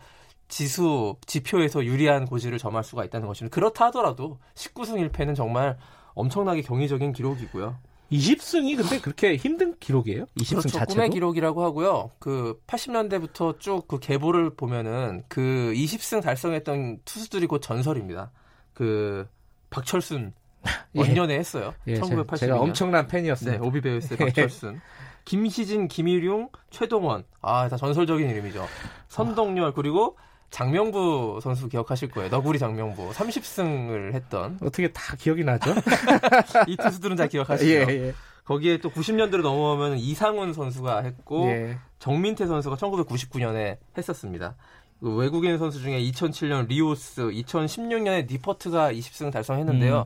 지수 0.49 1.15
지표에서 1.27 1.85
유리한 1.85 2.25
고지를 2.27 2.59
점할 2.59 2.83
수가 2.83 3.05
있다는 3.05 3.29
것입니다. 3.29 3.55
그렇다 3.55 3.87
하더라도 3.87 4.39
19승 4.55 5.09
1패는 5.11 5.37
정말 5.37 5.77
엄청나게 6.21 6.63
경이적인 6.63 7.13
기록이고요. 7.13 7.77
20승이 8.13 8.77
근데 8.77 9.01
그렇게 9.01 9.37
힘든 9.37 9.77
기록이에요? 9.79 10.25
20승 10.37 10.51
그렇죠. 10.51 10.69
자체도? 10.71 10.95
꿈의 10.95 11.11
기록이라고 11.11 11.63
하고요. 11.63 12.11
그 12.19 12.61
80년대부터 12.67 13.61
쭉 13.61 13.87
그 13.87 13.99
계보를 14.01 14.51
보면은 14.57 15.23
그 15.29 15.73
20승 15.77 16.21
달성했던 16.23 17.01
투수들이 17.05 17.47
곧 17.47 17.61
전설입니다. 17.61 18.33
그 18.75 19.29
박철순 19.71 20.33
예. 20.97 21.01
원년에 21.01 21.39
했어요. 21.39 21.73
예, 21.87 21.95
1980년. 21.95 22.37
제가 22.37 22.61
엄청난 22.61 23.07
팬이었어요. 23.07 23.53
네, 23.53 23.59
오비베우스의 23.59 24.19
박철순. 24.19 24.81
김시진, 25.25 25.87
김일용, 25.87 26.49
최동원. 26.71 27.25
아, 27.43 27.69
다 27.69 27.77
전설적인 27.77 28.29
이름이죠. 28.29 28.67
선동열 29.09 29.73
그리고 29.75 30.17
장명부 30.51 31.41
선수 31.43 31.69
기억하실 31.69 32.11
거예요. 32.11 32.29
너구리 32.29 32.59
장명부 32.59 33.11
30승을 33.13 34.15
했던 34.15 34.59
어떻게 34.63 34.93
다 34.93 35.17
기억이 35.17 35.45
나죠? 35.45 35.73
이 36.67 36.77
투수들은 36.77 37.17
다 37.17 37.27
기억하시죠? 37.27 37.71
예, 37.71 37.87
예. 37.89 38.15
거기에 38.45 38.79
또 38.79 38.91
90년대로 38.91 39.43
넘어오면 39.43 39.99
이상훈 39.99 40.53
선수가 40.53 41.03
했고 41.03 41.47
예. 41.49 41.79
정민태 42.01 42.47
선수가 42.47 42.77
1999년에 42.77 43.79
했었습니다. 43.97 44.57
그 45.01 45.15
외국인 45.15 45.57
선수 45.57 45.81
중에 45.81 46.01
2007년 46.03 46.67
리오스, 46.67 47.23
2016년에 47.23 48.31
니퍼트가 48.31 48.93
20승 48.93 49.33
달성했는데요. 49.33 50.01
음. 50.01 50.05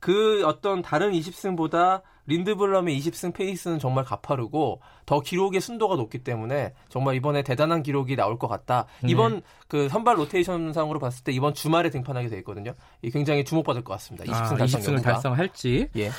그 0.00 0.44
어떤 0.46 0.82
다른 0.82 1.12
20승보다 1.12 2.02
린드블럼의 2.26 2.98
20승 2.98 3.34
페이스는 3.34 3.78
정말 3.78 4.04
가파르고 4.04 4.80
더 5.06 5.20
기록의 5.20 5.60
순도가 5.60 5.96
높기 5.96 6.18
때문에 6.18 6.72
정말 6.88 7.16
이번에 7.16 7.42
대단한 7.42 7.82
기록이 7.82 8.16
나올 8.16 8.38
것 8.38 8.48
같다. 8.48 8.86
네. 9.02 9.10
이번 9.10 9.42
그 9.68 9.88
선발 9.88 10.18
로테이션상으로 10.18 10.98
봤을 10.98 11.24
때 11.24 11.32
이번 11.32 11.54
주말에 11.54 11.90
등판하게 11.90 12.28
돼 12.28 12.38
있거든요. 12.38 12.74
굉장히 13.12 13.44
주목받을 13.44 13.82
것 13.82 13.94
같습니다. 13.94 14.24
20승 14.24 14.52
아, 14.52 14.56
달성 14.56 14.80
20승을 14.80 15.02
달성할지. 15.02 15.88
예. 15.96 16.10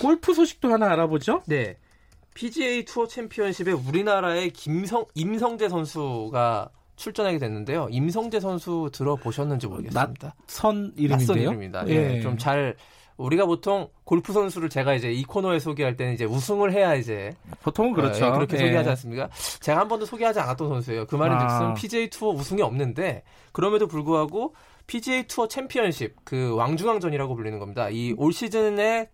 골프 0.00 0.34
소식도 0.34 0.72
하나 0.72 0.90
알아보죠. 0.90 1.42
네. 1.46 1.76
PGA 2.34 2.84
투어 2.84 3.06
챔피언십에 3.06 3.72
우리나라의 3.72 4.50
김성 4.50 5.04
임성재 5.14 5.68
선수가 5.68 6.70
출전하게 6.96 7.38
됐는데요. 7.38 7.88
임성재 7.90 8.40
선수 8.40 8.90
들어보셨는지 8.92 9.66
모르겠습니다. 9.66 10.34
낯선 10.46 10.92
이름인데요. 10.96 11.16
낯선 11.16 11.36
이름입니다. 11.38 11.88
예. 11.88 12.16
예. 12.16 12.20
좀잘 12.20 12.76
우리가 13.16 13.46
보통 13.46 13.88
골프 14.04 14.32
선수를 14.32 14.68
제가 14.68 14.94
이제 14.94 15.12
이 15.12 15.24
코너에 15.24 15.58
소개할 15.58 15.96
때는 15.96 16.14
이제 16.14 16.24
우승을 16.24 16.72
해야 16.72 16.94
이제 16.94 17.34
보통은 17.62 17.92
그렇죠. 17.92 18.26
어, 18.26 18.32
그렇게 18.32 18.56
예. 18.56 18.60
소개하지 18.60 18.88
않습니까? 18.90 19.28
제가 19.60 19.80
한 19.80 19.88
번도 19.88 20.06
소개하지 20.06 20.40
않았던 20.40 20.68
선수예요. 20.68 21.06
그 21.06 21.16
말은 21.16 21.38
즉슨 21.38 21.66
아. 21.66 21.74
PJ 21.74 22.10
투어 22.10 22.30
우승이 22.30 22.62
없는데 22.62 23.22
그럼에도 23.52 23.86
불구하고 23.86 24.54
PGA 24.86 25.24
투어 25.26 25.48
챔피언십 25.48 26.16
그 26.24 26.54
왕중왕전이라고 26.56 27.34
불리는 27.34 27.58
겁니다. 27.58 27.88
이 27.90 28.14
올 28.18 28.32
시즌에 28.32 29.08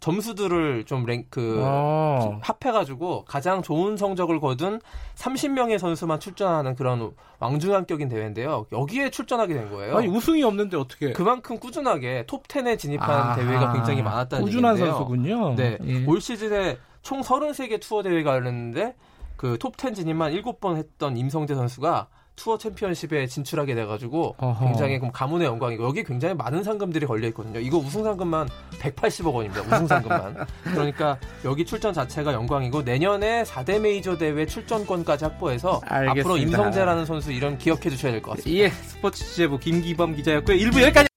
점수들을 0.00 0.84
좀 0.86 1.04
랭크 1.06 1.60
어. 1.62 2.40
합해가지고 2.42 3.24
가장 3.26 3.62
좋은 3.62 3.96
성적을 3.96 4.40
거둔 4.40 4.80
30명의 5.16 5.78
선수만 5.78 6.18
출전하는 6.20 6.74
그런 6.74 7.12
왕중왕격인 7.38 8.08
대회인데요. 8.08 8.66
여기에 8.72 9.10
출전하게 9.10 9.54
된 9.54 9.70
거예요. 9.70 9.96
아니 9.98 10.08
우승이 10.08 10.42
없는데 10.42 10.76
어떻게? 10.76 11.12
그만큼 11.12 11.58
꾸준하게 11.58 12.24
톱 12.26 12.48
10에 12.48 12.78
진입한 12.78 13.10
아 13.10 13.34
대회가 13.34 13.72
굉장히 13.72 14.02
많았다는 14.02 14.44
꾸준한 14.44 14.74
얘기인데요. 14.76 14.96
선수군요. 14.96 15.54
네, 15.56 15.78
예. 15.84 16.04
올 16.06 16.20
시즌에 16.20 16.78
총 17.02 17.20
33개 17.20 17.80
투어 17.80 18.02
대회가 18.02 18.34
열렸는데 18.34 18.94
그 19.36 19.56
톱 19.58 19.76
10 19.80 19.94
진입만 19.94 20.32
7번 20.32 20.76
했던 20.76 21.16
임성재 21.16 21.54
선수가 21.54 22.08
투어 22.36 22.56
챔피언십에 22.56 23.26
진출하게 23.26 23.74
돼가지고 23.74 24.34
어허. 24.38 24.64
굉장히 24.64 24.98
가문의 25.12 25.46
영광이고 25.46 25.84
여기 25.84 26.02
굉장히 26.02 26.34
많은 26.34 26.62
상금들이 26.62 27.04
걸려 27.06 27.28
있거든요. 27.28 27.60
이거 27.60 27.76
우승 27.76 28.02
상금만 28.02 28.48
180억 28.78 29.34
원입니다. 29.34 29.60
우승 29.62 29.86
상금만. 29.86 30.46
그러니까 30.64 31.18
여기 31.44 31.66
출전 31.66 31.92
자체가 31.92 32.32
영광이고 32.32 32.80
내년에 32.82 33.42
4대 33.42 33.78
메이저 33.80 34.16
대회 34.16 34.46
출전권까지 34.46 35.24
확보해서 35.26 35.82
알겠습니다. 35.84 36.20
앞으로 36.20 36.36
임성재라는 36.38 37.04
선수 37.04 37.30
이름 37.30 37.58
기억해 37.58 37.90
주셔야 37.90 38.12
될 38.12 38.22
것 38.22 38.36
같습니다. 38.38 38.64
예, 38.64 38.70
스포츠 38.70 39.22
취재부 39.24 39.58
김기범 39.58 40.16
기자였고요. 40.16 40.56
1부 40.56 40.80
여기까지. 40.82 41.08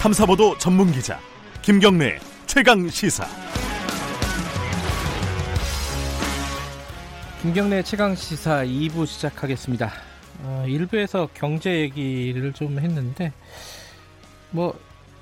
탐사보도 0.00 0.56
전문 0.58 0.92
기자 0.92 1.18
김경래 1.62 2.18
최강 2.46 2.88
시사. 2.88 3.26
김경래 7.46 7.80
최강 7.84 8.16
시사 8.16 8.64
2부 8.64 9.06
시작하겠습니다. 9.06 9.92
어, 10.42 10.64
1부에서 10.66 11.28
경제 11.32 11.78
얘기를 11.80 12.52
좀 12.52 12.80
했는데 12.80 13.32
뭐 14.50 14.74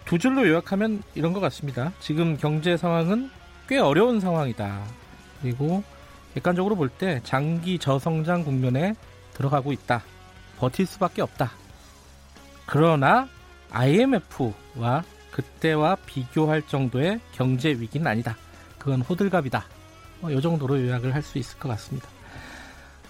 두 0.07 0.19
줄로 0.19 0.49
요약하면 0.49 1.03
이런 1.15 1.35
것 1.35 1.41
같습니다. 1.41 1.93
지금 2.01 2.39
경제 2.39 2.79
상황은 2.79 3.31
꽤 3.69 3.79
어려운 3.79 4.21
상황이다. 4.21 4.83
그리고 5.43 5.83
객관적으로 6.33 6.77
볼 6.77 6.89
때 6.89 7.21
장기 7.25 7.79
저성장 7.79 8.45
국면에 8.45 8.95
들어가고 9.35 9.73
있다. 9.73 10.03
버틸 10.59 10.87
수밖에 10.87 11.21
없다. 11.21 11.53
그러나 12.65 13.29
IMF와 13.71 15.05
그때와 15.31 15.97
비교할 16.07 16.63
정도의 16.63 17.21
경제 17.33 17.69
위기는 17.71 18.07
아니다. 18.07 18.37
그건 18.79 19.03
호들갑이다. 19.03 19.65
뭐, 20.21 20.31
이 20.31 20.41
정도로 20.41 20.81
요약을 20.81 21.15
할 21.15 21.23
수 21.23 21.39
있을 21.39 21.59
것 21.59 21.69
같습니다. 21.71 22.09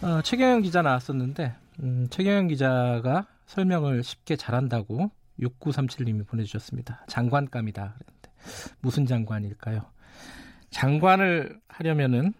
어, 0.02 0.20
최경영 0.22 0.62
기자 0.62 0.82
나왔었는데 0.82 1.54
음, 1.82 2.06
최경영 2.10 2.48
기자가 2.48 3.26
설명을 3.46 4.02
쉽게 4.02 4.36
잘한다고 4.36 5.10
6937님이 5.40 6.26
보내주셨습니다. 6.26 7.04
장관감이다. 7.08 7.94
그랬는데 7.98 8.30
무슨 8.80 9.06
장관일까요? 9.06 9.82
장관을 10.70 11.60
하려면은 11.68 12.34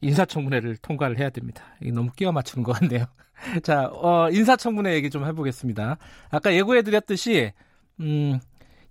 인사청문회를 0.00 0.76
통과를 0.78 1.18
해야 1.18 1.30
됩니다. 1.30 1.64
이게 1.80 1.90
너무 1.92 2.10
끼워 2.12 2.32
맞추는 2.32 2.64
것 2.64 2.72
같네요. 2.72 3.06
자, 3.62 3.86
어, 3.92 4.28
인사청문회 4.30 4.94
얘기 4.94 5.10
좀 5.10 5.24
해보겠습니다. 5.26 5.96
아까 6.30 6.54
예고해드렸듯이, 6.54 7.52
음, 8.00 8.38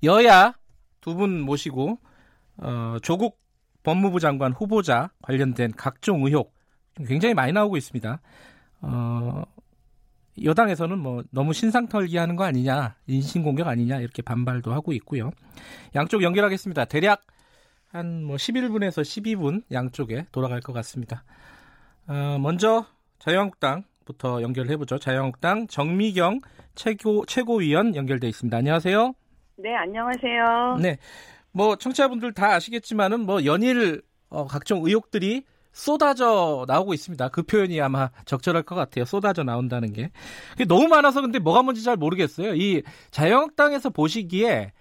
여야 0.03 0.53
두 1.01 1.15
분 1.15 1.41
모시고, 1.41 1.99
어, 2.57 2.97
조국 3.03 3.39
법무부 3.85 4.19
장관 4.19 4.51
후보자 4.51 5.09
관련된 5.21 5.71
각종 5.77 6.25
의혹 6.25 6.53
굉장히 7.07 7.33
많이 7.33 7.51
나오고 7.53 7.77
있습니다. 7.77 8.19
어, 8.81 9.43
여당에서는 10.43 10.97
뭐 10.97 11.23
너무 11.31 11.53
신상털기 11.53 12.17
하는 12.17 12.35
거 12.35 12.43
아니냐, 12.43 12.95
인신공격 13.07 13.67
아니냐 13.67 13.99
이렇게 13.99 14.21
반발도 14.21 14.73
하고 14.73 14.91
있고요. 14.93 15.31
양쪽 15.95 16.23
연결하겠습니다. 16.23 16.85
대략 16.85 17.23
한 17.91 18.23
뭐 18.25 18.35
11분에서 18.35 19.01
12분 19.01 19.63
양쪽에 19.71 20.25
돌아갈 20.33 20.59
것 20.59 20.73
같습니다. 20.73 21.23
어, 22.07 22.37
먼저 22.39 22.85
자유한국당부터 23.19 24.41
연결해 24.41 24.75
보죠. 24.77 24.97
자유한국당 24.99 25.67
정미경 25.67 26.41
최고 26.75 27.25
최고위원 27.25 27.95
연결돼 27.95 28.27
있습니다. 28.27 28.57
안녕하세요. 28.57 29.13
네, 29.57 29.73
안녕하세요. 29.73 30.77
네, 30.81 30.97
뭐 31.55 31.77
청취자분들 31.77 32.33
다 32.33 32.53
아시겠지만은 32.53 33.21
뭐 33.21 33.45
연일 33.45 34.01
어, 34.29 34.45
각종 34.45 34.85
의혹들이 34.85 35.45
쏟아져 35.71 36.65
나오고 36.67 36.93
있습니다. 36.93 37.29
그 37.29 37.43
표현이 37.43 37.79
아마 37.79 38.09
적절할 38.25 38.63
것 38.63 38.75
같아요. 38.75 39.05
쏟아져 39.05 39.43
나온다는 39.43 39.93
게. 39.93 40.11
너무 40.67 40.89
많아서 40.89 41.21
근데 41.21 41.39
뭐가 41.39 41.63
뭔지 41.63 41.81
잘 41.81 41.95
모르겠어요. 41.95 42.55
이 42.55 42.83
자유한국당에서 43.11 43.89
보시기에 43.89 44.73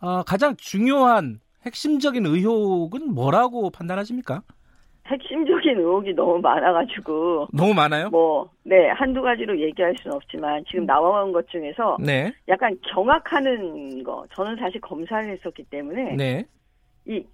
어, 0.00 0.22
가장 0.22 0.54
중요한 0.56 1.40
핵심적인 1.66 2.24
의혹은 2.24 3.12
뭐라고 3.12 3.70
판단하십니까? 3.70 4.42
핵심적인 5.10 5.78
의혹이 5.78 6.14
너무 6.14 6.40
많아가지고 6.40 7.48
너무 7.52 7.74
많아요? 7.74 8.10
뭐네 8.10 8.90
한두 8.94 9.20
가지로 9.22 9.60
얘기할 9.60 9.94
수는 10.00 10.16
없지만 10.16 10.64
지금 10.68 10.86
나온 10.86 11.32
것 11.32 11.48
중에서 11.48 11.96
네. 12.00 12.32
약간 12.48 12.76
경악하는 12.92 14.04
거 14.04 14.24
저는 14.34 14.56
사실 14.56 14.80
검사를 14.80 15.28
했었기 15.28 15.64
때문에 15.64 16.14
네. 16.16 16.44
이 17.06 17.24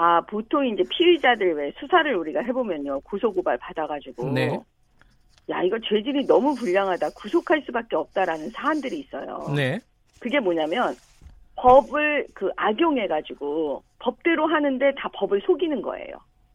아, 0.00 0.20
보통 0.20 0.64
이제 0.64 0.84
피의자들 0.88 1.56
왜 1.56 1.72
수사를 1.80 2.14
우리가 2.14 2.40
해보면요. 2.42 3.00
고소고발 3.00 3.58
받아가지고. 3.58 4.30
네. 4.30 4.56
야, 5.50 5.62
이거 5.62 5.76
죄질이 5.80 6.24
너무 6.24 6.54
불량하다. 6.54 7.10
구속할 7.16 7.62
수밖에 7.66 7.96
없다라는 7.96 8.50
사안들이 8.50 9.00
있어요. 9.00 9.52
네. 9.56 9.80
그게 10.20 10.38
뭐냐면, 10.38 10.94
법을 11.56 12.28
그 12.32 12.48
악용해가지고, 12.56 13.82
법대로 13.98 14.46
하는데 14.46 14.94
다 14.96 15.10
법을 15.14 15.40
속이는 15.44 15.82
거예요. 15.82 16.14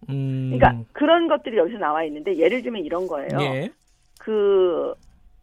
음... 0.09 0.51
그러니까 0.53 0.83
그런 0.93 1.27
것들이 1.27 1.57
여기서 1.57 1.77
나와 1.77 2.03
있는데, 2.03 2.37
예를 2.37 2.61
들면 2.61 2.83
이런 2.83 3.07
거예요. 3.07 3.29
예. 3.39 3.69
그, 4.19 4.93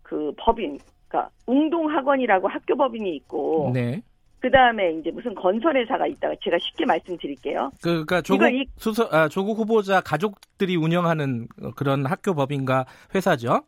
그 0.03 0.33
법인, 0.38 0.79
그러니까 1.09 1.31
웅동학원이라고 1.46 2.49
학교 2.49 2.77
법인이 2.77 3.14
있고, 3.16 3.70
네. 3.75 4.03
그 4.40 4.51
다음에 4.51 4.92
이제 4.94 5.11
무슨 5.11 5.35
건설회사가 5.35 6.07
있다가 6.07 6.35
제가 6.42 6.57
쉽게 6.59 6.87
말씀드릴게요. 6.87 7.70
그, 7.83 8.05
그러니까 8.05 8.23
조국 8.23 8.49
이, 8.51 8.66
수서, 8.77 9.07
아, 9.12 9.29
조국 9.29 9.59
후보자 9.59 10.01
가족들이 10.01 10.77
운영하는 10.77 11.46
그런 11.77 12.07
학교 12.07 12.35
법인과 12.35 12.87
회사죠. 13.14 13.61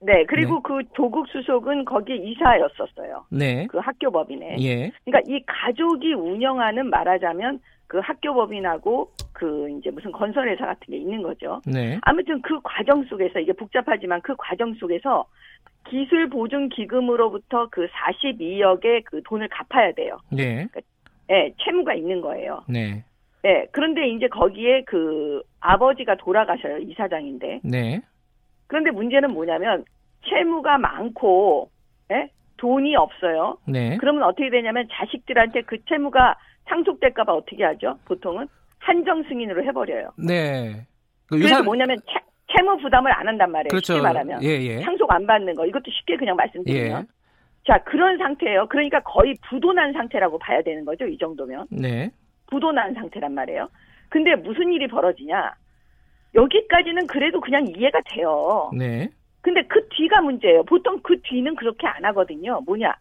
네, 0.00 0.24
그리고 0.28 0.56
네. 0.56 0.60
그 0.64 0.94
조국 0.94 1.26
수석은 1.28 1.84
거기에 1.84 2.16
이사였었어요. 2.16 3.24
네. 3.30 3.66
그 3.70 3.78
학교 3.78 4.10
법인에. 4.10 4.56
예. 4.60 4.90
그러니까 5.04 5.32
이 5.32 5.40
가족이 5.46 6.12
운영하는 6.14 6.90
말하자면 6.90 7.60
그 7.86 7.98
학교 7.98 8.34
법인하고 8.34 9.10
그 9.32 9.70
이제 9.70 9.90
무슨 9.90 10.12
건설회사 10.12 10.66
같은 10.66 10.86
게 10.90 10.96
있는 10.96 11.22
거죠. 11.22 11.60
네. 11.66 11.98
아무튼 12.02 12.42
그 12.42 12.60
과정 12.62 13.04
속에서 13.04 13.38
이게 13.38 13.52
복잡하지만 13.52 14.20
그 14.22 14.34
과정 14.36 14.74
속에서 14.74 15.26
기술 15.88 16.28
보증 16.28 16.68
기금으로부터 16.68 17.68
그 17.70 17.86
42억의 17.86 19.04
그 19.04 19.22
돈을 19.22 19.48
갚아야 19.48 19.92
돼요. 19.92 20.18
네. 20.30 20.66
그러니까, 20.66 20.80
네, 21.28 21.54
채무가 21.62 21.94
있는 21.94 22.20
거예요. 22.20 22.62
네. 22.68 23.04
네, 23.42 23.66
그런데 23.70 24.08
이제 24.08 24.26
거기에 24.26 24.82
그 24.84 25.42
아버지가 25.60 26.16
돌아가셔요. 26.16 26.78
이사장인데. 26.78 27.60
네. 27.62 28.00
그런데 28.66 28.90
문제는 28.90 29.30
뭐냐면 29.32 29.84
채무가 30.28 30.78
많고 30.78 31.70
예? 32.10 32.30
돈이 32.56 32.96
없어요. 32.96 33.58
네. 33.68 33.96
그러면 33.98 34.24
어떻게 34.24 34.50
되냐면 34.50 34.88
자식들한테 34.90 35.62
그 35.62 35.84
채무가 35.84 36.36
상속될까봐 36.68 37.32
어떻게 37.32 37.64
하죠? 37.64 37.98
보통은 38.04 38.46
한정 38.78 39.22
승인으로 39.24 39.64
해버려요. 39.64 40.10
네. 40.16 40.86
그 41.26 41.38
유산... 41.38 41.48
그래서 41.48 41.62
뭐냐면 41.62 41.96
채, 42.06 42.20
채무 42.56 42.76
부담을 42.78 43.12
안 43.12 43.26
한단 43.26 43.50
말이에요. 43.50 43.70
그렇죠. 43.70 43.94
쉽게 43.94 44.02
말하면 44.02 44.42
예, 44.42 44.48
예. 44.48 44.80
상속 44.80 45.10
안 45.12 45.26
받는 45.26 45.54
거 45.54 45.66
이것도 45.66 45.90
쉽게 45.90 46.16
그냥 46.16 46.36
말씀드리면. 46.36 47.02
예. 47.02 47.06
자 47.66 47.82
그런 47.84 48.16
상태예요. 48.18 48.68
그러니까 48.68 49.00
거의 49.00 49.34
부도난 49.48 49.92
상태라고 49.92 50.38
봐야 50.38 50.62
되는 50.62 50.84
거죠. 50.84 51.06
이 51.06 51.18
정도면. 51.18 51.66
네. 51.70 52.10
부도난 52.48 52.94
상태란 52.94 53.34
말이에요. 53.34 53.68
근데 54.08 54.36
무슨 54.36 54.72
일이 54.72 54.86
벌어지냐? 54.86 55.52
여기까지는 56.34 57.06
그래도 57.08 57.40
그냥 57.40 57.66
이해가 57.66 58.00
돼요. 58.12 58.70
네. 58.76 59.08
근데 59.40 59.62
그 59.66 59.88
뒤가 59.88 60.20
문제예요. 60.20 60.62
보통 60.64 61.00
그 61.02 61.20
뒤는 61.22 61.56
그렇게 61.56 61.86
안 61.86 62.04
하거든요. 62.04 62.60
뭐냐? 62.66 62.94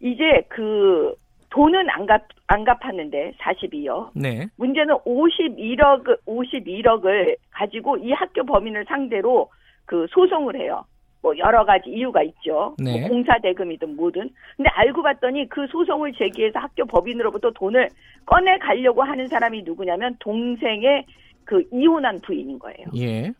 이제 0.00 0.42
그 0.48 1.14
돈은 1.56 1.88
안 1.88 2.04
갚, 2.04 2.22
안 2.48 2.64
갚았는데 2.64 3.32
42억. 3.40 4.10
네. 4.14 4.46
문제는 4.56 4.94
51억, 5.06 6.18
51억을 6.26 7.34
가지고 7.50 7.96
이 7.96 8.12
학교 8.12 8.44
범인을 8.44 8.84
상대로 8.86 9.48
그 9.86 10.06
소송을 10.10 10.56
해요. 10.56 10.84
뭐 11.22 11.36
여러 11.38 11.64
가지 11.64 11.88
이유가 11.88 12.22
있죠. 12.22 12.76
네. 12.78 13.00
뭐 13.00 13.08
공사 13.08 13.38
대금이든 13.38 13.96
뭐든. 13.96 14.28
근데 14.56 14.68
알고 14.70 15.02
봤더니 15.02 15.48
그 15.48 15.66
소송을 15.68 16.12
제기해서 16.12 16.58
학교 16.58 16.84
법인으로부터 16.84 17.50
돈을 17.52 17.88
꺼내 18.26 18.58
가려고 18.58 19.02
하는 19.02 19.26
사람이 19.26 19.62
누구냐면 19.62 20.14
동생의 20.18 21.06
그 21.44 21.64
이혼한 21.72 22.20
부인인 22.20 22.58
거예요. 22.58 22.86
예. 22.98 23.32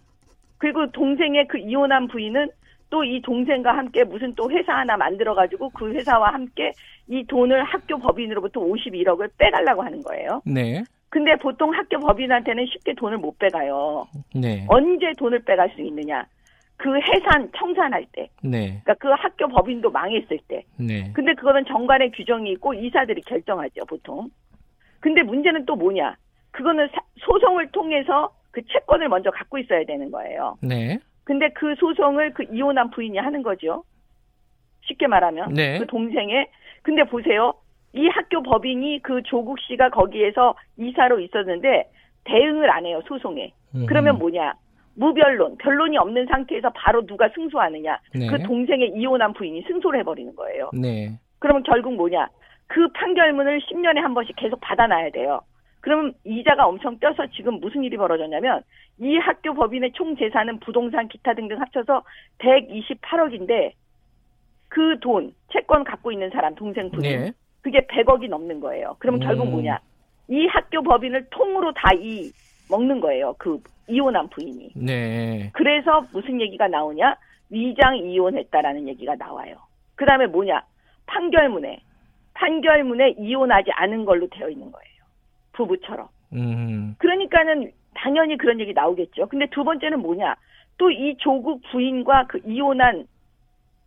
그리고 0.57 0.91
동생의 0.91 1.49
그 1.49 1.59
이혼한 1.59 2.09
부인은 2.09 2.49
또 2.91 3.05
이 3.05 3.21
동생과 3.23 3.77
함께 3.77 4.05
무슨 4.05 4.35
또 4.35 4.51
회사 4.51 4.75
하나 4.75 4.97
만들어가지고 4.97 5.71
그 5.71 5.93
회사와 5.93 6.33
함께 6.35 6.73
이 7.09 7.25
돈을 7.25 7.63
학교 7.65 7.99
법인으로부터 7.99 8.61
51억을 8.61 9.31
빼가려고 9.39 9.83
하는 9.83 10.03
거예요. 10.03 10.43
네. 10.45 10.83
근데 11.09 11.37
보통 11.37 11.73
학교 11.73 11.99
법인한테는 11.99 12.67
쉽게 12.67 12.95
돈을 12.95 13.19
못 13.19 13.39
빼가요. 13.39 14.07
네. 14.35 14.67
언제 14.69 15.13
돈을 15.17 15.45
빼갈 15.45 15.71
수 15.71 15.81
있느냐? 15.83 16.27
그 16.77 16.95
해산 17.01 17.51
청산할 17.57 18.07
때. 18.13 18.29
네. 18.43 18.81
그러니까 18.85 18.95
그 18.95 19.09
학교 19.11 19.49
법인도 19.49 19.91
망했을 19.91 20.39
때. 20.49 20.65
네. 20.77 21.11
근데 21.15 21.33
그거는 21.35 21.65
정관의 21.67 22.11
규정이 22.11 22.51
있고 22.53 22.75
이사들이 22.75 23.23
결정하죠, 23.23 23.85
보통. 23.87 24.29
근데 25.01 25.23
문제는 25.23 25.65
또 25.65 25.77
뭐냐? 25.77 26.17
그거는 26.51 26.89
사, 26.89 27.01
소송을 27.21 27.71
통해서 27.71 28.31
그 28.51 28.61
채권을 28.67 29.09
먼저 29.09 29.31
갖고 29.31 29.59
있어야 29.59 29.85
되는 29.85 30.11
거예요. 30.11 30.57
네. 30.61 30.99
근데 31.27 31.49
그 31.51 31.75
소송을 31.75 32.33
그 32.35 32.45
이혼한 32.53 32.91
부인이 32.91 33.19
하는 33.19 33.43
거죠. 33.43 33.83
쉽게 34.83 35.09
말하면 35.09 35.55
네. 35.55 35.79
그 35.81 35.87
동생의 35.87 36.49
근데 36.83 37.03
보세요. 37.03 37.53
이 37.93 38.07
학교 38.07 38.43
법인이 38.43 39.01
그 39.03 39.23
조국 39.25 39.59
씨가 39.59 39.91
거기에서 39.91 40.55
이사로 40.79 41.19
있었는데 41.19 41.91
대응을 42.25 42.71
안 42.71 42.87
해요 42.87 43.03
소송에. 43.09 43.53
음흠. 43.75 43.87
그러면 43.87 44.19
뭐냐? 44.19 44.55
무변론, 44.95 45.59
변론이 45.59 45.99
없는 45.99 46.27
상태에서 46.27 46.71
바로 46.71 47.05
누가 47.05 47.29
승소하느냐? 47.31 47.99
네. 48.15 48.29
그 48.29 48.41
동생의 48.45 48.93
이혼한 48.95 49.33
부인이 49.35 49.63
승소를 49.67 49.99
해버리는 50.01 50.35
거예요. 50.37 50.71
네. 50.81 51.19
그러면 51.41 51.65
결국 51.65 51.95
뭐냐? 51.97 52.29
그 52.69 52.87
판결문을 52.93 53.61
10년에 53.61 53.97
한 53.97 54.15
번씩 54.15 54.37
계속 54.37 54.61
받아놔야 54.61 55.11
돼요. 55.11 55.41
그러면 55.81 56.13
이자가 56.25 56.67
엄청 56.67 56.99
뛰어서 56.99 57.27
지금 57.29 57.61
무슨 57.61 57.85
일이 57.85 57.97
벌어졌냐면 57.97 58.63
이 58.99 59.17
학교 59.19 59.55
법인의 59.55 59.93
총 59.93 60.17
재산은 60.17 60.61
부동산 60.61 61.09
기타 61.09 61.35
등등 61.35 61.61
합쳐서 61.61 62.03
128억인데 62.39 63.73
그 64.69 64.99
돈 65.01 65.33
채권 65.53 65.85
갖고 65.85 66.11
있는 66.13 66.31
사람 66.31 66.55
동생 66.55 66.91
부인 66.91 67.03
네. 67.03 67.33
그게 67.63 67.81
100억이 67.87 68.29
넘는 68.29 68.61
거예요. 68.61 68.97
그러면 68.99 69.23
음. 69.23 69.27
결국 69.27 69.49
뭐냐? 69.49 69.79
이 70.29 70.47
학교 70.49 70.83
법인을 70.83 71.27
통으로 71.31 71.73
다 71.73 71.93
이 71.95 72.31
먹는 72.69 73.01
거예요. 73.01 73.35
그 73.39 73.61
이혼한 73.89 74.29
부인이. 74.31 74.73
네. 74.75 75.51
그래서 75.55 76.05
무슨 76.13 76.41
얘기가 76.41 76.67
나오냐? 76.69 77.15
위장 77.49 77.97
이혼했다라는 77.97 78.89
얘기가 78.89 79.15
나와요. 79.15 79.57
그 79.95 80.05
다음에 80.05 80.27
뭐냐? 80.27 80.63
판결문에 81.07 81.81
판결문에 82.35 83.15
이혼하지 83.19 83.71
않은 83.73 84.05
걸로 84.05 84.27
되어 84.29 84.49
있는 84.51 84.71
거예요. 84.73 84.96
부부처럼. 85.57 86.09
음. 86.33 86.95
그러니까는 86.99 87.73
당연히 87.95 88.37
그런 88.37 88.61
얘기 88.61 88.73
나오겠죠. 88.73 89.27
근데 89.29 89.47
두 89.51 89.65
번째는 89.65 90.01
뭐냐? 90.01 90.37
또 90.79 90.91
이 90.91 91.15
조국 91.19 91.63
부인과 91.71 92.27
그 92.29 92.41
이혼한 92.45 93.07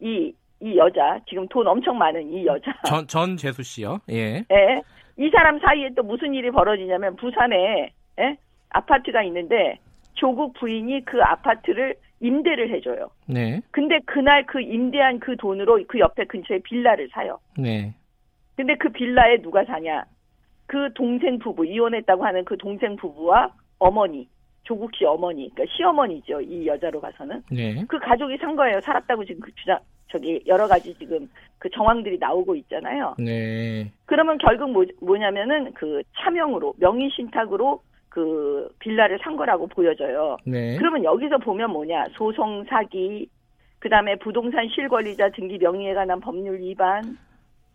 이, 0.02 0.34
이 0.60 0.78
여자, 0.78 1.20
지금 1.28 1.48
돈 1.48 1.68
엄청 1.68 1.98
많은 1.98 2.32
이 2.34 2.46
여자. 2.46 2.72
전, 2.86 3.06
전 3.08 3.38
재수 3.38 3.64
씨요? 3.64 4.00
예. 4.10 4.44
예. 4.52 4.82
이 5.18 5.30
사람 5.30 5.60
사이에 5.60 5.90
또 5.96 6.04
무슨 6.04 6.34
일이 6.34 6.50
벌어지냐면 6.50 7.16
부산에 7.16 7.92
예? 8.20 8.38
아파트가 8.70 9.24
있는데 9.24 9.78
조국 10.14 10.54
부인이 10.54 11.06
그 11.06 11.22
아파트를 11.22 11.96
임대를 12.22 12.70
해줘요. 12.72 13.10
네. 13.28 13.62
근데 13.72 14.00
그날 14.06 14.46
그 14.46 14.62
임대한 14.62 15.20
그 15.20 15.38
돈으로 15.38 15.82
그 15.88 16.00
옆에 16.00 16.26
근처에 16.26 16.60
빌라를 16.64 17.10
사요. 17.12 17.40
네. 17.58 17.94
근데 18.56 18.76
그 18.76 18.90
빌라에 18.90 19.42
누가 19.42 19.64
사냐? 19.64 20.04
그 20.70 20.94
동생 20.94 21.40
부부 21.40 21.66
이혼했다고 21.66 22.24
하는 22.24 22.46
그 22.46 22.56
동생 22.56 22.96
부부와 22.96 23.52
어머니 23.80 24.28
조국 24.64 24.94
씨 24.94 25.04
어머니 25.04 25.50
그러니까 25.56 25.76
시어머니죠 25.76 26.42
이 26.42 26.68
여자로 26.68 27.02
가서는 27.02 27.42
네. 27.52 27.84
그 27.88 27.98
가족이 27.98 28.38
산 28.38 28.56
거예요 28.56 28.80
살았다고 28.82 29.26
지금 29.26 29.42
그 29.42 29.52
주장 29.56 29.80
저기 30.12 30.40
여러 30.46 30.68
가지 30.68 30.94
지금 30.94 31.28
그 31.58 31.70
정황들이 31.72 32.18
나오고 32.20 32.56
있잖아요. 32.56 33.16
네. 33.18 33.92
그러면 34.06 34.38
결국 34.38 34.72
뭐, 34.72 34.86
뭐냐면은 35.02 35.74
그 35.74 36.02
차명으로 36.18 36.76
명의 36.80 37.10
신탁으로 37.12 37.82
그 38.10 38.70
빌라를 38.80 39.20
산 39.22 39.36
거라고 39.36 39.68
보여져요. 39.68 40.38
네. 40.46 40.78
그러면 40.78 41.04
여기서 41.04 41.38
보면 41.40 41.72
뭐냐 41.72 42.06
소송 42.14 42.64
사기, 42.66 43.28
그 43.80 43.90
다음에 43.90 44.16
부동산 44.16 44.68
실권리자 44.68 45.30
등기 45.30 45.58
명의에 45.58 45.94
관한 45.94 46.20
법률 46.20 46.60
위반, 46.60 47.18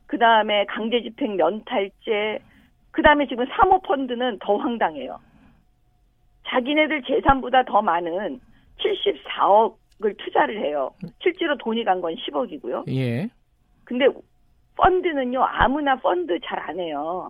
그 0.07 0.19
다음에 0.19 0.65
강제집행 0.67 1.37
면탈죄, 1.37 2.41
그 2.95 3.03
다음에 3.03 3.27
지금 3.27 3.45
사모펀드는 3.47 4.39
더 4.41 4.57
황당해요. 4.57 5.19
자기네들 6.47 7.03
재산보다 7.03 7.65
더 7.65 7.83
많은 7.83 8.39
74억을 8.79 10.17
투자를 10.19 10.61
해요. 10.61 10.93
실제로 11.21 11.57
돈이 11.59 11.83
간 11.85 12.01
건 12.01 12.15
10억이고요. 12.15 12.85
예. 12.95 13.29
근데 13.85 14.07
펀드는요, 14.77 15.43
아무나 15.43 15.97
펀드 15.97 16.39
잘 16.45 16.61
안 16.61 16.79
해요. 16.79 17.29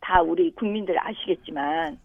다 0.00 0.22
우리 0.22 0.50
국민들 0.52 0.96
아시겠지만. 0.98 1.96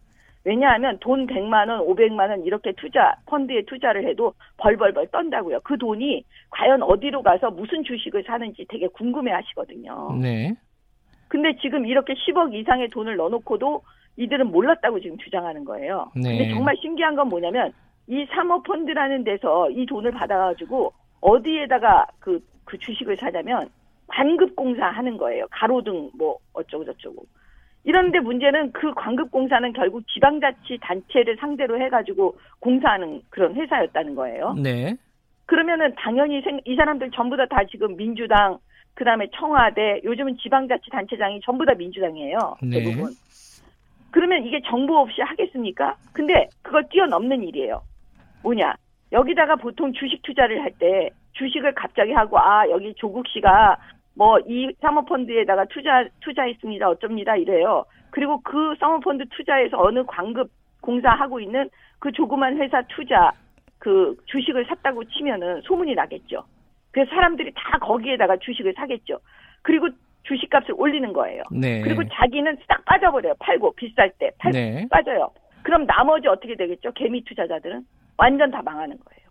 왜냐하면 0.43 0.99
돈 0.99 1.25
100만 1.25 1.69
원, 1.69 1.79
500만 1.87 2.29
원 2.29 2.43
이렇게 2.45 2.71
투자, 2.73 3.15
펀드에 3.25 3.63
투자를 3.65 4.07
해도 4.07 4.31
벌벌벌 4.57 5.07
떤다고요. 5.07 5.61
그 5.63 5.75
돈이 5.75 6.23
과연 6.51 6.83
어디로 6.83 7.23
가서 7.23 7.49
무슨 7.49 7.83
주식을 7.83 8.23
사는지 8.27 8.63
되게 8.69 8.87
궁금해 8.89 9.31
하시거든요. 9.31 10.15
네. 10.21 10.53
근데 11.27 11.55
지금 11.61 11.85
이렇게 11.85 12.13
10억 12.13 12.53
이상의 12.53 12.89
돈을 12.89 13.15
넣어놓고도 13.17 13.81
이들은 14.17 14.47
몰랐다고 14.51 14.99
지금 14.99 15.17
주장하는 15.17 15.65
거예요. 15.65 16.11
네. 16.15 16.37
근데 16.37 16.53
정말 16.53 16.75
신기한 16.81 17.15
건 17.15 17.29
뭐냐면 17.29 17.73
이 18.07 18.25
사모펀드라는 18.29 19.23
데서 19.23 19.69
이 19.71 19.85
돈을 19.85 20.11
받아가지고 20.11 20.93
어디에다가 21.21 22.05
그, 22.19 22.39
그 22.63 22.77
주식을 22.77 23.17
사자면 23.17 23.69
관급공사 24.07 24.85
하는 24.85 25.17
거예요. 25.17 25.47
가로등 25.51 26.11
뭐 26.17 26.37
어쩌고 26.53 26.85
저쩌고. 26.85 27.25
이런데 27.83 28.19
문제는 28.19 28.71
그 28.71 28.93
관급공사는 28.93 29.73
결국 29.73 30.07
지방자치 30.07 30.79
단체를 30.81 31.37
상대로 31.37 31.79
해가지고 31.79 32.37
공사하는 32.59 33.21
그런 33.29 33.53
회사였다는 33.55 34.15
거예요. 34.15 34.53
네. 34.53 34.95
그러면은 35.45 35.93
당연히 35.95 36.41
생, 36.41 36.59
이 36.65 36.75
사람들 36.75 37.11
전부 37.11 37.37
다 37.37 37.45
다 37.45 37.63
지금 37.69 37.95
민주당, 37.95 38.57
그 38.95 39.03
다음에 39.03 39.27
청와대, 39.35 40.01
요즘은 40.03 40.37
지방자치단체장이 40.37 41.41
전부 41.41 41.65
다 41.65 41.73
민주당이에요. 41.75 42.55
네. 42.63 42.81
대부분. 42.81 43.11
그러면 44.11 44.45
이게 44.45 44.61
정보 44.65 44.97
없이 44.97 45.21
하겠습니까? 45.21 45.95
근데 46.13 46.47
그걸 46.61 46.87
뛰어넘는 46.89 47.43
일이에요. 47.43 47.81
뭐냐? 48.43 48.73
여기다가 49.11 49.57
보통 49.57 49.91
주식 49.93 50.21
투자를 50.23 50.61
할 50.63 50.71
때 50.79 51.09
주식을 51.33 51.73
갑자기 51.75 52.13
하고 52.13 52.39
아 52.39 52.67
여기 52.69 52.93
조국 52.95 53.27
씨가 53.27 53.77
뭐 54.15 54.39
이 54.47 54.71
사모펀드에다가 54.81 55.65
투자 55.65 56.05
투자했습니다 56.21 56.89
어쩝니다 56.89 57.35
이래요. 57.35 57.83
그리고 58.09 58.39
그 58.41 58.73
사모펀드 58.79 59.25
투자에서 59.29 59.77
어느 59.77 60.03
광급 60.05 60.49
공사하고 60.81 61.41
있는 61.41 61.69
그 61.99 62.11
조그만 62.13 62.57
회사 62.57 62.81
투자 62.83 63.31
그 63.79 64.15
주식을 64.27 64.65
샀다고 64.67 65.03
치면은 65.05 65.61
소문이 65.61 65.93
나겠죠. 65.95 66.43
그래서 66.95 67.09
사람들이 67.09 67.51
다 67.53 67.77
거기에다가 67.79 68.37
주식을 68.37 68.73
사겠죠. 68.73 69.19
그리고 69.63 69.89
주식값을 70.23 70.75
올리는 70.77 71.11
거예요. 71.11 71.43
네. 71.51 71.81
그리고 71.81 72.01
자기는 72.07 72.57
딱 72.69 72.85
빠져버려요. 72.85 73.33
팔고 73.37 73.73
비쌀 73.73 74.09
때 74.17 74.31
팔, 74.37 74.53
네. 74.53 74.87
빠져요. 74.89 75.29
그럼 75.61 75.85
나머지 75.85 76.29
어떻게 76.29 76.55
되겠죠? 76.55 76.93
개미 76.93 77.21
투자자들은 77.25 77.83
완전 78.15 78.49
다 78.49 78.61
망하는 78.63 78.97
거예요. 78.97 79.25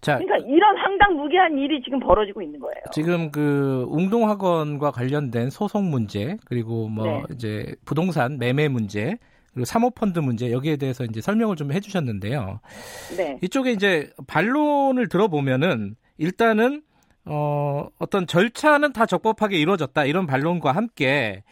자, 0.00 0.18
그러니까 0.18 0.48
이런 0.48 0.76
황당무계한 0.76 1.56
일이 1.56 1.80
지금 1.82 2.00
벌어지고 2.00 2.42
있는 2.42 2.58
거예요. 2.58 2.82
지금 2.90 3.30
그 3.30 3.86
웅동학원과 3.88 4.90
관련된 4.90 5.50
소송 5.50 5.88
문제 5.88 6.36
그리고 6.46 6.88
뭐 6.88 7.04
네. 7.06 7.22
이제 7.32 7.76
부동산 7.84 8.38
매매 8.38 8.66
문제 8.66 9.18
그리고 9.52 9.66
사모펀드 9.66 10.18
문제 10.18 10.50
여기에 10.50 10.78
대해서 10.78 11.04
이제 11.04 11.20
설명을 11.20 11.54
좀 11.54 11.70
해주셨는데요. 11.70 12.58
네. 13.16 13.38
이쪽에 13.40 13.70
이제 13.70 14.10
반론을 14.26 15.08
들어보면은 15.08 15.94
일단은 16.20 16.82
어 17.24 17.88
어떤 17.98 18.26
절차는 18.26 18.92
다 18.92 19.06
적법하게 19.06 19.58
이루어졌다. 19.58 20.04
이런 20.04 20.26
반론과 20.26 20.72
함께 20.72 21.42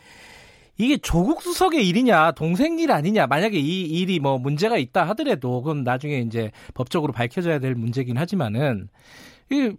이게 0.76 0.98
조국 0.98 1.42
수석의 1.42 1.88
일이냐 1.88 2.32
동생 2.32 2.78
일 2.78 2.92
아니냐. 2.92 3.26
만약에 3.26 3.58
이 3.58 3.82
일이 3.84 4.20
뭐 4.20 4.38
문제가 4.38 4.76
있다 4.76 5.08
하더라도 5.08 5.62
그건 5.62 5.84
나중에 5.84 6.18
이제 6.18 6.52
법적으로 6.74 7.12
밝혀져야 7.12 7.58
될 7.58 7.74
문제긴 7.74 8.18
하지만은 8.18 8.88
이, 9.50 9.72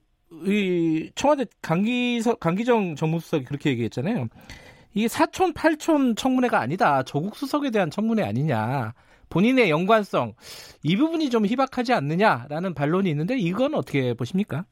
이 0.46 1.12
청와대 1.14 1.46
강기서 1.62 2.36
강기정 2.36 2.96
정무수석이 2.96 3.46
그렇게 3.46 3.70
얘기했잖아요. 3.70 4.28
이게 4.96 5.08
사촌 5.08 5.54
팔촌 5.54 6.16
청문회가 6.16 6.60
아니다. 6.60 7.04
조국 7.04 7.36
수석에 7.36 7.70
대한 7.70 7.92
청문회 7.92 8.24
아니냐. 8.24 8.94
본인의 9.30 9.70
연관성. 9.70 10.34
이 10.82 10.98
부분이 10.98 11.30
좀 11.30 11.46
희박하지 11.46 11.94
않느냐라는 11.94 12.74
반론이 12.74 13.08
있는데 13.12 13.38
이건 13.38 13.76
어떻게 13.76 14.16
보십니까? 14.16 14.66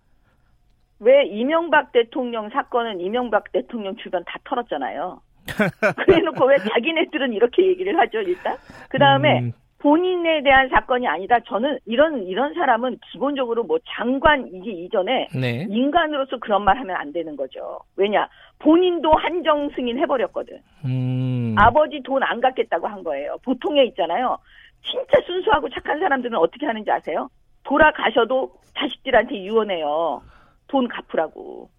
왜 0.99 1.25
이명박 1.25 1.91
대통령 1.91 2.49
사건은 2.49 2.99
이명박 2.99 3.51
대통령 3.51 3.95
주변 3.97 4.23
다 4.25 4.39
털었잖아요. 4.43 5.21
그래놓고 6.05 6.45
왜 6.45 6.57
자기네들은 6.57 7.31
이렇게 7.33 7.65
얘기를 7.67 7.97
하죠 7.99 8.19
일단 8.21 8.57
그 8.89 8.97
다음에 8.97 9.39
음. 9.39 9.53
본인에 9.79 10.41
대한 10.41 10.67
사건이 10.69 11.07
아니다. 11.07 11.39
저는 11.41 11.77
이런 11.85 12.23
이런 12.23 12.53
사람은 12.55 12.97
기본적으로 13.11 13.63
뭐 13.63 13.77
장관이기 13.95 14.71
이전에 14.85 15.27
네. 15.39 15.67
인간으로서 15.69 16.37
그런 16.39 16.63
말 16.63 16.77
하면 16.79 16.95
안 16.95 17.13
되는 17.13 17.35
거죠. 17.37 17.79
왜냐 17.95 18.27
본인도 18.59 19.11
한정 19.13 19.69
승인 19.75 19.99
해버렸거든. 19.99 20.57
음. 20.85 21.55
아버지 21.57 22.01
돈 22.03 22.23
안 22.23 22.41
갚겠다고 22.41 22.87
한 22.87 23.03
거예요. 23.03 23.37
보통에 23.45 23.83
있잖아요. 23.85 24.37
진짜 24.83 25.21
순수하고 25.25 25.69
착한 25.69 25.99
사람들은 25.99 26.37
어떻게 26.37 26.65
하는지 26.65 26.89
아세요? 26.91 27.29
돌아가셔도 27.63 28.51
자식들한테 28.75 29.43
유언해요. 29.43 30.21
돈 30.67 30.87
갚으라고. 30.87 31.69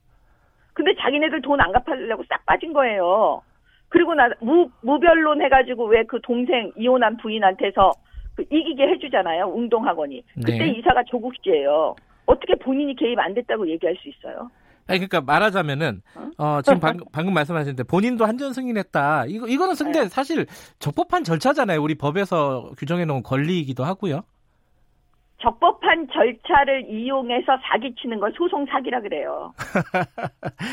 근데 0.75 0.95
자기네들 1.01 1.43
돈 1.43 1.61
안 1.61 1.73
갚으려고 1.73 2.23
싹 2.29 2.45
빠진 2.47 2.73
거예요. 2.73 3.43
그리고 3.89 4.15
나 4.15 4.29
무, 4.41 4.69
무변론 4.83 5.43
해가지고 5.43 5.87
왜 5.87 6.05
그 6.05 6.21
동생 6.23 6.71
이혼한 6.77 7.17
부인한테서 7.19 7.93
그 8.37 8.43
이기게 8.51 8.87
해주잖아요. 8.89 9.47
웅동학원이. 9.47 10.23
그때 10.37 10.59
네. 10.59 10.69
이사가 10.79 11.03
조국 11.09 11.33
씨예요. 11.43 11.97
어떻게 12.27 12.55
본인이 12.55 12.95
개입 12.95 13.19
안 13.19 13.35
됐다고 13.35 13.69
얘기할 13.69 13.97
수 13.97 14.09
있어요? 14.09 14.51
아니 14.87 15.01
그러니까 15.01 15.21
말하자면은 15.23 16.01
어, 16.15 16.31
어 16.39 16.63
지금 16.63 16.79
방금, 16.81 17.07
방금 17.13 17.35
말씀하셨는데 17.35 17.83
본인도 17.85 18.25
한전 18.25 18.53
승인했다. 18.53 19.25
이거 19.27 19.47
이거는 19.49 19.75
근데 19.77 20.03
네. 20.03 20.09
사실 20.09 20.47
적법한 20.79 21.25
절차잖아요. 21.25 21.83
우리 21.83 21.95
법에서 21.97 22.71
규정해 22.79 23.05
놓은 23.05 23.23
권리이기도 23.23 23.85
하고요. 23.85 24.23
적법한 25.41 26.09
절차를 26.13 26.87
이용해서 26.91 27.59
사기치는 27.63 28.19
걸 28.19 28.33
소송 28.37 28.67
사기라 28.67 29.01
그래요. 29.01 29.53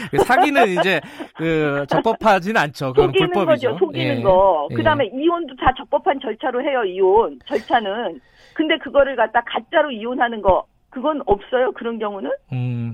그 0.09 0.17
사기는 0.25 0.67
이제 0.69 0.99
그 1.35 1.85
적법하진 1.87 2.57
않죠. 2.57 2.93
속이는 2.95 3.29
불법이죠. 3.31 3.71
거죠. 3.71 3.77
속이는 3.77 4.19
예. 4.19 4.21
거. 4.23 4.67
예. 4.71 4.75
그다음에 4.75 5.05
예. 5.05 5.09
이혼도 5.13 5.55
다 5.57 5.71
적법한 5.77 6.19
절차로 6.19 6.61
해요. 6.63 6.83
이혼 6.83 7.39
절차는. 7.45 8.19
근데 8.55 8.77
그거를 8.79 9.15
갖다 9.15 9.41
가짜로 9.45 9.91
이혼하는 9.91 10.41
거 10.41 10.65
그건 10.89 11.21
없어요. 11.27 11.71
그런 11.73 11.99
경우는. 11.99 12.31
음. 12.53 12.93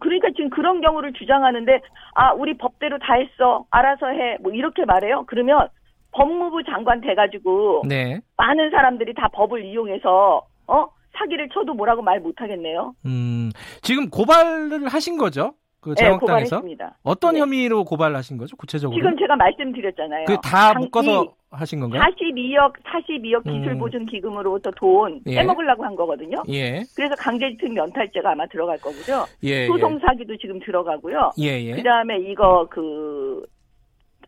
그러니까 0.00 0.28
지금 0.36 0.50
그런 0.50 0.80
경우를 0.80 1.12
주장하는데 1.14 1.80
아 2.14 2.32
우리 2.34 2.56
법대로 2.56 2.98
다 2.98 3.14
했어. 3.14 3.64
알아서 3.70 4.08
해. 4.08 4.36
뭐 4.40 4.52
이렇게 4.52 4.84
말해요. 4.84 5.24
그러면 5.26 5.68
법무부 6.12 6.62
장관 6.64 7.00
돼가지고 7.00 7.82
네. 7.88 8.20
많은 8.36 8.70
사람들이 8.70 9.14
다 9.14 9.28
법을 9.32 9.64
이용해서 9.64 10.42
어 10.68 10.86
사기를 11.12 11.48
쳐도 11.50 11.74
뭐라고 11.74 12.02
말 12.02 12.20
못하겠네요. 12.20 12.94
음, 13.06 13.50
지금 13.82 14.08
고발을 14.10 14.88
하신 14.88 15.18
거죠? 15.18 15.54
그 15.80 15.94
네, 15.94 16.04
자영당에서 16.04 16.60
네, 16.60 16.76
어떤 17.02 17.34
네. 17.34 17.40
혐의로 17.40 17.84
고발하신 17.84 18.36
거죠? 18.36 18.54
구체적으로? 18.56 18.98
지금 18.98 19.16
제가 19.18 19.34
말씀드렸잖아요. 19.36 20.26
그다 20.26 20.74
묶어서 20.74 21.32
하신 21.50 21.80
건가요? 21.80 22.02
42억 22.02 22.74
42억 22.84 23.44
기술 23.44 23.78
보증 23.78 24.04
기금으로부터 24.06 24.70
돈 24.72 25.20
예. 25.26 25.36
빼먹으려고 25.36 25.84
한 25.84 25.96
거거든요. 25.96 26.42
예. 26.50 26.82
그래서 26.94 27.14
강제집행 27.16 27.72
면탈죄가 27.74 28.32
아마 28.32 28.46
들어갈 28.46 28.78
거고요. 28.78 29.24
예, 29.44 29.62
예. 29.62 29.66
소송 29.66 29.98
사기도 30.00 30.36
지금 30.36 30.60
들어가고요. 30.60 31.32
예, 31.40 31.60
예. 31.62 31.72
그다음에 31.76 32.18
이거 32.18 32.68
그 32.70 33.42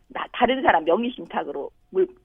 나, 0.09 0.25
다른 0.33 0.61
사람 0.63 0.83
명의 0.83 1.11
신탁으로 1.11 1.69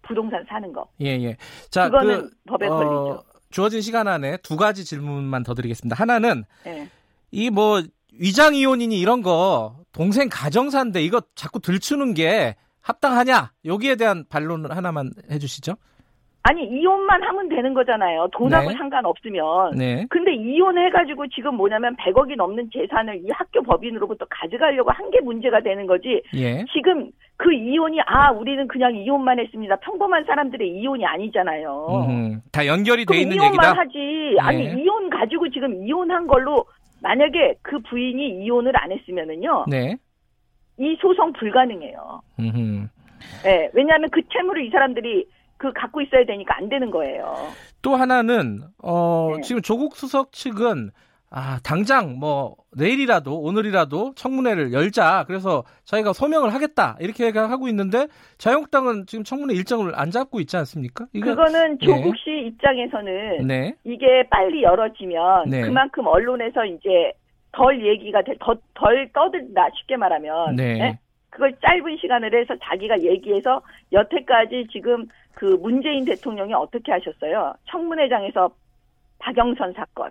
부동산 0.02 0.44
사는 0.48 0.72
거. 0.72 0.86
예, 1.02 1.11
예. 1.22 1.36
자, 1.70 1.90
그거는 1.90 2.22
그, 2.22 2.30
법에 2.46 2.66
어, 2.66 2.76
걸리죠. 2.76 3.22
주어진 3.51 3.80
시간 3.80 4.09
안에 4.09 4.38
두 4.38 4.57
가지 4.57 4.84
질문만 4.84 5.42
더 5.42 5.55
드리겠습니다. 5.55 5.96
하나는 5.96 6.44
예. 6.66 6.88
이뭐 7.30 7.82
위장 8.12 8.55
이혼이니 8.55 8.99
이런 8.99 9.22
거 9.22 9.76
동생 9.92 10.28
가정사인데 10.30 11.03
이거 11.03 11.22
자꾸 11.34 11.61
들추는 11.61 12.14
게 12.14 12.57
합당하냐? 12.80 13.53
여기에 13.64 13.96
대한 13.96 14.24
반론을 14.28 14.76
하나만 14.76 15.12
해주시죠. 15.30 15.76
아니 16.49 16.64
이혼만 16.64 17.22
하면 17.22 17.49
되는 17.51 17.74
거잖아요. 17.74 18.28
돈하고 18.32 18.70
네. 18.70 18.74
상관없으면. 18.78 19.72
네. 19.76 20.07
근데 20.09 20.32
이혼해가지고 20.34 21.26
지금 21.28 21.57
뭐냐면 21.57 21.94
100억이 21.96 22.36
넘는 22.36 22.70
재산을 22.72 23.16
이 23.22 23.28
학교 23.30 23.62
법인으로부터 23.62 24.24
가져가려고 24.30 24.90
한 24.90 25.09
게 25.11 25.20
문제가 25.22 25.61
되는 25.61 25.86
거지. 25.86 26.22
예. 26.34 26.62
지금 26.72 27.11
그 27.38 27.51
이혼이 27.53 27.99
아 28.07 28.30
우리는 28.30 28.66
그냥 28.68 28.94
이혼만 28.94 29.38
했습니다. 29.40 29.76
평범한 29.76 30.24
사람들의 30.24 30.68
이혼이 30.68 31.05
아니잖아요. 31.07 31.86
음흠. 31.90 32.40
다 32.53 32.66
연결이 32.66 33.05
돼 33.07 33.18
있는 33.20 33.36
이혼만 33.36 33.53
얘기다. 33.53 33.72
하지. 33.72 34.36
아니 34.40 34.66
예. 34.66 34.72
이혼 34.82 35.09
가지고 35.09 35.49
지금 35.51 35.82
이혼한 35.86 36.26
걸로 36.26 36.64
만약에 37.03 37.55
그 37.62 37.78
부인이 37.88 38.44
이혼을 38.44 38.72
안 38.74 38.92
했으면은요. 38.92 39.64
네. 39.68 39.96
이 40.78 40.96
소송 41.01 41.32
불가능해요. 41.32 42.20
음. 42.40 42.88
네, 43.44 43.68
왜냐하면 43.72 44.09
그 44.11 44.20
채무를 44.32 44.64
이 44.66 44.70
사람들이 44.70 45.24
그 45.59 45.72
갖고 45.72 46.00
있어야 46.00 46.24
되니까 46.24 46.56
안 46.56 46.68
되는 46.68 46.90
거예요. 46.90 47.34
또 47.82 47.96
하나는 47.96 48.61
어 48.82 49.32
네. 49.36 49.42
지금 49.42 49.61
조국 49.61 49.96
수석 49.96 50.32
측은 50.32 50.90
아 51.30 51.59
당장 51.62 52.18
뭐 52.18 52.56
내일이라도 52.74 53.38
오늘이라도 53.38 54.14
청문회를 54.14 54.72
열자 54.72 55.24
그래서 55.26 55.64
저희가 55.84 56.14
소명을 56.14 56.54
하겠다 56.54 56.96
이렇게 57.00 57.28
하고 57.36 57.68
있는데 57.68 58.06
자유한국당은 58.38 59.04
지금 59.06 59.24
청문회 59.24 59.54
일정을 59.54 59.92
안 59.94 60.11
잡고 60.11 60.40
있지 60.40 60.56
않습니까? 60.56 61.06
이거, 61.12 61.26
그거는 61.26 61.76
네. 61.78 61.86
조국 61.86 62.16
씨 62.16 62.30
네. 62.30 62.46
입장에서는 62.46 63.46
네. 63.46 63.74
이게 63.84 64.26
빨리 64.30 64.62
열어지면 64.62 65.50
네. 65.50 65.62
그만큼 65.62 66.06
언론에서 66.06 66.64
이제 66.64 67.12
덜 67.52 67.84
얘기가 67.84 68.22
더, 68.40 68.54
덜 68.74 69.11
떠들다 69.12 69.68
쉽게 69.80 69.96
말하면 69.96 70.56
네. 70.56 70.98
네? 71.30 71.30
그걸 71.30 71.54
짧은 71.60 71.96
시간을 72.00 72.34
해서 72.34 72.54
자기가 72.62 73.00
얘기해서 73.02 73.62
여태까지 73.92 74.68
지금 74.72 75.06
그 75.34 75.44
문재인 75.44 76.04
대통령이 76.04 76.52
어떻게 76.54 76.92
하셨어요? 76.92 77.54
청문회장에서 77.70 78.50
박영선 79.18 79.72
사건, 79.74 80.10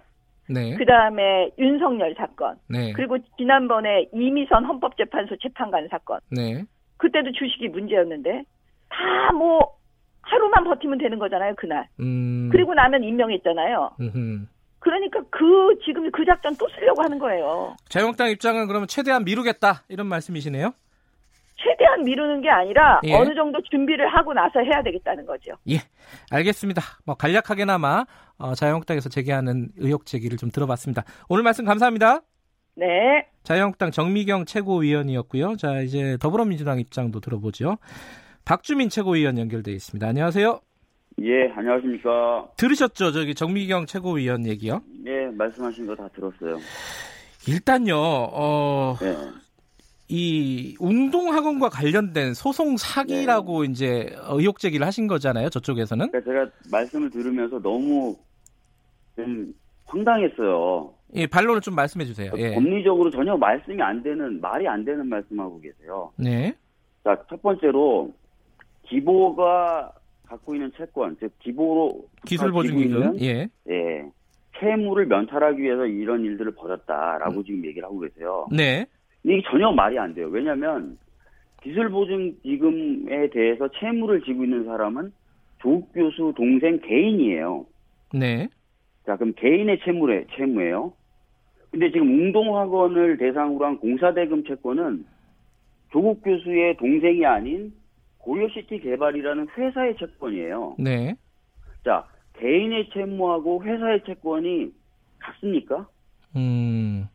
네. 0.50 0.76
그 0.76 0.86
다음에 0.86 1.50
윤석열 1.58 2.14
사건, 2.16 2.58
네. 2.70 2.94
그리고 2.94 3.18
지난번에 3.38 4.08
이미선 4.14 4.66
헌법재판소 4.66 5.38
재판관 5.38 5.88
사건, 5.90 6.20
네. 6.32 6.64
그때도 6.98 7.32
주식이 7.32 7.70
문제였는데 7.70 8.44
다 8.90 9.34
뭐 9.34 9.78
하루만 10.30 10.64
버티면 10.66 10.98
되는 10.98 11.18
거잖아요 11.20 11.56
그날. 11.56 11.88
음... 12.00 12.50
그리고 12.52 12.74
나면 12.74 13.04
임명했잖아요. 13.04 13.92
음흠. 14.00 14.46
그러니까 14.80 15.22
그 15.30 15.78
지금 15.86 16.10
그 16.12 16.24
작전 16.26 16.54
또 16.58 16.68
쓰려고 16.70 17.02
하는 17.02 17.18
거예요. 17.18 17.76
자유한국당 17.90 18.30
입장은 18.30 18.68
그러면 18.68 18.88
최대한 18.88 19.24
미루겠다 19.24 19.84
이런 19.90 20.08
말씀이시네요. 20.08 20.74
최대한 21.58 22.04
미루는 22.04 22.42
게 22.42 22.50
아니라 22.50 23.02
예. 23.06 23.14
어느 23.14 23.34
정도 23.34 23.60
준비를 23.64 24.08
하고 24.08 24.34
나서 24.34 24.60
해야 24.60 24.82
되겠다는 24.84 25.26
거죠. 25.26 25.54
예, 25.70 25.78
알겠습니다. 26.32 26.82
뭐 27.06 27.16
간략하게나마 27.16 28.06
어, 28.38 28.54
자유한국당에서 28.56 29.10
제기하는 29.10 29.70
의혹 29.78 30.06
제기를 30.06 30.38
좀 30.38 30.52
들어봤습니다. 30.52 31.04
오늘 31.30 31.44
말씀 31.44 31.66
감사합니다. 31.66 32.22
네. 32.76 32.86
자유한국당 33.44 33.90
정미경 33.92 34.46
최고위원이었고요. 34.46 35.56
자 35.58 35.80
이제 35.82 36.18
더불어민주당 36.22 36.80
입장도 36.80 37.20
들어보죠. 37.22 37.78
박주민 38.46 38.90
최고위원 38.90 39.38
연결돼 39.40 39.72
있습니다. 39.72 40.08
안녕하세요. 40.08 40.60
예, 41.24 41.52
안녕하십니까. 41.56 42.50
들으셨죠? 42.58 43.12
저기 43.12 43.34
정미경 43.34 43.88
최고위원 43.88 44.46
얘기요? 44.46 44.84
네, 45.04 45.26
말씀하신 45.32 45.88
거 45.88 45.96
다 45.96 46.08
들었어요. 46.10 46.60
일단요, 47.48 47.96
어, 47.98 48.96
네. 49.02 49.16
이 50.10 50.76
운동학원과 50.80 51.70
관련된 51.70 52.34
소송 52.34 52.78
사기라고 52.78 53.64
네. 53.64 53.72
이제 53.72 54.16
의혹 54.30 54.60
제기를 54.60 54.86
하신 54.88 55.08
거잖아요. 55.08 55.50
저쪽에서는. 55.50 56.12
그러니까 56.12 56.32
제가 56.32 56.52
말씀을 56.72 57.10
들으면서 57.10 57.60
너무 57.60 58.16
좀 59.16 59.54
황당했어요. 59.86 60.94
예, 61.16 61.28
반론을 61.28 61.62
좀 61.62 61.76
말씀해 61.76 62.06
주세요. 62.06 62.32
예. 62.38 62.54
법리적으로 62.54 63.10
전혀 63.10 63.36
말씀이 63.36 63.82
안 63.82 64.02
되는 64.04 64.40
말이 64.40 64.68
안 64.68 64.86
되는 64.86 65.08
말씀하고 65.08 65.60
계세요. 65.60 66.12
네. 66.18 66.54
자, 67.04 67.18
첫 67.30 67.42
번째로 67.42 68.14
기보가 68.84 69.92
갖고 70.26 70.56
있는 70.56 70.72
채권, 70.78 71.18
즉 71.20 71.32
기보로 71.40 72.06
기술 72.26 72.52
보증 72.52 72.78
기준, 72.78 73.20
예, 73.22 73.50
예, 73.70 74.12
채무를 74.60 75.06
면탈하기 75.06 75.62
위해서 75.62 75.86
이런 75.86 76.24
일들을 76.24 76.54
벌였다라고 76.56 77.40
음. 77.40 77.44
지금 77.46 77.66
얘기를 77.66 77.86
하고 77.86 78.00
계세요. 78.00 78.48
네. 78.52 78.86
이게 79.28 79.42
전혀 79.50 79.70
말이 79.72 80.00
안 80.00 80.14
돼요. 80.14 80.28
왜냐하면 80.28 80.98
기술 81.62 81.90
보증 81.90 82.34
기금에 82.44 83.30
대해서 83.30 83.68
채무를 83.78 84.22
지고 84.22 84.46
있는 84.46 84.64
사람은 84.64 85.12
조국 85.60 85.92
교수 85.94 86.34
동생 86.38 86.80
개인이에요. 86.80 87.66
네. 88.14 88.48
자, 89.06 89.18
그럼 89.18 89.34
개인의 89.36 89.82
채무래, 89.84 90.26
채무예요. 90.36 90.94
근데 91.72 91.92
지금 91.92 92.08
웅동학원을 92.08 93.18
대상으로 93.18 93.66
한 93.66 93.78
공사대금 93.80 94.46
채권은 94.46 95.06
조국 95.92 96.24
교수의 96.24 96.78
동생이 96.78 97.26
아닌 97.26 97.74
고려시티 98.20 98.80
개발이라는 98.80 99.48
회사의 99.58 99.98
채권이에요. 99.98 100.76
네. 100.80 101.16
자, 101.84 102.06
개인의 102.40 102.92
채무하고 102.92 103.64
회사의 103.64 104.04
채권이 104.06 104.72
같습니까? 105.20 105.88
음. 106.38 107.08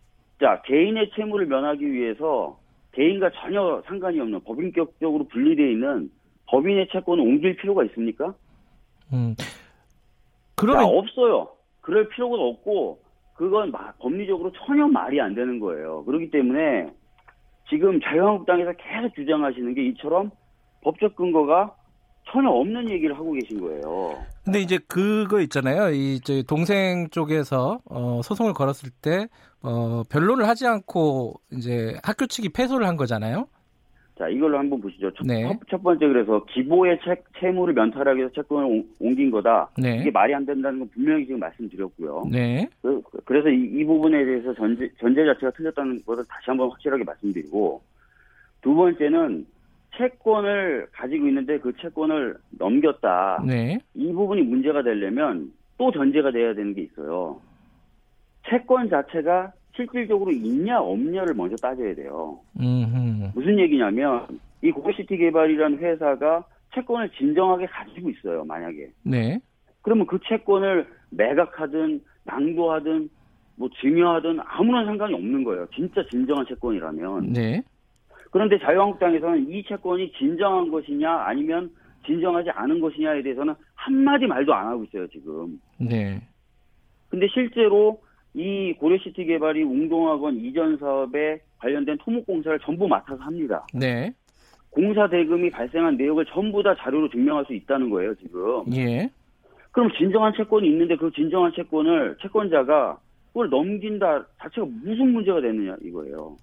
자, 0.43 0.61
개인의 0.63 1.13
채무를 1.15 1.47
면하기 1.47 1.93
위해서 1.93 2.59
개인과 2.95 3.31
전혀 3.31 3.81
상관이 3.87 4.19
없는 4.19 4.41
법인격적으로 4.41 5.29
분리되어 5.29 5.67
있는 5.67 6.11
법인의 6.49 6.89
채권을 6.91 7.23
옮길 7.23 7.55
필요가 7.57 7.85
있습니까? 7.85 8.35
음. 9.13 9.37
그러면 10.57 10.83
자, 10.83 10.89
없어요. 10.89 11.49
그럴 11.81 12.09
필요가 12.09 12.37
없고 12.37 13.01
그건 13.35 13.73
법리적으로 14.01 14.51
전혀 14.67 14.89
말이 14.89 15.21
안 15.21 15.37
되는 15.37 15.61
거예요. 15.61 16.05
그렇기 16.05 16.33
때문에 16.33 16.89
지금 17.71 18.01
자유한국당에서 18.01 18.73
계속 18.73 19.15
주장하시는 19.15 19.75
게 19.75 19.87
이처럼 19.87 20.33
법적 20.83 21.15
근거가 21.15 21.73
전혀 22.33 22.51
없는 22.51 22.91
얘기를 22.91 23.17
하고 23.17 23.33
계신 23.33 23.61
거예요. 23.61 24.17
근데 24.45 24.61
이제 24.61 24.79
그거 24.89 25.41
있잖아요. 25.41 25.91
이 25.91 26.21
저희 26.21 26.43
동생 26.43 27.09
쪽에서 27.11 27.81
어, 27.85 28.21
소송을 28.23 28.55
걸었을 28.55 28.91
때 29.01 29.29
어, 29.63 30.03
변론을 30.11 30.49
하지 30.49 30.67
않고 30.67 31.35
이제 31.53 31.97
학교 32.03 32.27
측이 32.27 32.49
패소를 32.49 32.87
한 32.87 32.97
거잖아요. 32.97 33.47
자, 34.19 34.29
이걸로 34.29 34.59
한번 34.59 34.81
보시죠. 34.81 35.11
첫, 35.15 35.27
네. 35.27 35.59
첫 35.71 35.83
번째 35.83 36.07
그래서 36.07 36.45
기보의 36.45 36.99
채, 37.03 37.17
채무를 37.41 37.73
면탈하기 37.75 38.19
위해서 38.19 38.33
채권을 38.35 38.85
옮긴 39.01 39.31
거다. 39.31 39.71
네. 39.79 39.99
이게 40.01 40.11
말이 40.11 40.35
안 40.35 40.45
된다는 40.45 40.81
건 40.81 40.89
분명히 40.91 41.25
지금 41.25 41.41
말씀드렸고요. 41.41 42.29
네. 42.31 42.69
그, 42.83 43.03
래서 43.29 43.49
이, 43.49 43.81
이, 43.81 43.85
부분에 43.85 44.25
대해서 44.25 44.55
전제, 44.55 44.89
전제 45.01 45.25
자체가 45.25 45.53
틀렸다는 45.53 46.03
것을 46.05 46.25
다시 46.29 46.45
한번 46.47 46.71
확실하게 46.71 47.05
말씀드리고 47.05 47.83
두 48.61 48.75
번째는 48.75 49.47
채권을 49.97 50.89
가지고 50.93 51.29
있는데 51.29 51.59
그 51.59 51.73
채권을 51.77 52.37
넘겼다. 52.59 53.45
네. 53.47 53.79
이 53.95 54.13
부분이 54.13 54.43
문제가 54.43 54.83
되려면 54.83 55.53
또 55.79 55.91
전제가 55.91 56.31
돼야 56.31 56.55
되는 56.55 56.75
게 56.75 56.83
있어요. 56.83 57.41
채권 58.49 58.89
자체가 58.89 59.53
실질적으로 59.75 60.31
있냐 60.31 60.81
없냐를 60.81 61.35
먼저 61.35 61.57
따져야 61.57 61.95
돼요. 61.95 62.39
음흠. 62.59 63.33
무슨 63.35 63.59
얘기냐면 63.59 64.27
이 64.63 64.71
고시티 64.71 65.17
개발이라는 65.17 65.79
회사가 65.79 66.45
채권을 66.75 67.11
진정하게 67.11 67.67
가지고 67.67 68.11
있어요. 68.11 68.45
만약에. 68.45 68.91
네. 69.05 69.39
그러면 69.83 70.07
그 70.07 70.19
채권을 70.27 70.87
매각하든 71.11 72.01
낭도하든 72.25 73.09
뭐 73.57 73.69
증여하든 73.81 74.39
아무런 74.45 74.87
상관이 74.87 75.15
없는 75.15 75.45
거예요. 75.45 75.67
진짜 75.75 76.03
진정한 76.11 76.47
채권이라면. 76.47 77.33
네. 77.33 77.63
그런데 78.33 78.59
자유한국당에서는 78.59 79.51
이 79.51 79.63
채권이 79.63 80.13
진정한 80.13 80.71
것이냐 80.71 81.09
아니면 81.09 81.71
진정하지 82.07 82.51
않은 82.51 82.81
것이냐에 82.81 83.23
대해서는 83.23 83.55
한마디 83.75 84.27
말도 84.27 84.53
안 84.53 84.67
하고 84.67 84.85
있어요, 84.85 85.07
지금. 85.09 85.61
네. 85.79 86.21
근데 87.11 87.29
실제로 87.29 88.01
이 88.35 88.73
고려시티 88.79 89.27
개발이 89.27 89.63
웅동학원 89.63 90.37
이전 90.37 90.79
사업에 90.79 91.41
관련된 91.59 91.99
토목공사를 91.99 92.59
전부 92.61 92.89
맡아서 92.89 93.23
합니다. 93.23 93.67
네. 93.75 94.13
공사 94.71 95.07
대금이 95.07 95.51
발생한 95.51 95.99
내역을 95.99 96.25
전부 96.27 96.63
다 96.63 96.75
자료로 96.75 97.11
증명할 97.11 97.45
수 97.45 97.53
있다는 97.53 97.91
거예요, 97.91 98.15
지금. 98.15 98.65
예. 98.75 99.11
그럼 99.71 99.91
진정한 99.99 100.33
채권이 100.35 100.67
있는데 100.69 100.97
그 100.97 101.11
진정한 101.13 101.53
채권을 101.55 102.17
채권자가 102.23 102.99
그걸 103.29 103.51
넘긴다 103.51 104.27
자체가 104.39 104.67
무슨 104.83 105.13
문제가 105.13 105.43
되느냐 105.43 105.77
이거예요. 105.83 106.37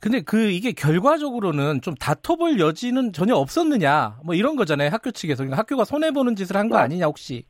근데 0.00 0.20
그 0.22 0.50
이게 0.50 0.72
결과적으로는 0.72 1.82
좀 1.82 1.94
다퉈볼 1.94 2.58
여지는 2.58 3.12
전혀 3.12 3.34
없었느냐 3.34 4.20
뭐 4.24 4.34
이런 4.34 4.56
거잖아요 4.56 4.88
학교 4.90 5.10
측에서 5.10 5.42
그러니까 5.44 5.58
학교가 5.58 5.84
손해 5.84 6.10
보는 6.10 6.36
짓을 6.36 6.56
한 6.56 6.68
거 6.68 6.76
아니냐 6.76 7.06
혹시 7.06 7.44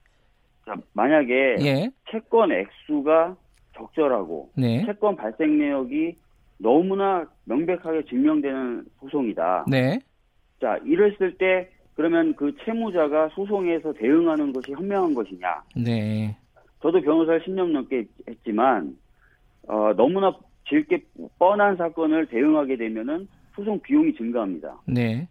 자, 0.66 0.74
만약에 0.92 1.56
예. 1.60 1.90
채권 2.10 2.50
액수가 2.52 3.36
적절하고 3.76 4.50
네. 4.56 4.84
채권 4.84 5.16
발생 5.16 5.58
내역이 5.58 6.16
너무나 6.58 7.24
명백하게 7.44 8.04
증명되는 8.04 8.84
소송이다. 9.00 9.64
네. 9.68 9.98
자 10.60 10.78
이랬을 10.84 11.36
때 11.38 11.70
그러면 11.94 12.34
그 12.36 12.54
채무자가 12.64 13.28
소송에서 13.34 13.92
대응하는 13.94 14.52
것이 14.52 14.72
현명한 14.72 15.14
것이냐? 15.14 15.62
네. 15.76 16.36
저도 16.82 17.00
변호사를 17.00 17.42
10년 17.44 17.72
넘게 17.72 18.06
했지만 18.28 18.96
어, 19.68 19.92
너무나 19.96 20.34
질게 20.70 21.02
뻔한 21.38 21.76
사건을 21.76 22.26
대응하게 22.26 22.76
되면은 22.76 23.28
소송 23.54 23.80
비용이 23.80 24.14
증가합니다. 24.14 24.80
네. 24.86 25.28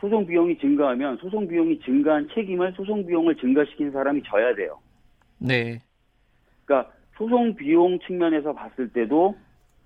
소송 0.00 0.26
비용이 0.26 0.58
증가하면 0.58 1.16
소송 1.18 1.48
비용이 1.48 1.80
증가한 1.80 2.28
책임을 2.34 2.72
소송 2.76 3.06
비용을 3.06 3.36
증가시킨 3.36 3.90
사람이 3.92 4.22
져야 4.24 4.54
돼요. 4.54 4.78
네. 5.38 5.80
그러니까 6.64 6.92
소송 7.16 7.54
비용 7.54 7.98
측면에서 8.00 8.52
봤을 8.52 8.88
때도 8.92 9.34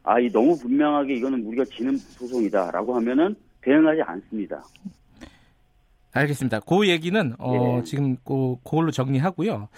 아, 0.03 0.19
이 0.19 0.29
너무 0.31 0.59
분명하게 0.59 1.15
이거는 1.15 1.45
우리가 1.47 1.65
지는 1.67 1.97
소송이다라고 1.97 2.97
하면은 2.97 3.37
대응하지 3.61 4.03
않습니다. 4.03 4.65
알겠습니다. 6.13 6.61
그 6.61 6.89
얘기는 6.89 7.33
어, 7.39 7.77
네. 7.79 7.85
지금 7.85 8.17
그, 8.25 8.57
그걸로 8.65 8.91
정리하고요. 8.91 9.69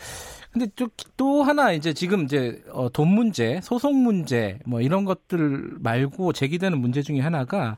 근데 0.52 0.66
또, 0.76 0.86
또 1.16 1.42
하나 1.42 1.72
이제 1.72 1.92
지금 1.92 2.22
이제 2.24 2.62
어, 2.72 2.88
돈 2.88 3.08
문제, 3.08 3.60
소송 3.62 4.02
문제 4.02 4.58
뭐 4.66 4.80
이런 4.80 5.04
것들 5.04 5.74
말고 5.80 6.32
제기되는 6.32 6.78
문제 6.78 7.02
중에 7.02 7.20
하나가 7.20 7.76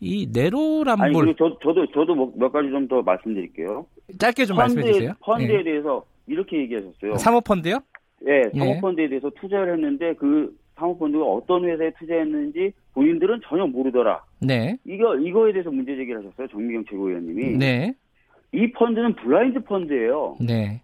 이 0.00 0.28
내로남불. 0.32 1.24
아니, 1.24 1.34
저, 1.38 1.56
저도 1.62 1.86
저도 1.92 2.14
뭐 2.14 2.32
몇 2.36 2.50
가지 2.52 2.70
좀 2.70 2.88
더 2.88 3.02
말씀드릴게요. 3.02 3.86
짧게 4.18 4.46
좀 4.46 4.56
펀드에, 4.56 4.74
말씀해 4.76 4.92
주세요. 4.92 5.12
펀드에 5.20 5.58
네. 5.58 5.64
대해서 5.64 6.04
이렇게 6.26 6.58
얘기하셨어요. 6.58 7.16
사모펀드요? 7.16 7.80
네, 8.22 8.42
사모펀드에 8.56 9.08
대해서 9.08 9.30
투자를 9.40 9.74
했는데 9.74 10.14
그 10.14 10.54
사모펀드가 10.76 11.24
어떤 11.24 11.64
회사에 11.64 11.90
투자했는지 11.98 12.72
본인들은 12.94 13.40
전혀 13.44 13.66
모르더라. 13.66 14.22
네. 14.40 14.76
이거 14.84 15.16
이거에 15.16 15.52
대해서 15.52 15.70
문제 15.70 15.94
제기를 15.96 16.20
하셨어요. 16.20 16.48
정미경 16.48 16.84
최고위원님이. 16.90 17.56
네. 17.58 17.94
이 18.52 18.72
펀드는 18.72 19.14
블라인드 19.14 19.60
펀드예요. 19.64 20.36
네. 20.40 20.82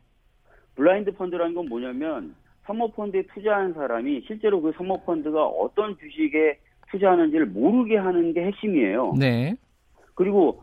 블라인드 0.77 1.13
펀드라는 1.13 1.55
건 1.55 1.69
뭐냐면 1.69 2.35
사모펀드에 2.65 3.23
투자한 3.35 3.75
사람이 3.75 4.23
실제로 4.27 4.61
그 4.61 4.73
사모펀드가 4.77 5.45
어떤 5.45 5.97
주식에 5.99 6.59
투자하는지를 6.91 7.47
모르게 7.47 7.97
하는 7.97 8.33
게 8.33 8.45
핵심이에요. 8.45 9.15
네. 9.19 9.57
그리고 10.15 10.63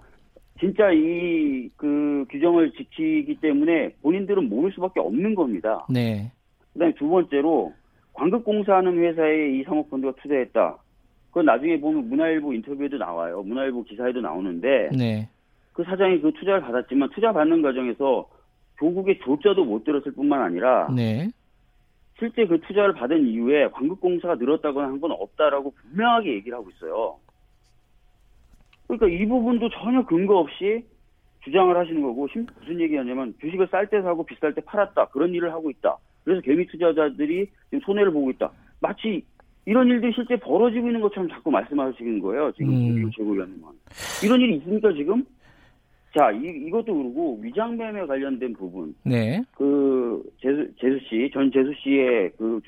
진짜 0.60 0.92
이 0.92 1.70
그 1.76 2.26
규정을 2.30 2.72
지키기 2.74 3.40
때문에 3.42 3.90
본인들은 4.02 4.48
모를 4.50 4.72
수밖에 4.72 5.00
없는 5.00 5.36
겁니다. 5.36 5.86
네. 5.90 6.32
그다음에 6.74 6.94
두 6.96 7.10
번째로 7.10 7.74
광급공사하는 8.14 8.98
회사에 9.00 9.58
이 9.58 9.64
사모펀드가 9.64 10.14
투자했다. 10.22 10.78
그건 11.34 11.46
나중에 11.46 11.80
보면 11.80 12.10
문화일보 12.10 12.54
인터뷰에도 12.54 13.00
나와요. 13.00 13.42
문화일보 13.42 13.84
기사에도 13.86 14.22
나오는데 14.22 14.92
네. 14.96 15.28
그 15.74 15.84
사장이 15.84 16.22
그 16.22 16.32
투자를 16.34 16.62
받았지만 16.62 17.10
투자 17.10 17.34
받는 17.34 17.64
과정에서 17.64 18.30
조국의 18.78 19.18
조자도 19.24 19.66
못 19.66 19.84
들었을 19.84 20.12
뿐만 20.12 20.44
아니라 20.44 20.90
네. 20.96 21.28
실제 22.20 22.46
그 22.46 22.62
투자를 22.62 22.94
받은 22.94 23.26
이후에 23.26 23.68
광급공사가 23.70 24.36
늘었다거나 24.36 24.88
한 24.88 25.02
건 25.02 25.12
없다라고 25.12 25.72
분명하게 25.72 26.36
얘기를 26.36 26.56
하고 26.56 26.70
있어요. 26.70 27.18
그러니까 28.86 29.08
이 29.08 29.26
부분도 29.28 29.70
전혀 29.70 30.06
근거 30.06 30.38
없이 30.38 30.86
주장을 31.44 31.76
하시는 31.76 32.00
거고 32.04 32.28
무슨 32.60 32.80
얘기하냐면 32.80 33.34
주식을 33.42 33.70
쌀 33.72 33.88
때 33.88 34.00
사고 34.04 34.24
비쌀 34.24 34.54
때 34.54 34.62
팔았다 34.62 35.08
그런 35.08 35.34
일을 35.34 35.52
하고 35.52 35.72
있다. 35.72 35.98
그래서 36.24 36.42
개미 36.42 36.68
투자자들이 36.68 37.48
지금 37.72 37.80
손해를 37.82 38.12
보고 38.12 38.30
있다. 38.30 38.52
마치 38.80 39.26
이런 39.66 39.88
일들이 39.88 40.12
실제 40.14 40.36
벌어지고 40.36 40.88
있는 40.88 41.02
것처럼 41.02 41.30
자꾸 41.30 41.52
말씀하시는 41.52 42.20
거예요. 42.20 42.52
지금 42.54 42.74
음. 42.74 43.12
최고위원님은 43.12 43.70
이런 44.24 44.42
일이 44.42 44.58
있습니까 44.58 44.92
지금? 44.94 45.24
자, 46.16 46.32
이, 46.32 46.46
이것도 46.68 46.94
그러고 46.94 47.40
위장매매 47.42 48.06
관련된 48.06 48.54
부분. 48.54 48.94
네. 49.04 49.42
그 49.56 50.24
재수, 50.42 50.70
재수 50.80 51.00
씨, 51.08 51.30
전 51.34 51.52
재수 51.52 51.74
씨의 51.82 52.32
그 52.38 52.62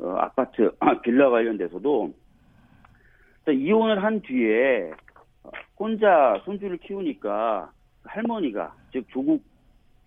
어, 0.00 0.16
아파트 0.18 0.70
아, 0.80 0.98
빌라 1.00 1.30
관련돼서도 1.30 2.12
이혼을 3.48 4.02
한 4.02 4.20
뒤에 4.20 4.90
혼자 5.78 6.40
손주를 6.44 6.76
키우니까 6.78 7.70
할머니가 8.04 8.74
즉 8.92 9.04
조국 9.10 9.42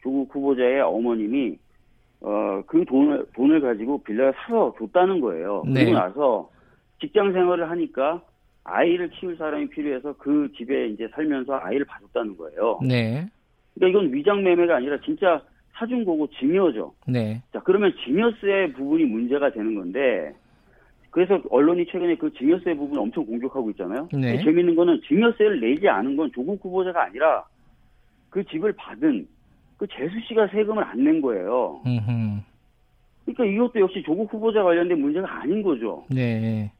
조국 0.01 0.33
후보자의 0.33 0.81
어머님이 0.81 1.57
어, 2.22 2.63
그 2.66 2.84
돈을, 2.86 3.26
돈을 3.36 3.61
가지고 3.61 4.01
빌라를 4.03 4.34
사서 4.34 4.76
줬다는 4.80 5.22
거예요. 5.22 5.63
네. 5.66 5.86
그리고 5.86 5.93
나서 5.99 6.49
직장 6.99 7.34
생활을 7.34 7.70
하니까 7.70 8.22
아이를 8.63 9.09
키울 9.11 9.38
사람이 9.38 9.70
필요해서 9.70 10.13
그 10.18 10.51
집에 10.57 10.88
이제 10.88 11.07
살면서 11.13 11.59
아이를 11.61 11.86
봐줬다는 11.86 12.36
거예요. 12.38 12.80
네. 12.82 13.28
그러니까 13.76 13.99
이건 13.99 14.13
위장 14.13 14.43
매매가 14.43 14.76
아니라 14.76 14.97
진짜 15.01 15.41
사준 15.74 16.05
거고 16.05 16.28
증여죠. 16.39 16.93
네. 17.07 17.41
자, 17.53 17.59
그러면 17.59 17.93
증여세 18.03 18.74
부분이 18.76 19.05
문제가 19.05 19.51
되는 19.51 19.76
건데 19.76 20.34
그래서 21.11 21.39
언론이 21.49 21.86
최근에 21.86 22.16
그 22.16 22.34
증여세 22.34 22.74
부분 22.76 22.97
엄청 22.97 23.26
공격하고 23.26 23.70
있잖아요. 23.72 24.09
네. 24.11 24.43
재밌는 24.43 24.76
거는 24.76 25.01
증여세를 25.07 25.59
내지 25.59 25.88
않은 25.88 26.16
건 26.18 26.32
조국 26.34 26.59
후보자가 26.63 27.03
아니라 27.03 27.45
그 28.30 28.43
집을 28.43 28.74
받은 28.74 29.28
그 29.78 29.86
재수 29.88 30.19
씨가 30.28 30.47
세금을 30.47 30.84
안 30.84 30.97
낸 31.03 31.21
거예요. 31.21 31.82
음흠. 31.86 32.41
그러니까 33.26 33.45
이것도 33.45 33.80
역시 33.80 34.03
조국 34.05 34.32
후보자 34.32 34.63
관련된 34.63 34.99
문제가 34.99 35.41
아닌 35.41 35.61
거죠. 35.63 36.05
네. 36.09 36.71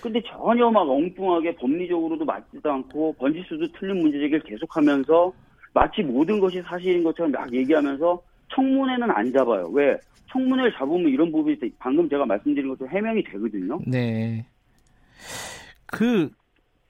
근데 0.00 0.20
전혀 0.22 0.70
막 0.70 0.88
엉뚱하게 0.88 1.56
법리적으로도 1.56 2.24
맞지도 2.24 2.70
않고 2.70 3.14
번지수도 3.14 3.66
틀린 3.78 4.00
문제 4.00 4.18
제기를 4.18 4.40
계속하면서 4.44 5.32
마치 5.74 6.02
모든 6.02 6.38
것이 6.38 6.62
사실인 6.62 7.02
것처럼 7.02 7.32
막 7.32 7.52
얘기하면서 7.52 8.22
청문회는 8.54 9.10
안 9.10 9.32
잡아요. 9.32 9.68
왜? 9.72 9.96
청문회를 10.30 10.72
잡으면 10.74 11.10
이런 11.10 11.32
부분이 11.32 11.56
방금 11.78 12.08
제가 12.08 12.24
말씀드린 12.26 12.68
것처럼 12.68 12.94
해명이 12.94 13.24
되거든요. 13.24 13.80
네. 13.86 14.44
그, 15.86 16.30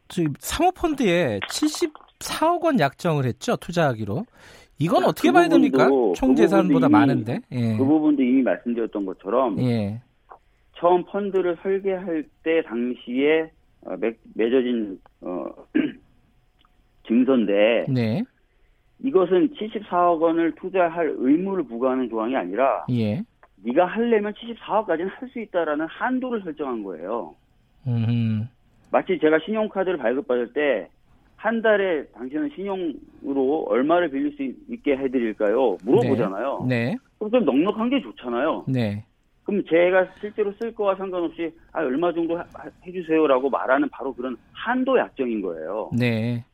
저기 0.08 0.28
사모펀드에 0.38 1.40
74억 1.48 2.62
원 2.62 2.80
약정을 2.80 3.24
했죠. 3.26 3.56
투자하기로. 3.56 4.24
이건 4.78 5.02
자, 5.02 5.08
어떻게 5.08 5.28
그 5.28 5.32
봐야 5.34 5.48
됩니까? 5.48 5.88
총 6.14 6.34
재산보다 6.36 6.86
그 6.86 6.92
많은데. 6.92 7.40
예. 7.50 7.76
그 7.76 7.84
부분도 7.84 8.22
이미 8.22 8.42
말씀드렸던 8.42 9.04
것처럼 9.06 9.58
예. 9.60 10.00
처음 10.76 11.04
펀드를 11.04 11.56
설계할 11.62 12.24
때 12.44 12.62
당시에 12.62 13.50
어, 13.82 13.96
맺, 13.96 14.16
맺어진 14.34 15.00
어, 15.20 15.46
증서인데 17.06 17.86
네. 17.88 18.22
이것은 19.00 19.50
74억 19.54 20.20
원을 20.20 20.54
투자할 20.56 21.14
의무를 21.18 21.64
부과하는 21.64 22.08
조항이 22.08 22.36
아니라 22.36 22.84
예. 22.90 23.22
네가 23.64 23.86
하려면 23.86 24.32
74억까지는 24.34 25.08
할 25.10 25.28
수 25.28 25.40
있다라는 25.40 25.86
한도를 25.86 26.42
설정한 26.42 26.82
거예요. 26.84 27.34
음흠. 27.86 28.44
마치 28.90 29.18
제가 29.18 29.38
신용카드를 29.44 29.98
발급받을 29.98 30.52
때 30.52 30.88
한 31.38 31.62
달에 31.62 32.04
당신은 32.14 32.50
신용으로 32.54 33.66
얼마를 33.68 34.10
빌릴 34.10 34.34
수 34.36 34.42
있게 34.72 34.96
해드릴까요? 34.96 35.78
물어보잖아요. 35.84 36.66
네. 36.68 36.84
네. 36.90 36.96
그럼 37.16 37.30
좀 37.30 37.44
넉넉한 37.44 37.90
게 37.90 38.00
좋잖아요. 38.02 38.64
네. 38.66 39.04
그럼 39.44 39.62
제가 39.66 40.08
실제로 40.20 40.52
쓸 40.58 40.74
거와 40.74 40.96
상관없이 40.96 41.52
아 41.72 41.80
얼마 41.80 42.12
정도 42.12 42.38
해주세요라고 42.84 43.50
말하는 43.50 43.88
바로 43.88 44.12
그런 44.12 44.36
한도 44.52 44.98
약정인 44.98 45.40
거예요. 45.40 45.90
네. 45.96 46.44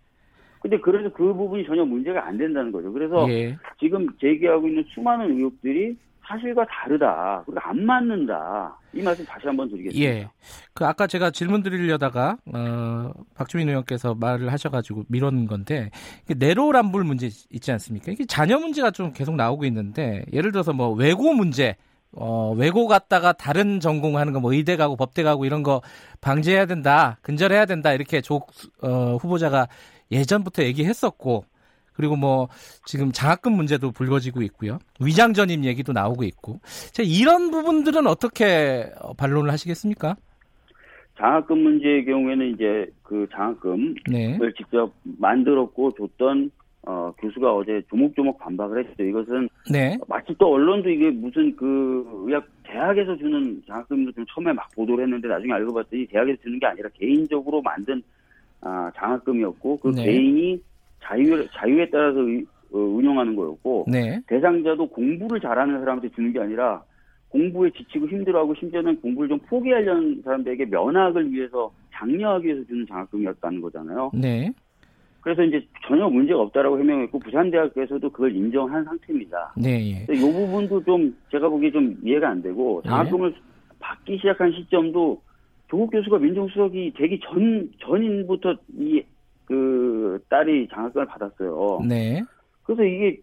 근데 0.60 0.78
그래서 0.78 1.10
그 1.12 1.32
부분이 1.32 1.64
전혀 1.64 1.84
문제가 1.84 2.26
안 2.26 2.36
된다는 2.36 2.70
거죠. 2.70 2.92
그래서 2.92 3.26
예. 3.30 3.56
지금 3.80 4.06
제기하고 4.20 4.68
있는 4.68 4.84
수많은 4.94 5.34
의혹들이 5.36 5.96
사실과 6.26 6.64
다르다. 6.66 7.42
그리고 7.44 7.60
안 7.62 7.84
맞는다. 7.84 8.78
이 8.92 9.02
말씀 9.02 9.24
다시 9.24 9.46
한번 9.46 9.68
드리겠습니다. 9.68 10.10
예. 10.10 10.30
그 10.72 10.86
아까 10.86 11.06
제가 11.06 11.30
질문 11.30 11.62
드리려다가 11.62 12.36
어, 12.52 13.10
박주민 13.34 13.68
의원께서 13.68 14.14
말을 14.14 14.52
하셔가지고 14.52 15.04
미뤘는 15.08 15.46
건데 15.46 15.90
내로남불 16.28 17.04
문제 17.04 17.28
있지 17.50 17.72
않습니까? 17.72 18.12
이게 18.12 18.24
자녀 18.26 18.58
문제가 18.58 18.90
좀 18.90 19.12
계속 19.12 19.36
나오고 19.36 19.64
있는데 19.66 20.24
예를 20.32 20.52
들어서 20.52 20.72
뭐 20.72 20.90
외고 20.90 21.32
문제 21.32 21.76
어, 22.16 22.52
외고 22.56 22.86
갔다가 22.86 23.32
다른 23.32 23.80
전공하는 23.80 24.32
거, 24.32 24.40
뭐 24.40 24.52
의대 24.52 24.76
가고 24.76 24.96
법대 24.96 25.22
가고 25.22 25.44
이런 25.44 25.62
거 25.62 25.82
방지해야 26.20 26.66
된다, 26.66 27.18
근절해야 27.22 27.66
된다, 27.66 27.92
이렇게 27.92 28.20
조, 28.20 28.40
어, 28.82 29.16
후보자가 29.16 29.66
예전부터 30.12 30.62
얘기했었고, 30.62 31.44
그리고 31.94 32.16
뭐 32.16 32.48
지금 32.84 33.12
장학금 33.12 33.52
문제도 33.52 33.90
불거지고 33.90 34.42
있고요. 34.42 34.78
위장 35.00 35.32
전입 35.32 35.64
얘기도 35.64 35.92
나오고 35.92 36.24
있고. 36.24 36.60
자, 36.92 37.02
이런 37.04 37.50
부분들은 37.50 38.06
어떻게 38.06 38.90
어, 39.00 39.14
반론을 39.14 39.50
하시겠습니까? 39.50 40.16
장학금 41.16 41.58
문제의 41.58 42.04
경우에는 42.04 42.54
이제 42.54 42.86
그 43.02 43.26
장학금을 43.32 43.94
네. 44.10 44.38
직접 44.56 44.92
만들었고 45.02 45.92
줬던 45.92 46.50
어, 46.86 47.14
교수가 47.18 47.54
어제 47.54 47.82
조목조목 47.88 48.38
반박을 48.38 48.84
했어요. 48.84 49.08
이것은 49.08 49.48
네. 49.70 49.96
마치 50.06 50.34
또 50.38 50.52
언론도 50.52 50.90
이게 50.90 51.10
무슨 51.10 51.54
그 51.56 52.24
의학 52.26 52.46
대학에서 52.64 53.16
주는 53.16 53.62
장학금도 53.66 54.12
좀 54.12 54.24
처음에 54.28 54.52
막 54.52 54.68
보도를 54.74 55.04
했는데 55.04 55.28
나중에 55.28 55.52
알고 55.52 55.72
봤더니 55.72 56.06
대학에서 56.06 56.42
주는 56.42 56.58
게 56.58 56.66
아니라 56.66 56.90
개인적으로 56.94 57.62
만든 57.62 58.02
아, 58.60 58.90
장학금이었고 58.96 59.78
그 59.78 59.88
네. 59.88 60.04
개인이 60.04 60.60
자유 61.04 61.46
자유에 61.52 61.88
따라서 61.90 62.20
의, 62.20 62.44
어, 62.72 62.78
운영하는 62.78 63.36
거였고 63.36 63.86
네. 63.88 64.20
대상자도 64.26 64.88
공부를 64.88 65.40
잘하는 65.40 65.78
사람한테 65.80 66.10
주는 66.10 66.32
게 66.32 66.40
아니라 66.40 66.82
공부에 67.28 67.70
지치고 67.70 68.08
힘들어하고 68.08 68.54
심지어는 68.54 69.00
공부를 69.00 69.28
좀 69.28 69.38
포기하려는 69.40 70.22
사람들에게 70.24 70.66
면학을 70.66 71.32
위해서 71.32 71.72
장려하기 71.92 72.46
위해서 72.46 72.64
주는 72.66 72.86
장학금이었다는 72.86 73.60
거잖아요. 73.60 74.10
네. 74.14 74.52
그래서 75.20 75.42
이제 75.42 75.66
전혀 75.86 76.08
문제가 76.08 76.40
없다라고 76.40 76.78
해명했고 76.78 77.18
부산대학교에서도 77.18 78.10
그걸 78.10 78.36
인정한 78.36 78.84
상태입니다. 78.84 79.54
네. 79.56 80.06
예. 80.08 80.14
이 80.14 80.20
부분도 80.20 80.84
좀 80.84 81.16
제가 81.30 81.48
보기에 81.48 81.70
좀 81.70 81.96
이해가 82.04 82.28
안 82.28 82.42
되고 82.42 82.82
예. 82.84 82.88
장학금을 82.88 83.30
네. 83.32 83.36
받기 83.78 84.18
시작한 84.18 84.52
시점도 84.52 85.20
조국 85.68 85.90
교수가 85.90 86.18
민정수석이 86.18 86.92
되기 86.96 87.18
전 87.20 87.70
전인부터 87.80 88.54
이 88.78 89.02
그 89.46 90.18
딸이 90.28 90.68
장학금을 90.72 91.06
받았어요. 91.06 91.80
네. 91.86 92.22
그래서 92.62 92.82
이게 92.82 93.20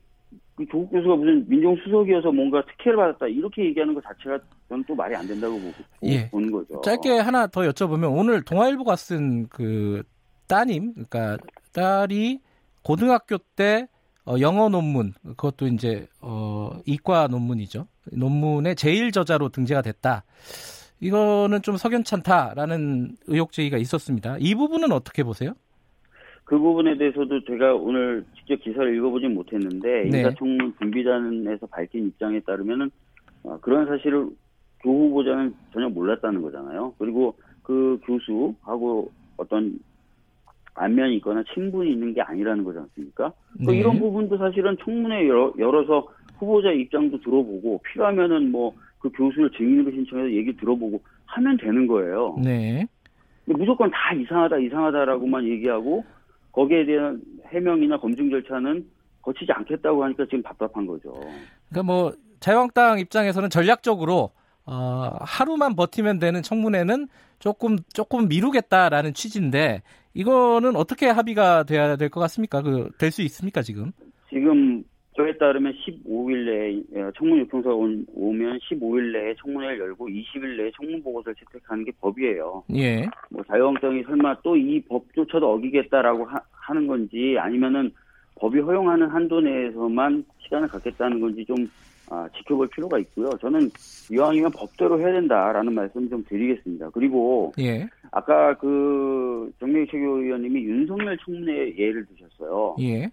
그 0.55 0.65
조국 0.67 0.91
교수가 0.91 1.15
무슨 1.15 1.47
민정수석이어서 1.49 2.31
뭔가 2.31 2.63
특혜를 2.65 2.97
받았다 2.97 3.27
이렇게 3.27 3.65
얘기하는 3.65 3.93
것 3.93 4.03
자체가 4.03 4.39
저는 4.69 4.83
또 4.87 4.93
말이 4.95 5.15
안 5.15 5.27
된다고 5.27 5.55
보고 5.59 5.73
예. 6.03 6.29
보는 6.29 6.51
거죠. 6.51 6.81
짧게 6.81 7.19
하나 7.19 7.47
더 7.47 7.61
여쭤보면 7.61 8.15
오늘 8.17 8.41
동아일보가 8.43 8.95
쓴 8.95 9.47
그 9.49 10.03
따님, 10.47 10.93
그러니까 10.93 11.37
딸이 11.71 12.39
고등학교 12.83 13.37
때 13.55 13.87
어, 14.25 14.35
영어 14.41 14.67
논문 14.67 15.13
그것도 15.23 15.67
이제 15.67 16.07
어, 16.19 16.71
이과 16.85 17.27
논문이죠. 17.27 17.87
논문의 18.11 18.75
제일 18.75 19.11
저자로 19.13 19.47
등재가 19.49 19.81
됐다. 19.81 20.25
이거는 20.99 21.61
좀 21.61 21.77
석연찮다라는 21.77 23.15
의혹 23.27 23.53
제기가 23.53 23.77
있었습니다. 23.77 24.37
이 24.39 24.53
부분은 24.55 24.91
어떻게 24.91 25.23
보세요? 25.23 25.53
그 26.43 26.57
부분에 26.57 26.97
대해서도 26.97 27.45
제가 27.45 27.75
오늘 27.75 28.25
직접 28.35 28.55
기사를 28.61 28.95
읽어보진 28.95 29.33
못했는데 29.33 30.09
네. 30.09 30.17
인사청문 30.19 30.75
준비단에서 30.79 31.67
밝힌 31.67 32.07
입장에 32.07 32.39
따르면은 32.41 32.91
어, 33.43 33.57
그런 33.61 33.87
사실을 33.87 34.29
조 34.83 34.89
후보자는 34.89 35.53
전혀 35.73 35.89
몰랐다는 35.89 36.41
거잖아요. 36.41 36.93
그리고 36.97 37.35
그 37.63 37.99
교수하고 38.03 39.11
어떤 39.37 39.79
안면이 40.73 41.17
있거나 41.17 41.43
친분이 41.53 41.91
있는 41.91 42.13
게 42.13 42.21
아니라는 42.21 42.63
거지 42.63 42.79
않습니까? 42.79 43.31
네. 43.59 43.77
이런 43.77 43.99
부분도 43.99 44.37
사실은 44.37 44.77
청문회 44.83 45.27
열어, 45.27 45.53
열어서 45.57 46.07
후보자 46.37 46.71
입장도 46.71 47.19
들어보고 47.19 47.81
필요하면은 47.83 48.51
뭐 48.51 48.73
그 49.01 49.09
교수를 49.09 49.49
증인으로 49.51 49.91
신청해서 49.91 50.31
얘기 50.31 50.55
들어보고 50.55 51.01
하면 51.25 51.57
되는 51.57 51.87
거예요. 51.87 52.37
네. 52.41 52.85
무조건 53.45 53.89
다 53.89 54.13
이상하다 54.13 54.59
이상하다라고만 54.59 55.45
얘기하고 55.45 56.05
거기에 56.51 56.85
대한 56.85 57.21
해명이나 57.47 57.99
검증 57.99 58.29
절차는 58.29 58.85
거치지 59.21 59.51
않겠다고 59.51 60.03
하니까 60.03 60.25
지금 60.25 60.41
답답한 60.43 60.85
거죠. 60.85 61.13
그러니까 61.69 61.83
뭐 61.83 62.11
자유한국당 62.39 62.99
입장에서는 62.99 63.49
전략적으로 63.49 64.31
어, 64.65 65.11
하루만 65.21 65.75
버티면 65.75 66.19
되는 66.19 66.41
청문회는 66.41 67.07
조금 67.39 67.77
조금 67.93 68.27
미루겠다라는 68.27 69.13
취지인데 69.13 69.81
이거는 70.13 70.75
어떻게 70.75 71.07
합의가 71.07 71.63
돼야 71.63 71.95
될 71.95 72.09
것 72.09 72.19
같습니까? 72.21 72.61
그 72.61 72.89
될 72.97 73.11
수 73.11 73.21
있습니까 73.23 73.61
지금? 73.61 73.91
지금 74.29 74.83
저에 75.21 75.37
따르면 75.37 75.73
15일 75.73 76.45
내에 76.45 76.83
예, 76.95 77.11
청문 77.17 77.39
요청서가 77.39 77.75
오면 77.75 78.59
15일 78.59 79.11
내에 79.11 79.35
청문회를 79.41 79.79
열고 79.79 80.07
20일 80.07 80.57
내에 80.57 80.71
청문 80.75 81.03
보고서를 81.03 81.35
채택하는 81.35 81.83
게 81.85 81.91
법이에요. 81.99 82.63
예. 82.75 83.07
뭐 83.29 83.43
자유한국당이 83.43 84.03
설마 84.03 84.41
또 84.41 84.55
이 84.61 84.81
법조차도 84.81 85.51
어기겠다라고 85.53 86.25
하, 86.25 86.73
는 86.73 86.87
건지 86.87 87.35
아니면은 87.37 87.91
법이 88.35 88.59
허용하는 88.59 89.09
한도 89.09 89.41
내에서만 89.41 90.23
시간을 90.39 90.67
갖겠다는 90.69 91.19
건지 91.19 91.43
좀 91.45 91.67
아, 92.09 92.27
지켜볼 92.37 92.69
필요가 92.69 92.97
있고요. 92.99 93.29
저는 93.41 93.69
이왕이면 94.11 94.51
법대로 94.51 94.99
해야 94.99 95.11
된다라는 95.13 95.73
말씀 95.73 96.09
좀 96.09 96.23
드리겠습니다. 96.27 96.89
그리고 96.91 97.51
예. 97.59 97.87
아까 98.11 98.55
그 98.57 99.51
정명희 99.59 99.87
최고위원님이 99.87 100.63
윤석열 100.63 101.17
청문회 101.25 101.75
예를 101.77 102.05
드셨어요. 102.05 102.75
예. 102.81 103.09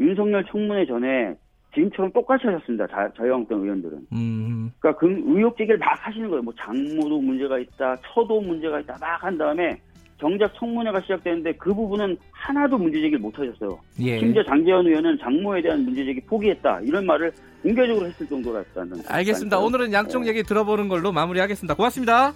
윤석열 0.00 0.44
청문회 0.50 0.86
전에 0.86 1.34
지금처럼 1.74 2.10
똑같이 2.12 2.46
하셨습니다. 2.46 2.86
자, 2.88 3.08
자유한국당 3.16 3.60
의원들은. 3.60 3.98
음. 4.12 4.72
그러니까 4.80 4.98
그 4.98 5.06
의혹 5.26 5.56
제기를 5.56 5.78
막 5.78 5.94
하시는 6.04 6.28
거예요. 6.28 6.42
뭐 6.42 6.52
장모도 6.58 7.20
문제가 7.20 7.58
있다, 7.58 7.96
처도 8.12 8.40
문제가 8.40 8.80
있다 8.80 8.96
막 9.00 9.22
한 9.22 9.38
다음에 9.38 9.78
정작 10.18 10.52
청문회가 10.54 11.00
시작되는데 11.02 11.52
그 11.54 11.72
부분은 11.72 12.16
하나도 12.32 12.76
문제 12.76 12.98
제기를 13.00 13.18
못 13.20 13.38
하셨어요. 13.38 13.78
예. 14.00 14.18
심지어 14.18 14.42
장재현 14.44 14.86
의원은 14.86 15.18
장모에 15.18 15.62
대한 15.62 15.84
문제 15.84 16.04
제기 16.04 16.20
포기했다 16.20 16.80
이런 16.82 17.06
말을 17.06 17.32
공개적으로 17.62 18.06
했을 18.06 18.26
정도였다는. 18.26 19.02
알겠습니다. 19.08 19.58
오늘은 19.58 19.92
양쪽 19.92 20.22
네. 20.22 20.30
얘기 20.30 20.42
들어보는 20.42 20.88
걸로 20.88 21.12
마무리하겠습니다. 21.12 21.74
고맙습니다. 21.74 22.32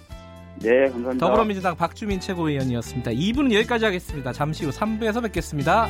네, 0.61 0.85
감사합니다. 0.89 1.17
더불어민주당 1.17 1.75
박주민 1.75 2.19
최고위원이었습니다. 2.19 3.11
2부는 3.11 3.53
여기까지 3.53 3.85
하겠습니다. 3.85 4.31
잠시 4.31 4.65
후 4.65 4.71
3부에서 4.71 5.21
뵙겠습니다. 5.23 5.87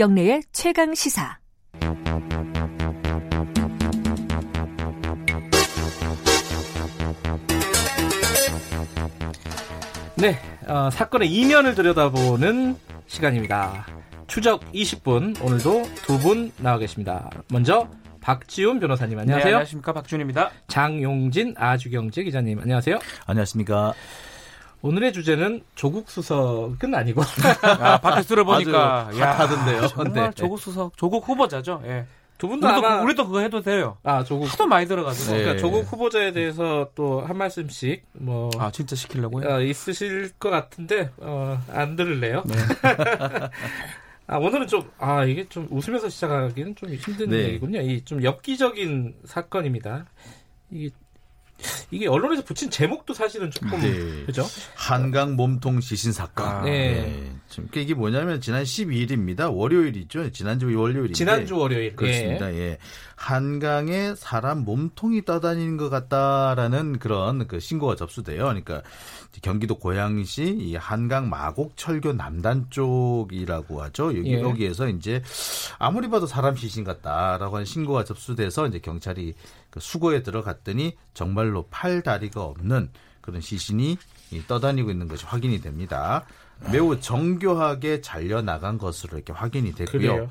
김경래의 0.00 0.44
최강 0.50 0.94
시사. 0.94 1.38
네, 10.16 10.38
어, 10.66 10.90
사건의 10.90 11.30
이면을 11.30 11.74
들여다보는 11.74 12.76
시간입니다. 13.06 13.86
추적 14.26 14.60
20분 14.72 15.42
오늘도 15.42 15.82
두 16.06 16.18
분 16.18 16.52
나와 16.58 16.78
계십니다. 16.78 17.28
먼저 17.50 17.88
박지훈 18.20 18.80
변호사님 18.80 19.18
안녕하세요. 19.18 19.44
네, 19.44 19.54
안녕하십니까 19.54 19.92
박지훈입니다. 19.92 20.50
장용진 20.68 21.54
아주경제 21.56 22.22
기자님 22.24 22.60
안녕하세요. 22.60 22.98
안녕하십니까. 23.26 23.94
오늘의 24.82 25.12
주제는 25.12 25.62
조국 25.74 26.10
수석은 26.10 26.94
아니고 26.94 27.22
아, 27.62 28.00
밖에 28.00 28.22
들어보니까 28.22 29.10
핫하던데요. 29.12 29.88
정말 29.88 30.12
네. 30.12 30.30
조국 30.34 30.58
수석, 30.58 30.96
조국 30.96 31.28
후보자죠. 31.28 31.82
예. 31.84 32.06
두 32.38 32.48
분도 32.48 32.66
우리도, 32.68 32.86
아마 32.86 33.02
우리도 33.02 33.26
그거 33.26 33.40
해도 33.40 33.60
돼요. 33.60 33.98
아 34.02 34.24
조국 34.24 34.50
하도 34.50 34.66
많이 34.66 34.86
들어가지고. 34.86 35.32
네. 35.32 35.42
그러니까 35.42 35.60
조국 35.60 35.80
후보자에 35.92 36.32
대해서 36.32 36.88
또 36.94 37.20
한 37.20 37.36
말씀씩 37.36 38.06
뭐 38.12 38.48
아 38.58 38.70
진짜 38.70 38.96
시키려고요? 38.96 39.46
어, 39.46 39.60
있으실 39.60 40.30
것 40.38 40.48
같은데 40.48 41.10
어, 41.18 41.60
안 41.70 41.96
들을래요? 41.96 42.42
네. 42.46 42.54
아 44.26 44.38
오늘은 44.38 44.66
좀 44.68 44.88
아 44.98 45.24
이게 45.24 45.46
좀 45.48 45.66
웃으면서 45.70 46.08
시작하기는 46.08 46.76
좀 46.76 46.94
힘든 46.94 47.28
네. 47.30 47.36
얘기군요. 47.44 47.80
이 47.82 48.02
좀 48.04 48.22
엽기적인 48.24 49.16
사건입니다. 49.26 50.06
이 50.70 50.90
이게 51.90 52.06
언론에서 52.06 52.42
붙인 52.44 52.70
제목도 52.70 53.14
사실은 53.14 53.50
조금 53.50 53.80
네. 53.80 54.24
그죠? 54.24 54.46
한강 54.74 55.36
몸통 55.36 55.80
시신 55.80 56.12
사건. 56.12 56.46
아, 56.48 56.62
네. 56.62 56.70
네. 57.02 57.32
지금 57.48 57.68
이게 57.74 57.94
뭐냐면 57.94 58.40
지난 58.40 58.62
12일입니다. 58.62 59.54
월요일이죠. 59.54 60.30
지난주 60.30 60.66
월요일인데. 60.66 61.14
지난주 61.14 61.56
월요일. 61.56 61.96
그렇습니다. 61.96 62.52
예. 62.54 62.58
예. 62.58 62.78
한강에 63.16 64.14
사람 64.16 64.64
몸통이 64.64 65.26
떠다니는 65.26 65.76
것 65.76 65.90
같다라는 65.90 66.98
그런 66.98 67.46
그 67.46 67.60
신고가 67.60 67.94
접수돼요. 67.96 68.44
그러니까 68.44 68.82
경기도 69.42 69.78
고양시 69.78 70.56
이 70.58 70.76
한강 70.76 71.28
마곡철교 71.28 72.14
남단 72.14 72.66
쪽이라고 72.70 73.82
하죠. 73.82 74.16
여기 74.16 74.32
예. 74.32 74.40
여기에서 74.40 74.88
이제 74.88 75.22
아무리 75.78 76.08
봐도 76.08 76.26
사람 76.26 76.56
시신 76.56 76.82
같다라고 76.82 77.56
하는 77.56 77.66
신고가 77.66 78.04
접수돼서 78.04 78.66
이제 78.66 78.78
경찰이 78.78 79.34
그 79.70 79.80
수거에 79.80 80.22
들어갔더니 80.22 80.96
정말로 81.14 81.66
팔 81.70 82.02
다리가 82.02 82.42
없는 82.42 82.90
그런 83.20 83.40
시신이 83.40 83.96
떠다니고 84.46 84.90
있는 84.90 85.08
것이 85.08 85.24
확인이 85.24 85.60
됩니다. 85.60 86.24
매우 86.72 87.00
정교하게 87.00 88.00
잘려 88.00 88.42
나간 88.42 88.76
것으로 88.78 89.16
이렇게 89.16 89.32
확인이 89.32 89.72
됐고요. 89.74 89.98
그래요. 89.98 90.30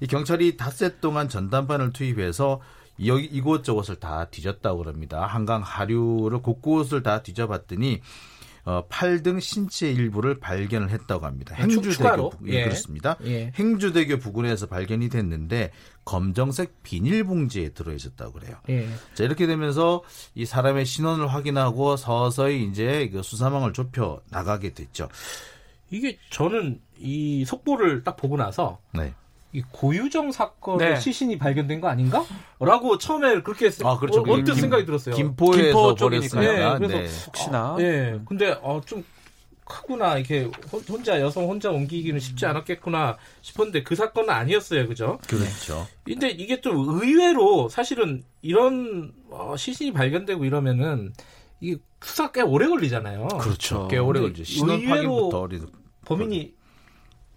이 0.00 0.06
경찰이 0.06 0.56
닷새 0.56 1.00
동안 1.00 1.28
전담반을 1.28 1.92
투입해서 1.92 2.60
여기 3.06 3.24
이곳저곳을 3.24 3.96
다 3.96 4.26
뒤졌다고 4.26 4.78
그럽니다. 4.78 5.26
한강 5.26 5.62
하류를 5.62 6.42
곳곳을 6.42 7.02
다 7.02 7.22
뒤져봤더니 7.22 8.02
어, 8.64 8.84
팔등 8.88 9.40
신체 9.40 9.90
일부를 9.90 10.40
발견을 10.40 10.90
했다고 10.90 11.26
합니다. 11.26 11.54
아, 11.58 11.62
행주대교 11.62 12.30
부, 12.30 12.48
예, 12.48 12.60
예, 12.60 12.64
그렇습니다. 12.64 13.16
예. 13.24 13.52
행주대교 13.54 14.18
부근에서 14.18 14.66
발견이 14.66 15.10
됐는데 15.10 15.70
검정색 16.04 16.82
비닐봉지에 16.82 17.70
들어 17.70 17.92
있었다고 17.92 18.32
그래요. 18.32 18.56
예. 18.70 18.88
자 19.14 19.24
이렇게 19.24 19.46
되면서 19.46 20.02
이 20.34 20.46
사람의 20.46 20.86
신원을 20.86 21.28
확인하고 21.28 21.96
서서히 21.96 22.64
이제 22.64 23.08
그 23.10 23.22
수사망을 23.22 23.74
좁혀 23.74 24.22
나가게 24.30 24.72
됐죠. 24.72 25.08
이게 25.90 26.18
저는 26.30 26.80
이 26.98 27.44
속보를 27.44 28.02
딱 28.02 28.16
보고 28.16 28.36
나서 28.36 28.78
네. 28.92 29.14
이 29.54 29.62
고유정 29.70 30.32
사건의 30.32 30.94
네. 30.94 31.00
시신이 31.00 31.38
발견된 31.38 31.80
거 31.80 31.86
아닌가? 31.86 32.24
라고 32.58 32.98
처음에 32.98 33.40
그렇게 33.42 33.70
아, 33.84 33.96
그렇죠. 33.96 34.20
어, 34.20 34.24
언뜻 34.26 34.56
생각이 34.56 34.84
들었어요. 34.84 35.14
김포에서 35.14 35.62
김포 35.62 35.94
버렸으니까. 35.94 36.40
네, 36.40 36.78
그래서 36.78 36.98
네. 36.98 37.26
혹시나. 37.26 37.58
아, 37.58 37.76
예. 37.78 38.18
근데 38.26 38.58
어, 38.60 38.80
좀 38.84 39.04
크구나. 39.64 40.18
이렇게 40.18 40.50
혼자 40.88 41.20
여성 41.20 41.48
혼자 41.48 41.70
옮기기는 41.70 42.18
쉽지 42.18 42.46
않았겠구나 42.46 43.16
싶었는데 43.42 43.84
그 43.84 43.94
사건은 43.94 44.30
아니었어요. 44.30 44.88
그죠? 44.88 45.20
그렇죠. 45.28 45.86
근데 46.02 46.30
이게 46.30 46.60
좀 46.60 46.76
의외로 46.88 47.68
사실은 47.68 48.24
이런 48.42 49.12
어, 49.30 49.54
시신이 49.56 49.92
발견되고 49.92 50.44
이러면은 50.44 51.12
이게 51.60 51.80
수사 52.02 52.32
꽤 52.32 52.42
오래 52.42 52.66
걸리잖아요. 52.66 53.28
그렇죠. 53.40 53.86
꽤 53.86 53.98
오래 53.98 54.20
걸리죠. 54.20 54.42
신원 54.42 54.84
확인부터 54.84 55.48
범인이 56.06 56.54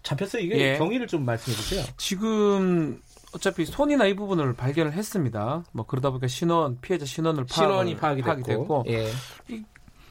잡혔어요? 0.02 0.42
이게 0.42 0.56
예. 0.74 0.78
경위를 0.78 1.06
좀 1.06 1.24
말씀해 1.24 1.56
주세요. 1.56 1.84
지금 1.96 3.00
어차피 3.34 3.64
손이나 3.66 4.06
이 4.06 4.14
부분을 4.14 4.54
발견을 4.54 4.92
했습니다. 4.92 5.62
뭐 5.72 5.84
그러다 5.86 6.10
보니까 6.10 6.26
신원 6.28 6.78
피해자 6.80 7.04
신원을 7.04 7.44
신원이 7.48 7.96
파악이, 7.96 8.22
파악이 8.22 8.42
됐고, 8.42 8.84
됐고 8.84 8.84
예. 8.88 9.10
이, 9.48 9.62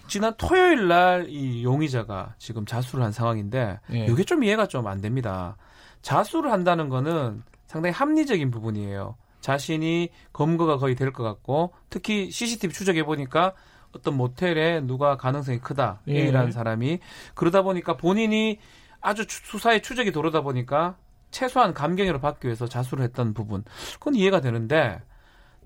지난 0.08 0.34
토요일 0.38 0.88
날 0.88 1.26
이 1.28 1.64
용의자가 1.64 2.36
지금 2.38 2.66
자수를 2.66 3.04
한 3.04 3.12
상황인데 3.12 3.80
예. 3.94 4.06
이게 4.06 4.24
좀 4.24 4.44
이해가 4.44 4.68
좀 4.68 4.88
안 4.88 5.02
됩니다. 5.02 5.58
자수를 6.02 6.52
한다는 6.52 6.90
거는 6.90 7.44
상당히 7.66 7.94
합리적인 7.94 8.52
부분이에요. 8.52 9.16
자신이 9.42 10.10
검거가 10.34 10.78
거의 10.78 10.96
될 10.96 11.12
것 11.12 11.24
같고 11.24 11.74
특히 11.90 12.30
CCTV 12.32 12.74
추적해 12.74 13.04
보니까 13.04 13.54
어떤 13.94 14.16
모텔에 14.16 14.82
누가 14.82 15.18
가능성이 15.18 15.60
크다 15.60 16.02
예. 16.08 16.26
A라는 16.26 16.52
사람이 16.52 17.00
그러다 17.34 17.64
보니까 17.64 17.98
본인이 17.98 18.60
아주 19.02 19.26
수사의 19.28 19.82
추적이 19.82 20.12
도르다 20.12 20.42
보니까 20.42 20.96
최소한 21.32 21.74
감경으로 21.74 22.20
받기 22.20 22.48
위해서 22.48 22.68
자수를 22.68 23.04
했던 23.04 23.34
부분 23.34 23.64
그건 23.96 24.16
이해가 24.16 24.42
되는데 24.42 25.02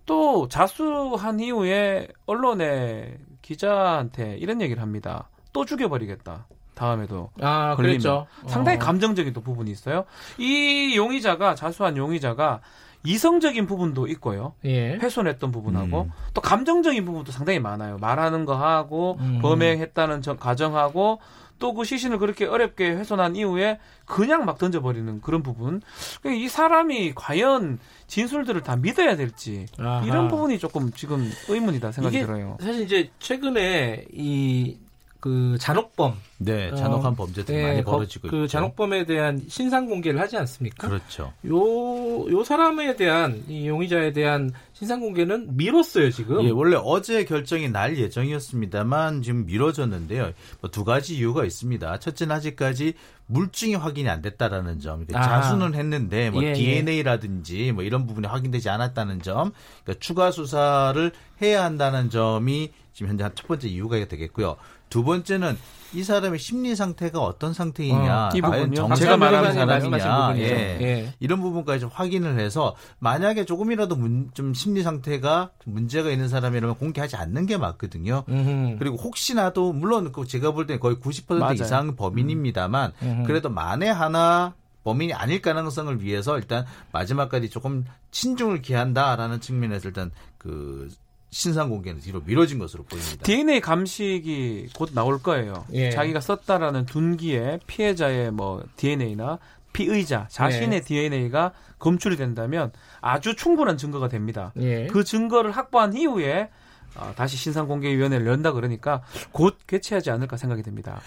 또 0.05 0.47
자수한 0.47 1.39
이후에 1.39 2.07
언론에 2.25 3.17
기자한테 3.41 4.37
이런 4.37 4.61
얘기를 4.61 4.81
합니다. 4.81 5.29
또 5.53 5.65
죽여버리겠다. 5.65 6.47
다음에도 6.73 7.29
아, 7.41 7.75
걸리면 7.75 7.99
그랬죠. 7.99 8.27
상당히 8.47 8.77
어. 8.77 8.79
감정적인 8.79 9.33
또 9.33 9.41
부분이 9.41 9.69
있어요. 9.69 10.05
이 10.37 10.95
용의자가 10.95 11.55
자수한 11.55 11.97
용의자가 11.97 12.61
이성적인 13.03 13.65
부분도 13.65 14.07
있고요. 14.07 14.53
예. 14.65 14.95
훼손했던 14.95 15.51
부분하고 15.51 16.03
음. 16.03 16.11
또 16.33 16.41
감정적인 16.41 17.03
부분도 17.05 17.31
상당히 17.31 17.59
많아요. 17.59 17.97
말하는 17.97 18.45
거 18.45 18.55
하고 18.55 19.17
음. 19.19 19.39
범행했다는 19.41 20.21
가정하고 20.39 21.19
또 21.61 21.73
그 21.73 21.85
시신을 21.85 22.17
그렇게 22.17 22.45
어렵게 22.45 22.89
훼손한 22.89 23.37
이후에 23.37 23.79
그냥 24.05 24.43
막 24.43 24.57
던져버리는 24.57 25.21
그런 25.21 25.41
부분. 25.41 25.81
그러니까 26.21 26.43
이 26.43 26.49
사람이 26.49 27.13
과연 27.15 27.79
진술들을 28.07 28.61
다 28.63 28.75
믿어야 28.75 29.15
될지 29.15 29.67
아하. 29.79 30.03
이런 30.05 30.27
부분이 30.27 30.59
조금 30.59 30.91
지금 30.91 31.31
의문이다 31.47 31.93
생각이 31.93 32.19
들어요. 32.19 32.57
사실 32.59 32.81
이제 32.81 33.09
최근에 33.19 34.07
이 34.11 34.77
그 35.21 35.55
잔혹범, 35.59 36.15
네, 36.39 36.75
잔혹한 36.75 37.13
어, 37.13 37.15
범죄들이 37.15 37.55
네, 37.57 37.63
많이 37.63 37.83
벌어지고 37.83 38.27
그 38.27 38.35
있죠. 38.37 38.47
잔혹범에 38.47 39.05
대한 39.05 39.41
신상 39.47 39.85
공개를 39.87 40.19
하지 40.19 40.35
않습니까? 40.35 40.87
그렇죠. 40.87 41.31
요, 41.47 42.31
요 42.31 42.43
사람에 42.43 42.95
대한 42.95 43.43
이 43.47 43.67
용의자에 43.67 44.13
대한 44.13 44.51
신상 44.73 44.99
공개는 44.99 45.55
미뤘어요 45.55 46.09
지금. 46.09 46.43
예, 46.43 46.49
원래 46.49 46.75
어제 46.83 47.23
결정이 47.23 47.69
날 47.69 47.97
예정이었습니다만 47.97 49.21
지금 49.21 49.45
미뤄졌는데요. 49.45 50.31
뭐 50.59 50.71
두 50.71 50.83
가지 50.83 51.15
이유가 51.17 51.45
있습니다. 51.45 51.99
첫째는 51.99 52.35
아직까지 52.37 52.93
물증이 53.27 53.75
확인이 53.75 54.09
안 54.09 54.21
됐다라는 54.23 54.79
점. 54.79 55.05
그러니까 55.05 55.19
아. 55.19 55.41
자수는 55.41 55.75
했는데 55.75 56.31
뭐 56.31 56.43
예, 56.43 56.49
예. 56.49 56.53
DNA라든지 56.53 57.71
뭐 57.71 57.83
이런 57.83 58.07
부분이 58.07 58.25
확인되지 58.27 58.69
않았다는 58.69 59.21
점. 59.21 59.51
그러니까 59.83 59.99
추가 59.99 60.31
수사를 60.31 61.11
해야 61.41 61.63
한다는 61.63 62.09
점이 62.09 62.71
지금 62.93 63.09
현재 63.11 63.29
첫 63.35 63.47
번째 63.47 63.67
이유가 63.67 64.03
되겠고요. 64.03 64.57
두 64.91 65.03
번째는 65.03 65.57
이 65.93 66.03
사람의 66.03 66.39
심리 66.39 66.73
상태가 66.75 67.19
어떤 67.21 67.51
상태이냐, 67.53 68.27
어, 68.27 68.29
과연 68.29 68.73
정체가 68.73 69.17
말하는 69.17 69.53
사람이냐, 69.53 70.33
예. 70.37 70.77
예. 70.81 71.13
이런 71.19 71.41
부분까지 71.41 71.81
좀 71.81 71.89
확인을 71.91 72.39
해서 72.39 72.75
만약에 72.99 73.43
조금이라도 73.45 73.95
문, 73.97 74.29
좀 74.33 74.53
심리 74.53 74.83
상태가 74.83 75.49
문제가 75.65 76.09
있는 76.09 76.29
사람이라면 76.29 76.75
공개하지 76.77 77.17
않는 77.17 77.45
게 77.45 77.57
맞거든요. 77.57 78.23
음흠. 78.29 78.77
그리고 78.79 78.95
혹시나도 78.97 79.73
물론 79.73 80.11
그 80.13 80.25
제가 80.25 80.51
볼 80.51 80.65
때 80.67 80.77
거의 80.79 80.95
90% 80.97 81.39
맞아요. 81.39 81.53
이상 81.55 81.95
범인입니다만 81.95 82.93
음. 83.01 83.23
그래도 83.25 83.49
만에 83.49 83.89
하나 83.89 84.53
범인이 84.83 85.13
아닐 85.13 85.41
가능성을 85.41 86.01
위해서 86.01 86.37
일단 86.37 86.65
마지막까지 86.93 87.49
조금 87.49 87.85
친중을 88.11 88.61
기한다라는 88.61 89.41
측면에서 89.41 89.89
일단 89.89 90.11
그 90.37 90.87
신상 91.31 91.69
공개는 91.69 92.01
뒤로 92.01 92.21
미뤄진 92.25 92.59
것으로 92.59 92.83
보입니다. 92.83 93.23
DNA 93.23 93.61
감식이 93.61 94.69
곧 94.75 94.91
나올 94.93 95.21
거예요. 95.23 95.65
예. 95.71 95.89
자기가 95.89 96.19
썼다라는 96.19 96.85
둔기에 96.85 97.59
피해자의 97.67 98.31
뭐 98.31 98.63
DNA나 98.75 99.39
피의자 99.71 100.27
자신의 100.29 100.79
예. 100.79 100.81
DNA가 100.81 101.53
검출이 101.79 102.17
된다면 102.17 102.71
아주 102.99 103.35
충분한 103.35 103.77
증거가 103.77 104.09
됩니다. 104.09 104.51
예. 104.59 104.87
그 104.87 105.05
증거를 105.05 105.51
확보한 105.51 105.95
이후에 105.95 106.49
어, 106.95 107.13
다시 107.15 107.37
신상공개위원회를 107.37 108.27
연다 108.27 108.51
그러니까 108.51 109.01
곧 109.31 109.57
개최하지 109.67 110.11
않을까 110.11 110.35
생각이 110.35 110.61
됩니다. 110.61 110.99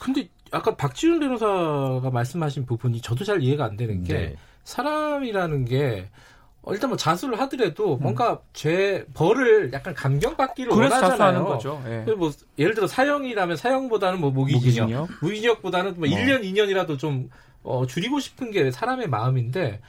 근데 0.00 0.28
아까 0.50 0.74
박지훈 0.74 1.20
변호사가 1.20 2.10
말씀하신 2.10 2.66
부분이 2.66 3.00
저도 3.00 3.24
잘 3.24 3.40
이해가 3.40 3.66
안 3.66 3.76
되는 3.76 4.02
게 4.02 4.12
네. 4.14 4.36
사람이라는 4.64 5.64
게 5.64 6.08
어, 6.10 6.20
일단 6.68 6.90
뭐 6.90 6.96
자수를 6.96 7.40
하더라도 7.40 7.94
음. 7.94 8.02
뭔가 8.02 8.40
죄 8.52 9.04
벌을 9.14 9.72
약간 9.72 9.94
감경받기를 9.94 10.72
원하잖아요. 10.72 11.44
거죠. 11.44 11.82
예. 11.86 12.12
뭐 12.12 12.30
예를 12.58 12.74
들어 12.74 12.86
사형이라면 12.86 13.56
사형보다는 13.56 14.20
뭐 14.20 14.30
무기징역, 14.30 14.88
무기징역? 14.88 15.08
무기징역보다는 15.22 15.94
뭐 15.96 16.06
어. 16.06 16.10
1년 16.10 16.42
2년이라도 16.42 16.98
좀 16.98 17.30
어, 17.62 17.86
줄이고 17.86 18.20
싶은 18.20 18.50
게 18.50 18.70
사람의 18.70 19.08
마음인데 19.08 19.80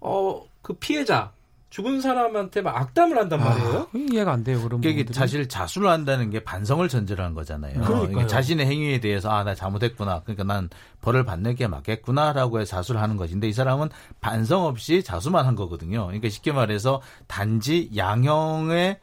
어 0.00 0.50
그 0.62 0.74
피해자 0.74 1.32
죽은 1.70 2.00
사람한테 2.00 2.62
막 2.62 2.76
악담을 2.76 3.16
한단 3.16 3.40
아, 3.40 3.44
말이에요. 3.50 3.78
아, 3.80 3.86
이해가 3.94 4.32
안 4.32 4.42
돼요. 4.42 4.60
그럼 4.60 4.84
이게 4.84 5.06
사실 5.12 5.48
자수를 5.48 5.88
한다는 5.88 6.30
게 6.30 6.42
반성을 6.42 6.86
전제로 6.88 7.22
한 7.22 7.32
거잖아요. 7.34 7.80
그러니까 7.82 8.26
자신의 8.26 8.66
행위에 8.66 8.98
대해서 9.00 9.30
아 9.30 9.44
나 9.44 9.54
잘못했구나. 9.54 10.20
그러니까 10.24 10.44
난 10.44 10.68
벌을 11.00 11.24
받는 11.24 11.54
게 11.54 11.66
맞겠구나라고 11.68 12.60
해서 12.60 12.76
자수를 12.76 13.00
하는 13.00 13.16
것인데 13.16 13.48
이 13.48 13.52
사람은 13.52 13.88
반성 14.20 14.64
없이 14.66 15.02
자수만 15.02 15.46
한 15.46 15.54
거거든요. 15.54 16.06
그러니까 16.06 16.28
쉽게 16.28 16.52
말해서 16.52 17.00
단지 17.26 17.88
양형의 17.96 18.98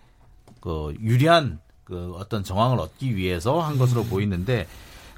그 0.59 0.93
유리한 1.01 1.59
그 1.85 2.11
어떤 2.17 2.43
정황을 2.43 2.79
얻기 2.79 3.15
위해서 3.15 3.61
한 3.61 3.77
것으로 3.77 4.01
음. 4.01 4.09
보이는데 4.09 4.67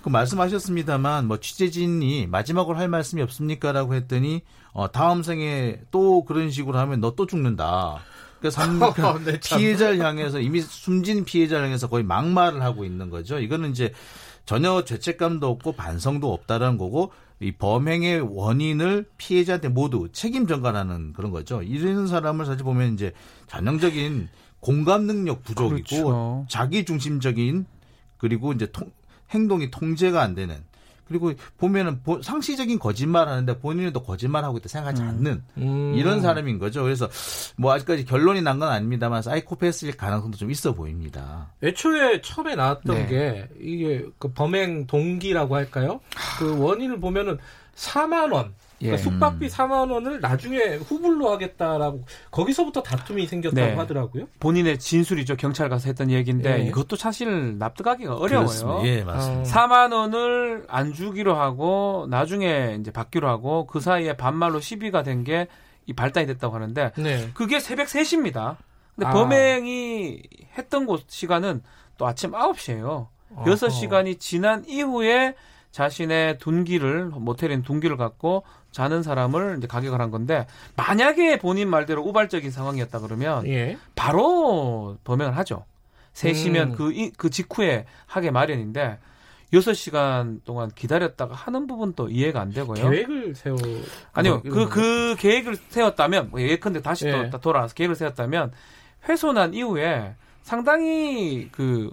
그 0.01 0.09
말씀하셨습니다만 0.09 1.27
뭐 1.27 1.39
취재진이 1.39 2.27
마지막으로 2.27 2.77
할 2.77 2.87
말씀이 2.87 3.21
없습니까라고 3.21 3.95
했더니 3.95 4.41
어 4.71 4.91
다음 4.91 5.23
생에 5.23 5.81
또 5.91 6.23
그런 6.23 6.49
식으로 6.51 6.77
하면 6.79 6.99
너 7.01 7.13
또 7.15 7.25
죽는다. 7.25 7.99
그러니까 8.39 8.93
그러니까 8.93 9.19
네, 9.25 9.39
피해자를 9.39 9.99
향해서 9.99 10.39
이미 10.39 10.61
숨진 10.61 11.25
피해자를 11.25 11.65
향해서 11.65 11.89
거의 11.89 12.03
막말을 12.03 12.61
하고 12.61 12.85
있는 12.85 13.09
거죠. 13.09 13.39
이거는 13.39 13.71
이제 13.71 13.91
전혀 14.45 14.83
죄책감도 14.83 15.47
없고 15.47 15.73
반성도 15.73 16.33
없다라는 16.33 16.77
거고 16.77 17.11
이 17.41 17.51
범행의 17.51 18.21
원인을 18.21 19.05
피해자한테 19.17 19.69
모두 19.69 20.09
책임 20.11 20.47
전가하는 20.47 21.13
그런 21.13 21.31
거죠. 21.31 21.61
이런 21.61 22.07
사람을 22.07 22.45
사실 22.45 22.63
보면 22.63 22.93
이제 22.93 23.11
전형적인 23.47 24.29
공감 24.59 25.03
능력 25.03 25.43
부족이고 25.43 25.87
그렇죠. 25.87 26.45
자기 26.49 26.83
중심적인 26.85 27.65
그리고 28.17 28.51
이제 28.51 28.65
통, 28.71 28.91
행동이 29.31 29.71
통제가 29.71 30.21
안 30.21 30.35
되는 30.35 30.57
그리고 31.07 31.33
보면은 31.57 32.01
상시적인 32.21 32.77
거짓말 32.77 33.27
하는데 33.27 33.57
본인은 33.57 33.93
또 33.93 34.03
거짓말하고 34.03 34.59
있다 34.59 34.69
생각하지 34.69 35.01
음. 35.01 35.07
않는 35.07 35.43
음. 35.57 35.93
이런 35.95 36.21
사람인 36.21 36.59
거죠. 36.59 36.83
그래서 36.83 37.09
뭐 37.57 37.73
아직까지 37.73 38.05
결론이 38.05 38.43
난 38.43 38.59
건 38.59 38.69
아닙니다만 38.69 39.23
사이코패스일 39.23 39.97
가능성도 39.97 40.37
좀 40.37 40.51
있어 40.51 40.73
보입니다. 40.73 41.49
애초에 41.63 42.21
처음에 42.21 42.53
나왔던 42.55 42.95
네. 42.95 43.07
게 43.07 43.49
이게 43.59 44.05
그 44.19 44.31
범행 44.33 44.85
동기라고 44.85 45.55
할까요? 45.55 45.99
그 46.37 46.59
원인을 46.59 46.99
보면은 46.99 47.39
4만 47.75 48.31
원. 48.31 48.53
그러니까 48.79 48.93
예. 48.93 48.97
숙박비 48.97 49.47
4만 49.47 49.91
원을 49.91 50.19
나중에 50.21 50.75
후불로 50.75 51.29
하겠다라고 51.31 52.05
거기서부터 52.31 52.81
다툼이 52.81 53.27
생겼다고 53.27 53.67
네. 53.67 53.75
하더라고요. 53.75 54.27
본인의 54.39 54.79
진술이죠. 54.79 55.35
경찰 55.35 55.69
가서 55.69 55.87
했던 55.87 56.09
얘기인데 56.09 56.59
예. 56.59 56.63
이것도 56.67 56.95
사실 56.95 57.57
납득하기가 57.57 58.15
어려워요. 58.15 58.47
그렇습니다. 58.47 58.85
예, 58.85 59.03
맞습니다. 59.03 59.43
4만 59.67 59.93
원을 59.93 60.65
안 60.67 60.93
주기로 60.93 61.35
하고 61.35 62.07
나중에 62.09 62.77
이제 62.79 62.91
받기로 62.91 63.27
하고 63.27 63.67
그 63.67 63.79
사이에 63.79 64.17
반말로 64.17 64.59
시비가 64.59 65.03
된 65.03 65.23
게 65.23 65.47
이 65.85 65.93
발단이 65.93 66.27
됐다고 66.27 66.53
하는데 66.53 66.91
네. 66.97 67.31
그게 67.33 67.59
새벽 67.59 67.87
3시입니다. 67.87 68.57
근데 68.95 69.07
아. 69.07 69.11
범행이 69.11 70.21
했던 70.55 70.85
곳 70.85 71.05
시간은 71.07 71.63
또 71.97 72.05
아침 72.05 72.31
9시예요. 72.31 73.07
어허. 73.35 73.43
6시간이 73.45 74.19
지난 74.19 74.63
이후에 74.67 75.33
자신의 75.71 76.37
둔기를 76.37 77.05
모텔인 77.05 77.63
둔기를 77.63 77.97
갖고 77.97 78.43
자는 78.71 79.03
사람을 79.03 79.55
이제 79.57 79.67
가격을 79.67 79.99
한 79.99 80.11
건데 80.11 80.45
만약에 80.75 81.39
본인 81.39 81.69
말대로 81.69 82.03
우발적인 82.03 82.51
상황이었다 82.51 82.99
그러면 82.99 83.47
예. 83.47 83.77
바로 83.95 84.97
범행을 85.03 85.35
하죠. 85.37 85.65
3시면 86.13 86.71
음. 86.71 86.75
그, 86.75 87.11
그 87.17 87.29
직후에 87.29 87.85
하게 88.05 88.31
마련인데 88.31 88.99
6시간 89.53 90.43
동안 90.45 90.69
기다렸다가 90.73 91.33
하는 91.33 91.65
부분도 91.65 92.09
이해가 92.09 92.39
안 92.41 92.51
되고요. 92.51 92.89
계획을 92.89 93.33
세워. 93.35 93.57
아니요. 94.13 94.41
그, 94.43 94.69
그 94.69 95.15
계획을 95.17 95.55
세웠다면, 95.69 96.29
뭐 96.29 96.39
예컨대 96.39 96.81
다시 96.83 97.07
예. 97.07 97.29
또 97.31 97.39
돌아와서 97.39 97.73
계획을 97.73 97.95
세웠다면, 97.95 98.51
훼손한 99.07 99.55
이후에 99.55 100.13
상당히 100.43 101.49
그 101.51 101.89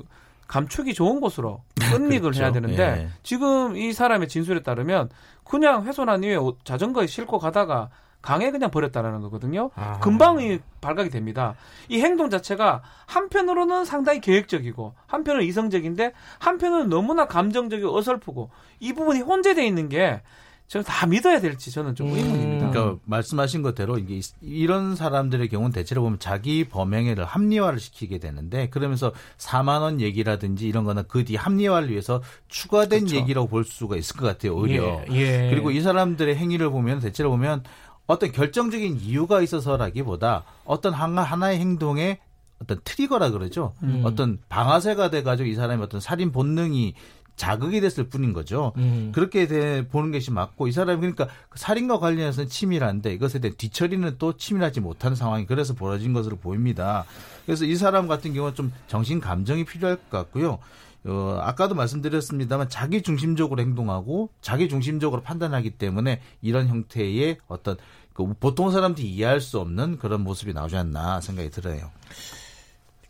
감축이 0.49 0.95
좋은 0.95 1.21
곳으로 1.21 1.63
은닉을 1.93 2.21
그렇죠. 2.21 2.43
해야 2.43 2.53
되는데 2.53 2.83
예. 2.83 3.09
지금 3.23 3.77
이 3.77 3.93
사람의 3.93 4.29
진술에 4.29 4.63
따르면 4.63 5.11
그냥 5.49 5.85
훼손한 5.85 6.25
이후에 6.25 6.53
자전거에 6.65 7.07
싣고 7.07 7.39
가다가 7.39 7.91
강에 8.23 8.51
그냥 8.51 8.71
버렸다라는 8.73 9.21
거거든요. 9.21 9.71
아. 9.77 10.01
금방 10.01 10.41
이 10.41 10.59
발각이 10.81 11.11
됩니다. 11.11 11.55
이 11.89 12.01
행동 12.01 12.29
자체가 12.29 12.83
한편으로는 13.07 13.85
상당히 13.85 14.21
계획적이고 14.21 14.95
한편은 15.07 15.43
이성적인데 15.43 16.13
한편은 16.41 16.89
너무나 16.89 17.27
감정적이고 17.27 17.97
어설프고 17.97 18.51
이 18.81 18.93
부분이 18.93 19.21
혼재되어 19.21 19.65
있는 19.65 19.89
게 19.89 20.23
저는 20.69 20.85
다 20.85 21.07
믿어야 21.07 21.41
될지 21.41 21.71
저는 21.71 21.95
좀 21.95 22.09
음. 22.09 22.17
의문입니다. 22.17 22.71
그러니까 22.71 22.99
말씀하신 23.05 23.63
것대로 23.63 23.99
이게 23.99 24.21
이런 24.41 24.97
사람들의 24.97 25.49
경우는 25.49 25.73
대체로 25.73 26.03
보면 26.03 26.19
자기 26.19 26.69
범행을 26.69 27.25
합리화를 27.25 27.79
시키게 27.79 28.19
되는데 28.19 28.69
그러면서 28.71 29.13
4만 29.39 29.81
원 29.83 30.01
얘기라든지 30.01 30.67
이런 30.67 30.85
거는 30.85 31.05
그 31.09 31.25
뒤 31.25 31.37
합리화를 31.37 31.91
위해서 31.91 32.23
추가된 32.49 33.01
그렇죠. 33.01 33.17
얘기라고 33.17 33.49
볼 33.49 33.65
수가 33.65 33.97
있을 33.97 34.17
것 34.17 34.27
같아요. 34.27 34.55
오히려. 34.57 35.03
예, 35.11 35.17
예. 35.17 35.51
그리고 35.51 35.71
이 35.71 35.81
사람들의 35.81 36.37
행위를 36.37 36.71
보면 36.71 37.01
대체로 37.01 37.31
보면 37.31 37.63
어떤 38.07 38.31
결정적인 38.33 39.01
이유가 39.01 39.41
있어서라기보다 39.43 40.45
어떤 40.65 40.95
하나의 40.95 41.59
행동에 41.59 42.21
어떤 42.63 42.81
트리거라 42.85 43.31
그러죠. 43.31 43.75
음. 43.83 44.03
어떤 44.05 44.39
방아쇠가 44.49 45.11
돼가지고 45.11 45.49
이 45.49 45.55
사람의 45.55 45.85
어떤 45.85 46.01
살인 46.01 46.33
본능이 46.33 46.95
자극이 47.37 47.81
됐을 47.81 48.09
뿐인 48.09 48.33
거죠. 48.33 48.73
음. 48.77 49.13
그렇게 49.15 49.47
돼, 49.47 49.87
보는 49.87 50.11
것이 50.11 50.31
맞고 50.31 50.69
이 50.69 50.73
사람이 50.73 51.01
그러니까 51.01 51.29
그 51.49 51.59
살인과 51.59 51.99
관련해서는 51.99 52.49
치밀한데 52.49 53.13
이것에 53.13 53.39
대한 53.39 53.55
뒤처리는 53.57 54.17
또 54.19 54.37
치밀하지 54.37 54.81
못한 54.81 55.15
상황이 55.15 55.47
그래서 55.47 55.75
벌어진 55.75 56.13
것으로 56.13 56.37
보입니다. 56.37 57.05
그래서 57.45 57.65
이 57.65 57.77
사람 57.77 58.09
같은 58.09 58.35
경우는 58.35 58.55
좀 58.55 58.73
정신 58.89 59.21
감정이 59.21 59.65
필요할 59.65 59.97
것 59.97 60.11
같고요. 60.11 60.59
어, 61.05 61.39
아까도 61.41 61.75
말씀드렸습니다만 61.77 62.69
자기 62.69 63.01
중심적으로 63.01 63.63
행동하고 63.63 64.31
자기 64.41 64.69
중심적으로 64.69 65.23
판단하기 65.23 65.71
때문에 65.71 66.21
이런 66.43 66.67
형태의 66.67 67.39
어떤 67.47 67.77
그 68.13 68.33
보통 68.41 68.71
사람들이 68.71 69.07
이해할 69.09 69.41
수 69.41 69.61
없는 69.61 69.99
그런 69.99 70.23
모습이 70.23 70.53
나오지 70.53 70.77
않나 70.77 71.21
생각이 71.21 71.51
들어요. 71.51 71.91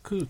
그 0.01 0.27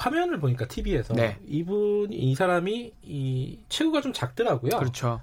화면을 0.00 0.40
보니까 0.40 0.66
TV에서 0.66 1.14
네. 1.14 1.36
이분 1.46 2.12
이 2.12 2.34
사람이 2.34 2.92
이 3.02 3.58
체구가 3.68 4.00
좀 4.00 4.12
작더라고요. 4.12 4.78
그렇죠. 4.78 5.20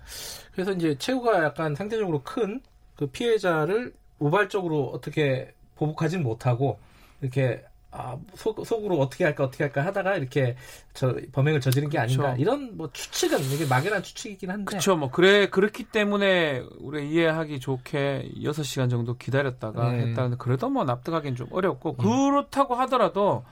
그래서 0.53 0.71
이제 0.71 0.97
체구가 0.97 1.43
약간 1.43 1.75
상대적으로 1.75 2.21
큰 2.23 2.61
그 2.97 3.07
피해자를 3.07 3.93
우발적으로 4.19 4.87
어떻게 4.87 5.53
보복하지는 5.75 6.23
못하고 6.23 6.79
이렇게 7.21 7.63
아, 7.89 8.17
속, 8.35 8.65
속으로 8.65 8.99
어떻게 8.99 9.23
할까 9.23 9.45
어떻게 9.45 9.63
할까 9.63 9.85
하다가 9.85 10.17
이렇게 10.17 10.55
저 10.93 11.15
범행을 11.31 11.61
저지른 11.61 11.89
게 11.89 11.97
아닌가 11.97 12.23
그렇죠. 12.23 12.41
이런 12.41 12.75
뭐 12.75 12.91
추측은 12.91 13.39
이게 13.53 13.65
막연한 13.65 14.03
추측이긴 14.03 14.49
한데 14.49 14.65
그렇죠 14.65 14.97
뭐 14.97 15.09
그래 15.09 15.47
그렇기 15.47 15.85
때문에 15.85 16.63
우리 16.79 17.09
이해하기 17.09 17.59
좋게 17.59 18.31
6시간 18.43 18.89
정도 18.89 19.15
기다렸다가 19.15 19.91
네. 19.91 20.07
했다는데 20.07 20.37
그래도 20.37 20.69
뭐 20.69 20.83
납득하기는 20.83 21.35
좀 21.35 21.47
어렵고 21.51 21.95
음. 21.99 22.29
그렇다고 22.29 22.75
하더라도 22.75 23.45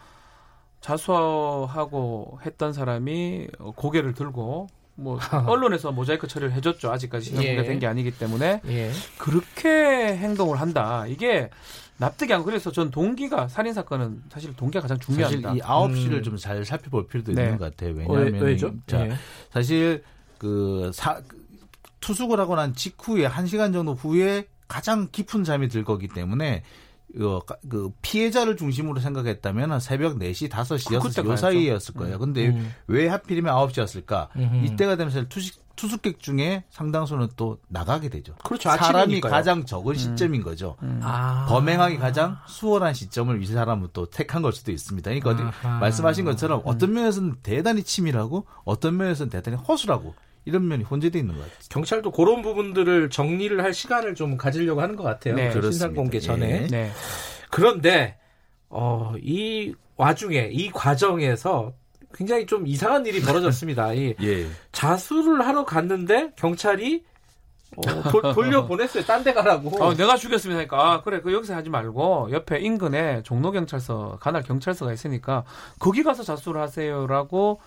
자수하고 0.85 2.39
했던 2.45 2.71
사람이 2.71 3.47
고개를 3.75 4.13
들고 4.13 4.67
뭐 4.93 5.17
언론에서 5.47 5.91
모자이크 5.91 6.27
처리를 6.27 6.53
해줬죠. 6.53 6.91
아직까지 6.91 7.25
신고가 7.25 7.47
예. 7.47 7.63
된게 7.63 7.87
아니기 7.87 8.11
때문에 8.11 8.61
예. 8.67 8.91
그렇게 9.17 10.15
행동을 10.15 10.61
한다. 10.61 11.05
이게 11.07 11.49
납득이 11.97 12.31
안 12.33 12.43
그래서 12.43 12.71
전 12.71 12.91
동기가 12.91 13.47
살인 13.47 13.73
사건은 13.73 14.21
사실 14.29 14.55
동기가 14.55 14.81
가장 14.83 14.99
중요합니다. 14.99 15.49
사실 15.49 15.59
이 15.59 15.65
9시를 15.65 16.17
음. 16.17 16.23
좀잘 16.23 16.63
살펴볼 16.63 17.07
필요도 17.07 17.33
네. 17.33 17.43
있는 17.43 17.57
것 17.57 17.75
같아요. 17.75 17.95
왜냐하면 17.95 18.41
왜, 18.41 18.55
죠 18.55 18.71
자, 18.85 19.07
예. 19.07 19.13
사실 19.51 20.03
그 20.37 20.91
사, 20.93 21.19
투숙을 21.99 22.39
하고 22.39 22.55
난 22.55 22.75
직후에 22.75 23.27
1시간 23.27 23.73
정도 23.73 23.95
후에 23.95 24.47
가장 24.67 25.07
깊은 25.11 25.45
잠이 25.45 25.67
들 25.67 25.83
거기 25.83 26.07
때문에 26.07 26.61
그, 27.13 27.39
그 27.69 27.91
피해자를 28.01 28.57
중심으로 28.57 28.99
생각했다면 28.99 29.79
새벽 29.79 30.17
4시, 30.17 30.49
5시, 30.49 30.99
6시 30.99 31.25
요 31.25 31.35
사이였을 31.35 31.93
거예요. 31.93 32.15
음. 32.15 32.19
근데 32.19 32.47
음. 32.47 32.73
왜 32.87 33.07
하필이면 33.07 33.53
9시였을까? 33.53 34.29
음흠. 34.35 34.65
이때가 34.65 34.95
되면 34.97 35.11
사실 35.11 35.29
투식, 35.29 35.65
투숙객 35.75 36.19
중에 36.19 36.63
상당수는 36.69 37.29
또 37.35 37.59
나가게 37.67 38.09
되죠. 38.09 38.33
그렇죠. 38.43 38.69
사람이 38.69 38.97
아침이니까요. 38.97 39.31
가장 39.31 39.65
적은 39.65 39.93
음. 39.93 39.95
시점인 39.95 40.43
거죠. 40.43 40.75
음. 40.83 40.99
아. 41.03 41.45
범행하기 41.47 41.97
가장 41.97 42.37
수월한 42.47 42.93
시점을 42.93 43.41
이 43.41 43.45
사람은 43.45 43.89
또 43.93 44.09
택한 44.09 44.41
걸 44.41 44.53
수도 44.53 44.71
있습니다. 44.71 45.11
그러니까 45.19 45.53
아하. 45.63 45.79
말씀하신 45.79 46.25
것처럼 46.25 46.59
음. 46.59 46.63
어떤 46.65 46.93
면에서는 46.93 47.37
대단히 47.43 47.83
치밀하고 47.83 48.45
어떤 48.63 48.97
면에서는 48.97 49.29
대단히 49.29 49.57
허술하고 49.57 50.15
이런 50.45 50.67
면이 50.67 50.83
혼재돼 50.83 51.19
있는 51.19 51.35
것 51.35 51.41
같아요. 51.41 51.57
경찰도 51.69 52.11
그런 52.11 52.41
부분들을 52.41 53.09
정리를 53.09 53.61
할 53.63 53.73
시간을 53.73 54.15
좀 54.15 54.37
가지려고 54.37 54.81
하는 54.81 54.95
것 54.95 55.03
같아요. 55.03 55.35
네, 55.35 55.51
신상 55.51 55.93
공개 55.93 56.19
전에. 56.19 56.63
예. 56.63 56.67
네. 56.67 56.91
그런데 57.49 58.17
어, 58.69 59.13
이 59.21 59.73
와중에 59.97 60.49
이 60.51 60.69
과정에서 60.71 61.73
굉장히 62.13 62.45
좀 62.45 62.67
이상한 62.67 63.05
일이 63.05 63.21
벌어졌습니다. 63.21 63.93
이 63.93 64.15
예. 64.21 64.47
자수를 64.71 65.45
하러 65.45 65.65
갔는데 65.65 66.31
경찰이 66.35 67.03
어, 67.77 67.81
돌 68.33 68.49
려 68.51 68.65
보냈어요. 68.67 69.03
딴 69.03 69.23
데 69.23 69.33
가라고. 69.33 69.83
어, 69.83 69.93
내가 69.95 70.15
죽였습니다. 70.15 70.65
그러니까 70.65 70.93
아, 70.93 71.01
그래 71.01 71.19
그 71.21 71.33
여기서 71.33 71.55
하지 71.55 71.69
말고 71.69 72.29
옆에 72.31 72.59
인근에 72.59 73.23
종로 73.23 73.51
경찰서 73.51 74.19
관할 74.21 74.43
경찰서가 74.43 74.93
있으니까 74.93 75.43
거기 75.79 76.03
가서 76.03 76.23
자수를 76.23 76.61
하세요라고 76.61 77.59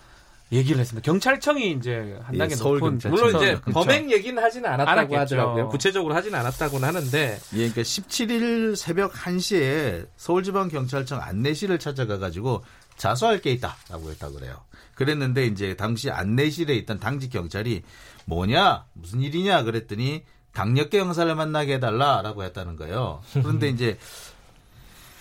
얘기를 0.51 0.79
했습니다. 0.79 1.05
경찰청이 1.05 1.71
이제 1.73 2.17
한 2.23 2.37
단계 2.37 2.55
예, 2.55 2.57
높은 2.57 2.99
물론 3.09 3.35
이제 3.35 3.59
그렇죠. 3.61 3.71
범행 3.71 4.11
얘기는 4.11 4.41
하지는 4.41 4.69
않았다고 4.71 5.17
하더라고요. 5.17 5.69
구체적으로 5.69 6.15
하지는 6.15 6.39
않았다고는 6.39 6.87
하는데 6.87 7.39
예, 7.53 7.57
그러니까 7.57 7.81
17일 7.81 8.75
새벽 8.75 9.13
1시에 9.13 10.07
서울지방경찰청 10.17 11.21
안내실을 11.21 11.77
찾아가 11.77 12.17
가지고 12.17 12.63
자수할 12.97 13.41
게 13.41 13.51
있다라고 13.51 14.09
했다 14.09 14.29
그래요. 14.31 14.55
그랬는데 14.95 15.45
이제 15.45 15.75
당시 15.75 16.09
안내실에 16.09 16.75
있던 16.77 16.99
당직 16.99 17.31
경찰이 17.31 17.83
뭐냐 18.25 18.85
무슨 18.93 19.21
일이냐 19.21 19.63
그랬더니 19.63 20.23
강력계 20.53 20.99
형사를 20.99 21.33
만나게 21.35 21.75
해달라라고 21.75 22.43
했다는 22.43 22.75
거예요. 22.75 23.21
그런데 23.33 23.69
이제 23.69 23.97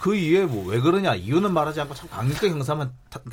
그 0.00 0.14
이후에 0.14 0.44
뭐 0.46 0.66
왜 0.66 0.80
그러냐 0.80 1.14
이유는 1.14 1.52
말하지 1.52 1.80
않고 1.80 1.94
참 1.94 2.08
강력계 2.08 2.50
형사만 2.50 2.92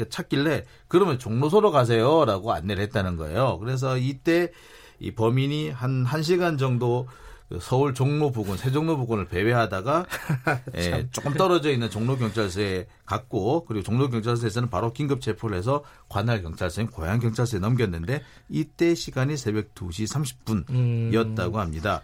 찾길래 0.10 0.66
그러면 0.88 1.20
종로소로 1.20 1.72
가세요라고 1.72 2.54
안내를 2.54 2.84
했다는 2.86 3.18
거예요. 3.18 3.60
그래서 3.60 3.98
이때 3.98 4.52
이 5.00 5.12
범인이 5.12 5.70
한 5.72 6.06
1시간 6.06 6.58
정도 6.58 7.08
그 7.50 7.60
서울 7.62 7.94
종로 7.94 8.32
부근, 8.32 8.58
세종로 8.58 8.98
부근을 8.98 9.26
배회하다가 9.28 10.08
예, 10.78 11.08
조금 11.12 11.34
떨어져 11.36 11.70
있는 11.70 11.92
종로 11.92 12.18
경찰서에 12.18 12.88
갔고 13.06 13.66
그리고 13.66 13.84
종로 13.84 14.10
경찰서에서는 14.10 14.72
바로 14.72 14.92
긴급 14.94 15.22
체포를 15.22 15.56
해서 15.56 15.84
관할 16.10 16.42
경찰서인 16.42 16.88
고양 16.88 17.20
경찰서에 17.20 17.60
넘겼는데 17.60 18.24
이때 18.50 18.96
시간이 18.96 19.38
새벽 19.38 19.76
2시 19.76 20.08
30분이었다고 20.66 21.54
합니다. 21.56 22.02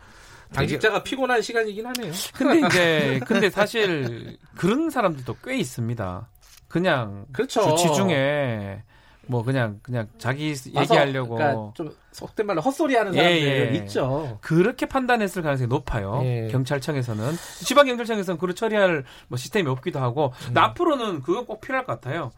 당직자가 0.54 1.04
피곤한 1.04 1.42
시간이긴 1.42 1.86
하네요. 1.88 2.12
근데 2.34 2.68
이제 2.68 3.20
근데 3.26 3.50
사실 3.50 4.38
그런 4.56 4.90
사람들도 4.90 5.38
꽤 5.44 5.58
있습니다. 5.58 6.28
그냥 6.68 7.26
그렇죠. 7.32 7.76
주치 7.76 7.94
중에 7.94 8.84
뭐 9.28 9.44
그냥 9.44 9.80
그냥 9.82 10.08
자기 10.18 10.54
얘기하려고 10.76 11.36
그러니까 11.36 11.72
좀 11.74 11.96
속된 12.12 12.46
말로 12.46 12.62
헛소리 12.62 12.96
하는 12.96 13.14
사람들 13.14 13.42
예, 13.42 13.72
예. 13.72 13.76
있죠. 13.78 14.38
그렇게 14.42 14.86
판단했을 14.86 15.42
가능성이 15.42 15.68
높아요. 15.68 16.22
예. 16.24 16.50
경찰청에서는 16.52 17.34
지방 17.66 17.86
경찰청에서는 17.86 18.38
그걸 18.38 18.56
처리할 18.56 19.06
뭐 19.28 19.38
시스템이 19.38 19.70
없기도 19.70 20.00
하고 20.00 20.34
음. 20.50 20.58
앞으로는 20.58 21.22
그거 21.22 21.46
꼭 21.46 21.62
필요할 21.62 21.86
것 21.86 22.02
같아요. 22.02 22.32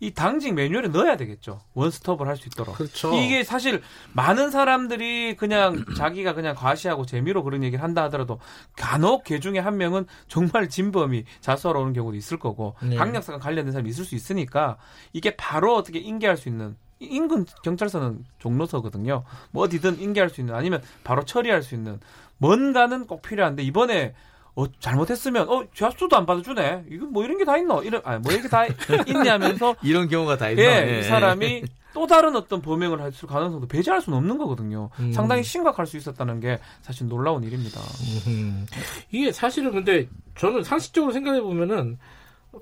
이 0.00 0.12
당직 0.12 0.54
매뉴얼에 0.54 0.88
넣어야 0.88 1.16
되겠죠. 1.16 1.60
원스톱을 1.74 2.28
할 2.28 2.36
수 2.36 2.48
있도록. 2.48 2.76
그렇죠. 2.76 3.12
이게 3.14 3.42
사실 3.42 3.82
많은 4.12 4.50
사람들이 4.50 5.36
그냥 5.36 5.84
자기가 5.98 6.34
그냥 6.34 6.54
과시하고 6.54 7.04
재미로 7.04 7.42
그런 7.42 7.64
얘기를 7.64 7.82
한다 7.82 8.04
하더라도 8.04 8.38
간혹 8.76 9.24
개 9.24 9.40
중에 9.40 9.58
한 9.58 9.76
명은 9.76 10.06
정말 10.28 10.68
진범이 10.68 11.24
자수하러 11.40 11.80
오는 11.80 11.92
경우도 11.92 12.16
있을 12.16 12.38
거고 12.38 12.76
네. 12.82 12.94
강력사가 12.96 13.38
관련된 13.40 13.72
사람이 13.72 13.90
있을 13.90 14.04
수 14.04 14.14
있으니까 14.14 14.76
이게 15.12 15.34
바로 15.36 15.74
어떻게 15.74 15.98
인계할 15.98 16.36
수 16.36 16.48
있는 16.48 16.76
인근 17.00 17.44
경찰서는 17.64 18.24
종로서거든요. 18.38 19.24
뭐 19.50 19.64
어디든 19.64 20.00
인계할 20.00 20.30
수 20.30 20.40
있는 20.40 20.54
아니면 20.54 20.82
바로 21.04 21.24
처리할 21.24 21.62
수 21.62 21.74
있는 21.74 22.00
뭔가는 22.38 23.06
꼭 23.06 23.22
필요한데 23.22 23.62
이번에 23.64 24.14
어, 24.58 24.64
잘못했으면, 24.80 25.48
어, 25.48 25.64
자수도 25.72 26.16
안 26.16 26.26
받아주네. 26.26 26.86
이거 26.90 27.06
뭐 27.06 27.24
이런 27.24 27.38
게 27.38 27.44
다 27.44 27.56
있노? 27.56 27.82
이런, 27.84 28.02
아, 28.04 28.18
뭐 28.18 28.32
이게 28.32 28.48
다 28.48 28.66
있냐면서. 29.06 29.76
이런 29.84 30.08
경우가 30.08 30.36
다 30.36 30.50
있나? 30.50 30.62
예, 30.62 30.94
예, 30.96 30.98
이 30.98 31.02
사람이 31.04 31.62
또 31.94 32.06
다른 32.08 32.34
어떤 32.34 32.60
범행을 32.60 33.00
할 33.00 33.12
가능성도 33.12 33.68
배제할 33.68 34.00
수는 34.02 34.18
없는 34.18 34.36
거거든요. 34.36 34.90
음. 34.98 35.12
상당히 35.12 35.44
심각할 35.44 35.86
수 35.86 35.96
있었다는 35.96 36.40
게 36.40 36.58
사실 36.82 37.06
놀라운 37.06 37.44
일입니다. 37.44 37.80
음. 38.26 38.66
이게 39.12 39.30
사실은 39.30 39.70
근데 39.70 40.08
저는 40.36 40.64
상식적으로 40.64 41.12
생각해 41.12 41.40
보면은, 41.40 41.98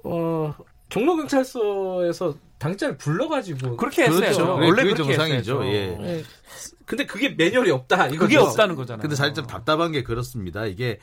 어, 0.05 0.55
종로 0.90 1.16
경찰서에서 1.16 2.34
당장을 2.59 2.99
불러가지고 2.99 3.76
그렇게 3.76 4.03
했어요. 4.05 4.20
그렇죠. 4.20 4.55
원래 4.55 4.82
그게 4.84 4.94
정상이죠. 4.94 5.64
예. 5.64 5.99
예. 6.01 6.22
근데 6.84 7.05
그게 7.07 7.30
매뉴얼이 7.30 7.70
없다. 7.70 8.07
이거죠. 8.09 8.18
그게 8.20 8.36
없다는 8.36 8.76
거잖아요. 8.76 9.01
근데 9.03 9.16
사실 9.16 9.34
좀 9.34 9.47
답답한 9.47 9.92
게 9.92 10.03
그렇습니다. 10.03 10.66
이게 10.66 10.99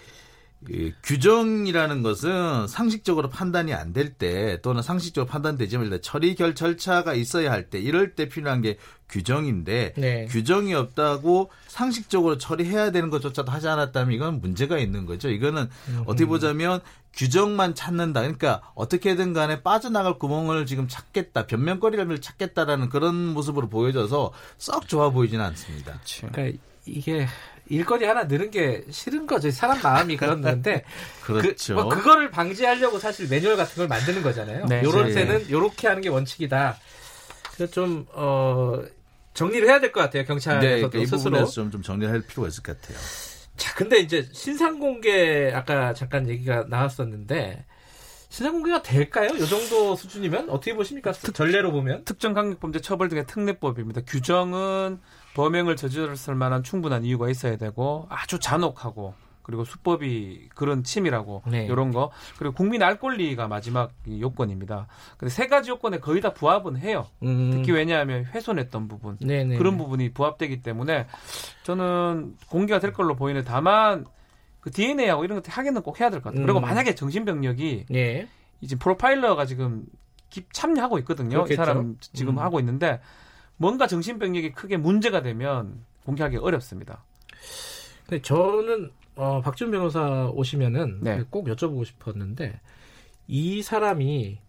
그 0.66 0.92
규정이라는 1.04 2.02
것은 2.04 2.68
상식적으로 2.68 3.30
판단이 3.30 3.74
안 3.74 3.94
될 3.94 4.14
때 4.18 4.60
또는 4.62 4.82
상식적으로 4.82 5.30
판단되지만 5.30 6.00
처리 6.02 6.36
결 6.36 6.56
절차가 6.56 7.14
있어야 7.14 7.52
할 7.52 7.70
때 7.70 7.80
이럴 7.80 8.16
때 8.16 8.28
필요한 8.28 8.62
게 8.62 8.78
규정인데 9.10 9.94
네. 9.96 10.26
규정이 10.26 10.74
없다고 10.74 11.50
상식적으로 11.68 12.38
처리해야 12.38 12.92
되는 12.92 13.10
것조차도 13.10 13.52
하지 13.52 13.68
않았다면 13.68 14.14
이건 14.14 14.42
문제가 14.42 14.78
있는 14.78 15.06
거죠. 15.06 15.30
이거는 15.30 15.70
음. 15.90 16.04
어떻게 16.06 16.26
보자면 16.26 16.80
규정만 17.14 17.76
찾는다. 17.76 18.22
그러니까 18.22 18.62
어떻게든 18.74 19.34
간에 19.34 19.62
빠져나갈 19.62 20.18
구멍을 20.18 20.66
지금 20.66 20.88
찾겠다. 20.88 21.46
변명거리를 21.46 22.20
찾겠다라는 22.22 22.90
그런 22.90 23.16
모습으로 23.34 23.70
보여져서 23.70 24.32
썩 24.58 24.88
좋아 24.88 25.12
보이지는 25.12 25.44
않습니다. 25.46 26.00
그러니까 26.32 26.58
이게 26.86 27.28
일거리 27.70 28.06
하나 28.06 28.24
늘은 28.24 28.52
게 28.52 28.84
싫은 28.90 29.26
거죠. 29.28 29.50
사람 29.52 29.82
마음이 29.82 30.18
그런 30.18 30.42
건데. 30.42 30.84
그렇죠. 31.24 31.76
그, 31.76 31.82
뭐 31.82 31.90
그거를 31.90 32.30
방지하려고 32.32 33.00
사실 33.00 33.28
매뉴얼 33.30 33.56
같은 33.56 33.76
걸 33.76 33.88
만드는 33.88 34.22
거잖아요. 34.22 34.66
네. 34.66 34.82
요런 34.84 35.08
네. 35.08 35.14
때는 35.14 35.50
요렇게 35.50 35.88
하는 35.88 36.02
게 36.02 36.10
원칙이다. 36.10 36.78
그래서 37.56 37.72
좀, 37.72 38.06
어, 38.14 38.82
정리를 39.34 39.68
해야 39.68 39.80
될 39.80 39.92
것 39.92 40.02
같아요. 40.02 40.26
경찰에서 40.26 40.62
네, 40.62 40.82
그러니까 40.90 41.18
스스로. 41.18 41.46
좀, 41.46 41.72
좀 41.72 41.82
정리할 41.82 42.22
필요가 42.22 42.48
있을 42.48 42.62
것 42.64 42.80
같아요. 42.80 42.98
자, 43.58 43.74
근데 43.76 44.00
이제 44.00 44.28
신상 44.34 44.80
공개 44.80 45.52
아까 45.54 45.94
잠깐 45.94 46.28
얘기가 46.28 46.66
나왔었는데 46.70 47.66
신상 48.30 48.54
공개가 48.54 48.82
될까요? 48.82 49.30
이 49.36 49.48
정도 49.48 49.96
수준이면 49.96 50.50
어떻게 50.50 50.74
보십니까? 50.74 51.12
특, 51.12 51.34
전례로 51.36 51.72
보면 51.72 52.04
특정 52.04 52.34
강력범죄 52.34 52.82
처벌 52.82 53.10
등의 53.10 53.28
특례법입니다. 53.28 54.02
규정은 54.08 55.00
범행을 55.36 55.76
저질렀을 55.76 56.36
만한 56.36 56.64
충분한 56.64 57.06
이유가 57.06 57.30
있어야 57.30 57.58
되고 57.58 58.06
아주 58.10 58.40
잔혹하고 58.40 59.14
그리고 59.42 59.66
수법이 59.66 60.50
그런 60.56 60.84
침이라고 60.84 61.44
네. 61.48 61.66
이런 61.66 61.92
거 61.92 62.12
그리고 62.38 62.56
국민 62.56 62.82
알 62.82 62.98
권리가 62.98 63.48
마지막 63.50 63.92
요건입니다. 64.08 64.88
근데 65.18 65.30
세 65.34 65.48
가지 65.48 65.70
요건에 65.70 66.00
거의 66.00 66.22
다 66.22 66.34
부합은 66.34 66.78
해요. 66.78 67.08
음. 67.24 67.52
특히 67.54 67.74
왜냐하면 67.74 68.24
훼손했던 68.26 68.88
부분 68.88 69.18
네네. 69.18 69.44
네, 69.44 69.58
그런 69.58 69.74
네. 69.74 69.78
부분이 69.84 70.14
부합되기 70.14 70.62
때문에 70.62 71.08
저는 71.64 72.38
공개가 72.50 72.80
될 72.80 72.94
걸로 72.94 73.16
보이는 73.16 73.44
다만 73.44 74.06
그 74.62 74.72
DNA하고 74.72 75.26
이런 75.26 75.40
것들 75.40 75.52
확인은 75.52 75.82
꼭 75.82 76.00
해야 76.00 76.10
될 76.10 76.22
것 76.22 76.30
같아요. 76.30 76.42
음. 76.42 76.46
그리고 76.46 76.62
만약에 76.62 76.96
정신병력이 76.96 77.88
네. 77.90 78.28
이제 78.62 78.78
프로파일러가 78.78 79.46
지금 79.46 79.84
참여하고 80.54 81.00
있거든요. 81.00 81.44
그렇겠죠. 81.44 81.54
이 81.54 81.56
사람 81.58 81.98
지금 82.00 82.36
음. 82.36 82.40
하고 82.40 82.60
있는데 82.60 83.02
뭔가 83.58 83.88
정신병력이 83.88 84.54
크게 84.54 84.78
문제가 84.78 85.22
되면 85.22 85.84
공개하기 86.06 86.38
어렵습니다. 86.38 87.04
근데 88.08 88.22
저는 88.22 88.92
어, 89.16 89.42
박준 89.42 89.72
변호사 89.72 90.28
오시면은 90.34 91.00
네. 91.02 91.24
꼭 91.30 91.48
여쭤보고 91.48 91.86
싶었는데 91.86 92.60
이 93.28 93.62
사람이 93.62 94.40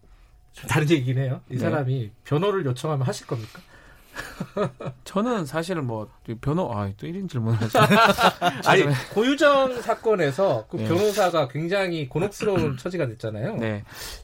좀 0.53 0.69
다른 0.69 0.89
얘기긴 0.89 1.17
해요. 1.17 1.41
이 1.49 1.53
네. 1.53 1.59
사람이 1.59 2.11
변호를 2.23 2.65
요청하면 2.65 3.05
하실 3.05 3.27
겁니까? 3.27 3.61
저는 5.03 5.45
사실은 5.45 5.85
뭐 5.85 6.09
변호 6.41 6.71
아또 6.73 7.07
이런 7.07 7.27
질문을 7.27 7.59
하죠. 7.61 7.79
아니 8.65 8.83
고유정 9.13 9.81
사건에서 9.81 10.65
그 10.69 10.77
네. 10.77 10.87
변호사가 10.87 11.47
굉장히 11.47 12.07
곤혹스러운 12.07 12.77
처지가 12.77 13.07
됐잖아요. 13.07 13.55
네. 13.57 13.83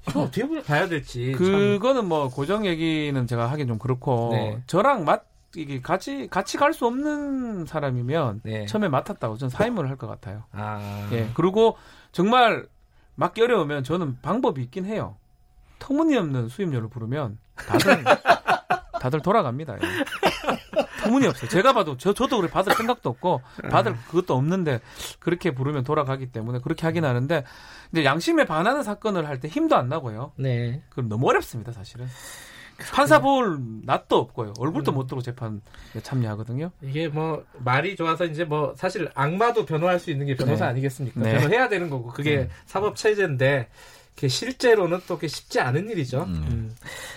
이거 0.10 0.22
어떻게 0.22 0.62
봐야 0.64 0.88
될지. 0.88 1.34
그거는 1.34 2.02
참. 2.02 2.08
뭐 2.10 2.30
고정 2.30 2.66
얘기는 2.66 3.28
제가 3.28 3.48
하긴 3.52 3.68
좀 3.68 3.78
그렇고 3.80 4.30
네. 4.34 4.62
저랑 4.68 5.06
맞 5.06 5.26
이게 5.56 5.82
같이 5.82 6.28
같이 6.30 6.58
갈 6.58 6.74
수 6.74 6.86
없는 6.88 7.66
사람이면 7.66 8.42
네. 8.44 8.66
처음에 8.66 8.88
맡았다고 8.88 9.38
저는 9.38 9.50
사임을 9.50 9.90
할 9.90 9.98
것 9.98 10.08
같아요. 10.08 10.44
아. 10.54 11.10
예. 11.12 11.30
그리고 11.34 11.76
정말 12.14 12.66
맡기 13.16 13.42
어려우면 13.42 13.84
저는 13.84 14.20
방법이 14.22 14.62
있긴 14.64 14.86
해요. 14.86 15.18
터무니없는 15.80 16.48
수임료를 16.48 16.88
부르면 16.90 17.38
다들 17.56 18.04
다들 19.02 19.20
돌아갑니다. 19.22 19.78
예. 19.78 19.80
터무니 21.02 21.26
없어요. 21.26 21.50
제가 21.50 21.74
봐도 21.74 21.98
저, 21.98 22.14
저도 22.14 22.38
그래 22.38 22.48
받을 22.52 22.74
생각도 22.76 23.10
없고 23.10 23.42
받을 23.72 23.96
그것도 24.08 24.36
없는데 24.36 24.80
그렇게 25.20 25.52
부르면 25.56 25.84
돌아가기 25.84 26.28
때문에 26.32 26.60
그렇게 26.60 26.86
하긴 26.86 27.04
하는데 27.04 27.44
이제 27.92 28.06
양심에 28.06 28.46
반하는 28.46 28.84
사건을 28.84 29.28
할 29.28 29.42
때 29.42 29.48
힘도 29.48 29.76
안 29.76 29.90
나고요. 29.90 30.34
네. 30.36 30.84
그럼 30.90 31.10
너무 31.10 31.28
어렵습니다, 31.30 31.72
사실은. 31.72 32.06
판사 32.94 33.20
볼 33.20 33.60
낯도 33.86 34.18
없고요. 34.18 34.54
얼굴도 34.60 34.92
음. 34.92 34.96
못 34.96 35.08
들고 35.08 35.22
재판에 35.24 35.60
참여하거든요. 36.04 36.70
이게 36.82 37.08
뭐 37.08 37.44
말이 37.58 37.96
좋아서 37.96 38.26
이제 38.26 38.44
뭐 38.44 38.74
사실 38.78 39.10
악마도 39.16 39.66
변호할 39.66 40.00
수 40.00 40.12
있는 40.12 40.28
게 40.28 40.36
변호사 40.36 40.66
네. 40.66 40.72
아니겠습니까? 40.72 41.20
네. 41.22 41.34
변호해야 41.40 41.70
되는 41.70 41.90
거고 41.90 42.10
그게 42.10 42.38
네. 42.38 42.50
사법 42.68 42.96
체제인데 42.98 43.68
실제로는 44.28 45.00
또 45.08 45.20
쉽지 45.26 45.60
않은 45.60 45.90
일이죠. 45.90 46.24
음. 46.24 46.46
음. 46.50 46.76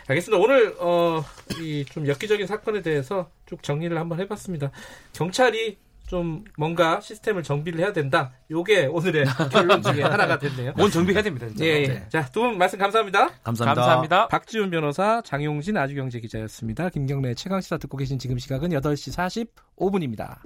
알겠습니다. 0.09 0.43
오늘 0.43 0.75
어, 0.79 1.25
이 1.61 1.85
좀 1.91 2.07
엽기적인 2.09 2.47
사건에 2.47 2.83
대해서 2.83 3.31
쭉 3.47 3.63
정리를 3.63 3.97
한번 3.99 4.21
해봤습니다. 4.21 4.71
경찰이 5.13 5.79
좀 6.07 6.45
뭔가 6.59 7.01
시스템을 7.01 7.43
정비를 7.43 7.81
해야 7.81 7.93
된다. 7.95 8.33
요게 8.51 8.87
오늘의 8.87 9.25
결론 9.51 9.83
중에 9.83 10.03
하나가 10.03 10.39
됐네요. 10.39 10.73
뭔 10.77 10.91
정비해야 10.91 11.23
됩니다. 11.23 11.47
진짜. 11.49 11.65
예, 11.65 11.69
예. 11.83 11.87
네. 11.87 12.07
자, 12.11 12.27
두 12.27 12.41
분 12.41 12.59
말씀 12.59 12.79
감사합니다. 12.79 13.29
감사합니다. 13.43 13.65
감사합니다. 13.75 14.29
박지훈 14.29 14.69
변호사, 14.71 15.23
장용진 15.25 15.77
아주경제 15.79 16.21
기자였습니다. 16.21 16.91
김경래 16.91 17.35
최강 17.35 17.61
시사 17.63 17.79
듣고 17.79 17.97
계신 17.97 18.19
지금 18.19 18.37
시각은 18.39 18.69
8시 18.71 19.49
45분입니다. 19.79 20.37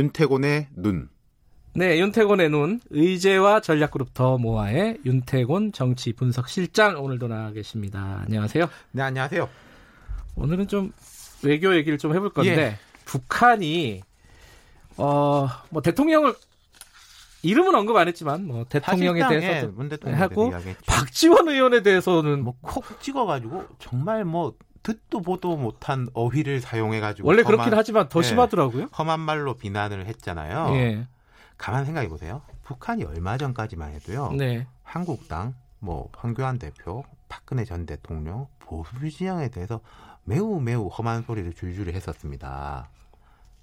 윤태곤의 0.00 0.68
눈. 0.76 1.08
네, 1.74 1.98
윤태곤의 2.00 2.50
눈, 2.50 2.80
의제와 2.90 3.60
전략그룹 3.60 4.12
더 4.12 4.36
모아의 4.36 4.98
윤태곤 5.06 5.72
정치 5.72 6.12
분석 6.12 6.50
실장 6.50 7.02
오늘도 7.02 7.28
나와 7.28 7.50
계십니다. 7.52 8.20
안녕하세요. 8.26 8.68
네, 8.92 9.02
안녕하세요. 9.02 9.48
오늘은 10.36 10.68
좀 10.68 10.92
외교 11.42 11.74
얘기를 11.74 11.96
좀 11.96 12.14
해볼 12.14 12.30
건데 12.34 12.56
예. 12.58 12.78
북한이 13.06 14.02
어 14.98 15.48
뭐 15.70 15.80
대통령을 15.80 16.34
이름은 17.42 17.74
언급 17.74 17.96
안 17.96 18.06
했지만 18.08 18.46
뭐 18.46 18.64
대통령에 18.68 19.26
대해서 19.28 19.72
하고 20.12 20.52
박지원 20.86 21.48
의원에 21.48 21.82
대해서는 21.82 22.44
뭐 22.44 22.54
콕 22.60 23.00
찍어가지고 23.00 23.64
정말 23.78 24.26
뭐 24.26 24.54
듣도 24.86 25.20
보도 25.20 25.56
못한 25.56 26.08
어휘를 26.14 26.60
사용해가지고 26.60 27.26
원래 27.26 27.42
험한, 27.42 27.56
그렇긴 27.56 27.76
하지만 27.76 28.08
더 28.08 28.20
네, 28.20 28.28
심하더라고요. 28.28 28.86
험한 28.96 29.18
말로 29.18 29.54
비난을 29.54 30.06
했잖아요. 30.06 30.76
예. 30.76 31.08
가만 31.58 31.84
생각해 31.84 32.08
보세요. 32.08 32.42
북한이 32.62 33.02
얼마 33.02 33.36
전까지만 33.36 33.90
해도요. 33.94 34.30
네. 34.38 34.64
한국당, 34.84 35.54
뭐 35.80 36.08
황교안 36.16 36.60
대표, 36.60 37.04
박근혜 37.28 37.64
전 37.64 37.84
대통령 37.84 38.46
보수 38.60 39.10
진영에 39.10 39.48
대해서 39.48 39.80
매우 40.22 40.60
매우 40.60 40.86
험한 40.86 41.22
소리를 41.22 41.52
줄줄이 41.54 41.92
했었습니다. 41.92 42.88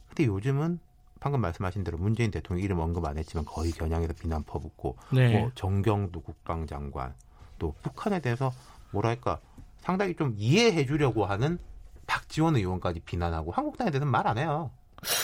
근데 0.09 0.25
요즘은 0.25 0.79
방금 1.21 1.39
말씀하신 1.39 1.85
대로 1.85 1.97
문재인 1.97 2.31
대통령 2.31 2.61
이름 2.61 2.79
언급 2.79 3.05
안 3.05 3.17
했지만 3.17 3.45
거의 3.45 3.71
겨냥해서 3.71 4.11
비난 4.11 4.43
퍼붓고 4.43 4.97
네. 5.13 5.39
뭐 5.39 5.51
정경두 5.55 6.19
국방장관 6.19 7.13
또 7.59 7.73
북한에 7.81 8.19
대해서 8.19 8.51
뭐랄까 8.91 9.39
상당히 9.83 10.15
좀 10.15 10.33
이해해 10.37 10.85
주려고 10.85 11.25
하는 11.25 11.59
박지원 12.07 12.55
의원까지 12.55 13.01
비난하고 13.01 13.51
한국당에 13.51 13.91
대해서는 13.91 14.09
말 14.11 14.25
안 14.27 14.37
해요. 14.37 14.71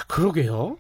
그러게요. 0.07 0.77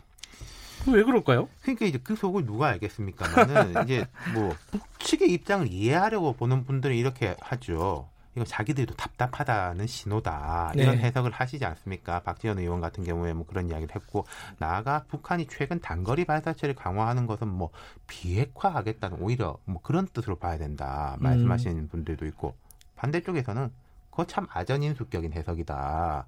왜 0.87 1.03
그럴까요? 1.03 1.47
그러니까 1.61 1.85
이제 1.85 1.97
그 1.97 2.15
속을 2.15 2.45
누가 2.45 2.67
알겠습니까만은 2.69 3.83
이제 3.83 4.05
뭐 4.33 4.53
북측의 4.71 5.31
입장을 5.31 5.67
이해하려고 5.71 6.33
보는 6.33 6.65
분들은 6.65 6.95
이렇게 6.95 7.35
하죠. 7.39 8.09
이거 8.35 8.45
자기들도 8.45 8.95
답답하다는 8.95 9.87
신호다 9.87 10.73
이런 10.75 10.97
네. 10.97 11.03
해석을 11.03 11.31
하시지 11.31 11.63
않습니까? 11.65 12.19
박지원 12.19 12.59
의원 12.59 12.79
같은 12.81 13.03
경우에 13.03 13.33
뭐 13.33 13.45
그런 13.45 13.69
이야기를 13.69 13.95
했고 13.95 14.25
나아가 14.57 15.03
북한이 15.07 15.47
최근 15.47 15.79
단거리 15.79 16.25
발사체를 16.25 16.75
강화하는 16.75 17.27
것은 17.27 17.47
뭐 17.47 17.69
비핵화하겠다는 18.07 19.17
오히려 19.21 19.57
뭐 19.65 19.81
그런 19.81 20.07
뜻으로 20.07 20.35
봐야 20.35 20.57
된다 20.57 21.15
말씀하시는 21.19 21.77
음. 21.77 21.87
분들도 21.87 22.25
있고 22.27 22.55
반대쪽에서는 22.99 23.71
그거 24.09 24.25
참 24.25 24.45
아전인수격인 24.51 25.33
해석이다. 25.33 26.25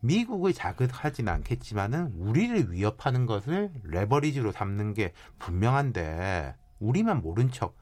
미국을 0.00 0.52
자극하지는 0.52 1.32
않겠지만은 1.32 2.14
우리를 2.18 2.72
위협하는 2.72 3.26
것을 3.26 3.70
레버리지로 3.84 4.52
삼는 4.52 4.94
게 4.94 5.12
분명한데 5.38 6.54
우리만 6.80 7.20
모른 7.20 7.50
척 7.50 7.76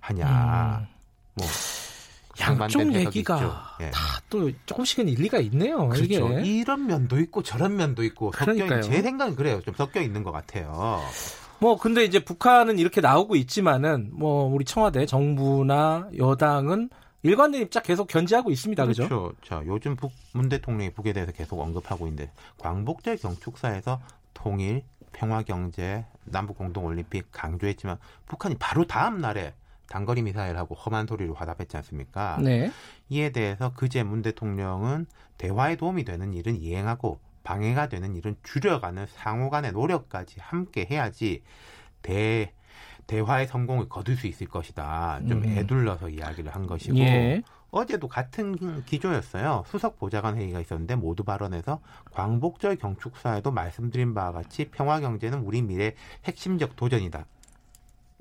하냐. 0.00 0.78
음. 0.80 0.86
뭐 1.34 1.46
양쪽 2.40 2.94
얘기가 2.94 3.76
예. 3.80 3.90
다또 3.90 4.50
조금씩은 4.66 5.08
일리가 5.08 5.38
있네요. 5.38 5.88
그렇죠. 5.88 6.04
이게. 6.04 6.42
이런 6.44 6.86
면도 6.86 7.18
있고 7.20 7.42
저런 7.42 7.76
면도 7.76 8.04
있고 8.04 8.32
섞여 8.32 8.80
제 8.80 9.02
생각은 9.02 9.34
그래요. 9.34 9.60
좀 9.62 9.74
섞여 9.74 10.00
있는 10.00 10.22
것 10.22 10.32
같아요. 10.32 11.00
뭐 11.58 11.76
근데 11.76 12.04
이제 12.04 12.22
북한은 12.22 12.78
이렇게 12.78 13.00
나오고 13.00 13.36
있지만은 13.36 14.10
뭐 14.12 14.44
우리 14.44 14.64
청와대 14.64 15.06
정부나 15.06 16.10
여당은 16.16 16.90
일관된 17.22 17.62
입장 17.62 17.82
계속 17.82 18.06
견지하고 18.06 18.50
있습니다. 18.50 18.82
그렇죠. 18.84 19.02
그죠? 19.02 19.32
자, 19.44 19.62
요즘 19.66 19.96
북 19.96 20.12
문 20.32 20.48
대통령이 20.50 20.90
북에 20.92 21.12
대해서 21.14 21.32
계속 21.32 21.58
언급하고 21.60 22.06
있는데 22.08 22.30
광복절 22.58 23.16
경축사에서 23.16 24.00
통일, 24.34 24.82
평화 25.12 25.42
경제, 25.42 26.04
남북 26.24 26.58
공동 26.58 26.84
올림픽 26.84 27.32
강조했지만 27.32 27.96
북한이 28.26 28.56
바로 28.58 28.86
다음 28.86 29.18
날에 29.18 29.54
단거리 29.88 30.20
미사일하고 30.22 30.74
험한 30.74 31.06
소리로 31.06 31.32
화답했지 31.32 31.76
않습니까? 31.78 32.38
네. 32.42 32.70
이에 33.08 33.30
대해서 33.30 33.72
그제 33.72 34.02
문 34.02 34.20
대통령은 34.20 35.06
대화에 35.38 35.76
도움이 35.76 36.04
되는 36.04 36.34
일은 36.34 36.60
이행하고 36.60 37.18
방해가 37.44 37.88
되는 37.88 38.14
일은 38.14 38.36
줄여가는 38.42 39.06
상호 39.06 39.48
간의 39.48 39.72
노력까지 39.72 40.36
함께 40.40 40.86
해야지 40.90 41.42
대 42.02 42.52
대화의 43.06 43.46
성공을 43.46 43.88
거둘 43.88 44.16
수 44.16 44.26
있을 44.26 44.48
것이다. 44.48 45.20
좀 45.28 45.42
음. 45.42 45.48
애둘러서 45.48 46.08
이야기를 46.08 46.54
한 46.54 46.66
것이고 46.66 46.98
예. 46.98 47.42
어제도 47.70 48.08
같은 48.08 48.84
기조였어요. 48.84 49.64
수석 49.66 49.98
보좌관 49.98 50.36
회의가 50.36 50.60
있었는데 50.60 50.96
모두 50.96 51.24
발언해서 51.24 51.80
광복절 52.12 52.76
경축사에도 52.76 53.50
말씀드린 53.50 54.14
바와 54.14 54.32
같이 54.32 54.68
평화 54.70 55.00
경제는 55.00 55.40
우리 55.40 55.62
미래 55.62 55.94
핵심적 56.24 56.76
도전이다. 56.76 57.26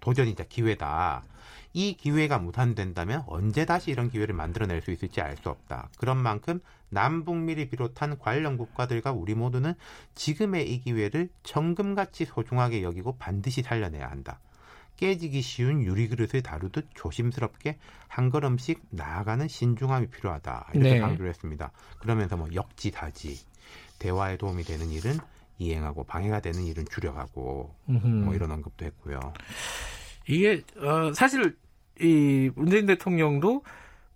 도전이자 0.01 0.43
기회다. 0.43 1.23
이 1.73 1.95
기회가 1.95 2.37
무산된다면 2.37 3.23
언제 3.27 3.65
다시 3.65 3.91
이런 3.91 4.09
기회를 4.09 4.33
만들어낼 4.33 4.81
수 4.81 4.91
있을지 4.91 5.19
알 5.21 5.35
수 5.37 5.49
없다. 5.49 5.89
그런 5.97 6.17
만큼 6.17 6.61
남북미를 6.89 7.69
비롯한 7.69 8.17
관련 8.17 8.57
국가들과 8.57 9.11
우리 9.11 9.35
모두는 9.35 9.73
지금의 10.15 10.71
이 10.71 10.79
기회를 10.79 11.29
정금같이 11.43 12.25
소중하게 12.25 12.83
여기고 12.83 13.17
반드시 13.17 13.61
살려내야 13.61 14.09
한다. 14.09 14.39
깨지기 14.97 15.41
쉬운 15.41 15.83
유리그릇을 15.83 16.41
다루듯 16.41 16.87
조심스럽게 16.93 17.77
한 18.07 18.29
걸음씩 18.29 18.81
나아가는 18.91 19.47
신중함이 19.47 20.07
필요하다. 20.07 20.69
이렇게 20.73 20.93
네. 20.93 20.99
강조를 20.99 21.29
했습니다. 21.29 21.71
그러면서 21.99 22.37
뭐 22.37 22.47
역지다지, 22.53 23.39
대화에 23.99 24.37
도움이 24.37 24.63
되는 24.63 24.89
일은 24.91 25.17
이행하고 25.57 26.03
방해가 26.05 26.39
되는 26.41 26.63
일은 26.63 26.85
줄여가고 26.89 27.75
뭐 27.85 28.33
이런 28.35 28.51
언급도 28.51 28.85
했고요. 28.85 29.19
이게 30.27 30.63
어, 30.77 31.13
사실 31.13 31.55
이 31.99 32.49
문재인 32.55 32.85
대통령도 32.85 33.63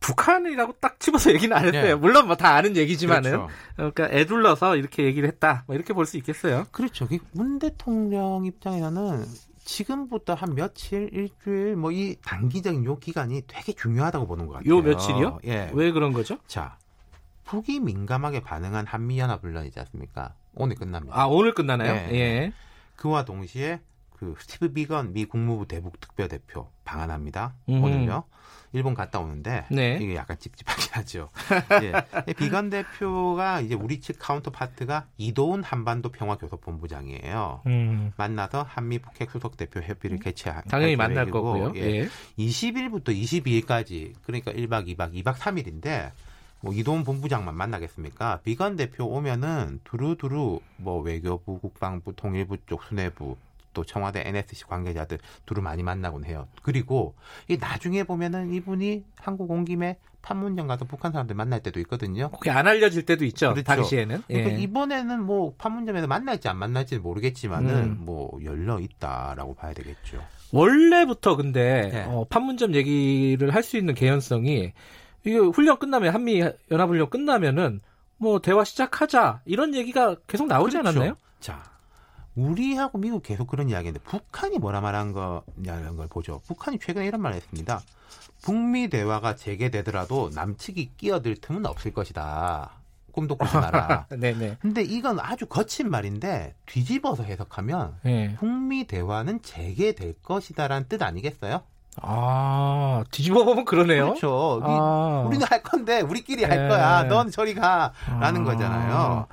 북한이라고 0.01 0.73
딱 0.80 0.99
집어서 0.99 1.31
얘기는 1.34 1.56
안 1.56 1.65
했어요. 1.65 1.84
네. 1.84 1.95
물론 1.95 2.26
뭐 2.27 2.35
다 2.35 2.56
아는 2.56 2.76
얘기지만은 2.77 3.31
그렇죠. 3.31 3.49
그러니까 3.76 4.10
애둘러서 4.11 4.77
이렇게 4.77 5.03
얘기를 5.03 5.27
했다. 5.27 5.64
뭐 5.68 5.76
이렇게 5.76 5.93
볼 5.93 6.06
수 6.06 6.18
있겠어요. 6.18 6.65
그렇죠. 6.72 7.07
문 7.34 7.60
대통령 7.60 8.45
입장에서는 8.45 9.26
지금부터 9.70 10.34
한 10.34 10.56
며칠, 10.56 11.10
일주일 11.14 11.76
뭐 11.76 11.90
이 11.91 12.16
단기적인 12.24 12.86
요 12.86 12.98
기간이 13.00 13.44
되게 13.48 13.74
중요하다고 13.74 14.28
보는 14.28 14.48
것 14.48 14.54
같아요. 14.54 14.70
요 14.78 14.82
며칠이요? 14.82 15.40
예. 15.46 15.72
왜 15.74 15.91
그런 15.91 16.14
거죠? 16.14 16.38
자, 16.48 16.78
북이 17.46 17.80
민감하게 17.80 18.41
반응한 18.41 18.86
한미연합훈련이지 18.86 19.80
않습니까? 19.80 20.34
오늘 20.56 20.76
끝납니다. 20.76 21.20
아 21.20 21.26
오늘 21.26 21.54
끝나나요? 21.54 21.94
예. 21.94 22.16
예. 22.16 22.54
그와 22.96 23.26
동시에 23.26 23.80
그 24.20 24.36
스티브 24.38 24.74
비건 24.74 25.14
미 25.14 25.24
국무부 25.24 25.66
대북 25.66 25.98
특별 26.02 26.28
대표 26.28 26.70
방한합니다. 26.84 27.56
음. 27.70 27.82
오늘요. 27.82 28.26
일본 28.74 28.94
갔다 28.94 29.20
오는데 29.20 29.66
네. 29.72 29.98
이게 30.00 30.16
약간 30.16 30.38
찝찝하긴 30.38 30.90
하죠. 30.91 31.30
예. 32.28 32.34
비건 32.34 32.70
대표가 32.70 33.62
이제 33.62 33.76
우리 33.76 34.02
측 34.02 34.18
counterpart가 34.19 35.07
이도훈 35.18 35.64
한반도 35.64 36.10
평화교섭본부장이에요. 36.10 37.62
음. 37.66 38.12
만나서 38.18 38.64
한미 38.68 39.00
북핵 39.00 39.32
수석 39.32 39.56
대표 39.56 39.80
협의를 39.80 40.20
개최할 40.20 40.64
당연히 40.64 40.98
만날 40.98 41.32
거고요. 41.32 41.72
예. 41.76 42.02
예. 42.02 42.10
20일부터 42.38 43.08
22일까지 43.08 44.14
그러니까 44.24 44.52
1박 44.52 44.86
2박 44.96 45.14
2박 45.14 45.36
3일인데 45.36 46.12
뭐 46.62 46.74
이도훈 46.73 47.06
본부장만 47.06 47.56
만나겠습니까? 47.56 48.41
비건 48.44 48.76
대표 48.76 49.06
오면은 49.06 49.80
두루두루 49.86 50.60
뭐 50.76 51.02
외교부, 51.02 51.58
국방부, 51.60 52.14
통일부 52.14 52.58
쪽 52.68 52.84
수뇌부 52.84 53.38
또 53.74 53.84
청와대 53.84 54.24
NSC 54.26 54.66
관계자들 54.66 55.20
두루 55.45 55.61
많이 55.64 55.84
만나곤 55.84 56.26
해요. 56.26 56.48
그리고 56.64 57.16
이 57.48 57.58
나중에 57.58 58.04
보면은 58.04 58.54
이분이 58.54 59.04
한국 59.18 59.52
온 59.52 59.66
김에 59.66 59.98
판문점 60.22 60.68
가서 60.68 60.86
북한 60.86 61.12
사람들 61.14 61.36
만날 61.36 61.62
때도 61.62 61.80
있거든요. 61.82 62.30
그게 62.32 62.50
안 62.52 62.68
알려질 62.68 63.06
때도 63.06 63.24
있죠. 63.26 63.52
그렇죠. 63.52 63.64
당시에는. 63.64 64.24
그러니까 64.28 64.52
예. 64.52 64.58
이번에는 64.62 65.24
뭐 65.24 65.54
판문점에서 65.58 66.08
만날지 66.08 66.50
안 66.50 66.58
만날지는 66.58 67.02
모르겠지만은 67.02 67.84
음. 67.84 67.98
뭐 68.02 68.38
열려 68.44 68.80
있다라고 68.80 69.56
봐야 69.56 69.74
되겠죠. 69.74 70.22
원래부터 70.52 71.36
근데 71.38 71.90
네. 71.94 72.06
어, 72.08 72.26
판문점 72.30 72.76
얘기를 72.76 73.54
할 73.54 73.64
수 73.64 73.78
있는 73.78 73.94
개연성이 73.94 74.74
이게 75.24 75.38
훈련 75.38 75.78
끝나면 75.80 76.14
한미 76.14 76.44
연합훈련 76.72 77.10
끝나면은 77.10 77.82
뭐 78.18 78.40
대화 78.40 78.64
시작하자 78.64 79.41
이런 79.46 79.74
얘기가 79.76 80.16
계속 80.28 80.48
나오지 80.48 80.78
그렇죠. 80.78 80.90
않았나요? 80.90 81.16
자, 81.40 81.64
우리하고 82.35 82.97
미국 82.97 83.23
계속 83.23 83.47
그런 83.47 83.69
이야기인데 83.69 83.99
북한이 84.01 84.60
뭐라 84.60 84.81
말한 84.81 85.14
거냐는 85.14 85.97
걸 85.97 86.07
보죠. 86.07 86.41
북한이 86.47 86.80
최근에 86.80 87.06
이런 87.06 87.22
말을 87.22 87.38
했습니다. 87.38 87.81
북미 88.41 88.89
대화가 88.89 89.35
재개되더라도 89.35 90.31
남측이 90.34 90.91
끼어들 90.97 91.35
틈은 91.38 91.65
없을 91.65 91.93
것이다. 91.93 92.72
꿈도 93.11 93.35
꾸지 93.35 93.56
마라. 93.57 94.06
네네. 94.10 94.57
근데 94.61 94.81
이건 94.81 95.19
아주 95.19 95.45
거친 95.45 95.89
말인데 95.89 96.56
뒤집어서 96.65 97.23
해석하면 97.23 97.95
네. 98.03 98.35
북미 98.39 98.85
대화는 98.85 99.41
재개될 99.41 100.15
것이다라는 100.23 100.88
뜻 100.88 101.01
아니겠어요? 101.01 101.61
아, 102.01 103.03
뒤집어 103.11 103.43
보면 103.43 103.65
그러네요. 103.65 104.06
그렇죠. 104.06 104.61
아. 104.64 105.23
우리는 105.27 105.45
할 105.49 105.61
건데 105.64 106.01
우리끼리 106.01 106.45
할 106.45 106.57
네. 106.64 106.68
거야. 106.69 107.03
넌 107.03 107.30
저리 107.30 107.53
가라는 107.53 108.41
아. 108.41 108.43
거잖아요. 108.45 109.27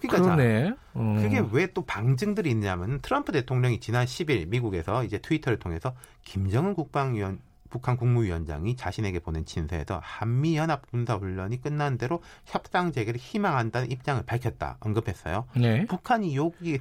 그러니까 0.00 0.22
그러네. 0.36 0.74
음. 0.96 1.22
그게 1.22 1.42
왜 1.52 1.66
또 1.74 1.82
방증들이 1.82 2.50
있냐면 2.50 3.00
트럼프 3.02 3.32
대통령이 3.32 3.80
지난 3.80 4.06
10일 4.06 4.48
미국에서 4.48 5.04
이제 5.04 5.18
트위터를 5.18 5.58
통해서 5.58 5.94
김정은 6.24 6.74
국방위원 6.74 7.40
북한 7.70 7.98
국무위원장이 7.98 8.76
자신에게 8.76 9.18
보낸 9.18 9.44
친서에서 9.44 10.00
한미 10.02 10.56
연합 10.56 10.90
군사 10.90 11.16
훈련이 11.16 11.60
끝난 11.60 11.98
대로 11.98 12.22
협상 12.46 12.92
재개를 12.92 13.20
희망한다는 13.20 13.90
입장을 13.90 14.22
밝혔다 14.24 14.78
언급했어요. 14.80 15.44
네. 15.54 15.84
북한이 15.84 16.34
여기에 16.34 16.78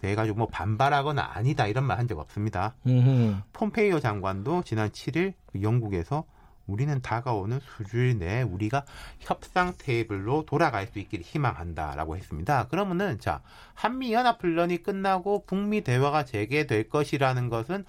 대해 0.00 0.16
가지고 0.16 0.38
뭐 0.38 0.48
반발하거나 0.48 1.30
아니다 1.34 1.68
이런 1.68 1.84
말 1.84 1.98
한 1.98 2.08
적 2.08 2.18
없습니다. 2.18 2.74
음흠. 2.84 3.36
폼페이오 3.52 4.00
장관도 4.00 4.64
지난 4.64 4.88
7일 4.90 5.34
영국에서 5.62 6.24
우리는 6.66 7.00
다가오는 7.02 7.60
수주일 7.60 8.18
내에 8.18 8.42
우리가 8.42 8.84
협상 9.20 9.74
테이블로 9.78 10.46
돌아갈 10.46 10.86
수 10.86 10.98
있기를 10.98 11.24
희망한다라고 11.24 12.16
했습니다. 12.16 12.68
그러면은 12.68 13.18
자 13.18 13.42
한미 13.74 14.12
연합 14.12 14.42
훈련이 14.42 14.82
끝나고 14.82 15.44
북미 15.46 15.82
대화가 15.82 16.24
재개될 16.24 16.88
것이라는 16.88 17.48
것은 17.48 17.84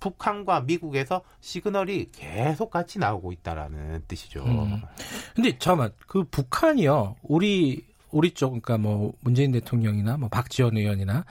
북한과 0.00 0.62
미국에서 0.62 1.22
시그널이 1.40 2.10
계속 2.10 2.70
같이 2.70 2.98
나오고 2.98 3.30
있다라는 3.32 4.02
뜻이죠. 4.08 4.44
음. 4.44 4.82
근데 5.34 5.56
잠깐만 5.58 5.92
그 6.08 6.24
북한이요 6.24 7.16
우리 7.22 7.84
우리 8.10 8.32
쪽 8.32 8.50
그러니까 8.50 8.78
뭐 8.78 9.12
문재인 9.20 9.52
대통령이나 9.52 10.16
뭐 10.16 10.28
박지원 10.28 10.76
의원이나 10.76 11.24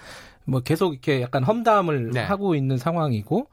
뭐 0.46 0.62
계속 0.62 0.94
이렇게 0.94 1.22
약간 1.22 1.44
험담을 1.44 2.12
네. 2.12 2.22
하고 2.22 2.56
있는 2.56 2.78
상황이고 2.78 3.48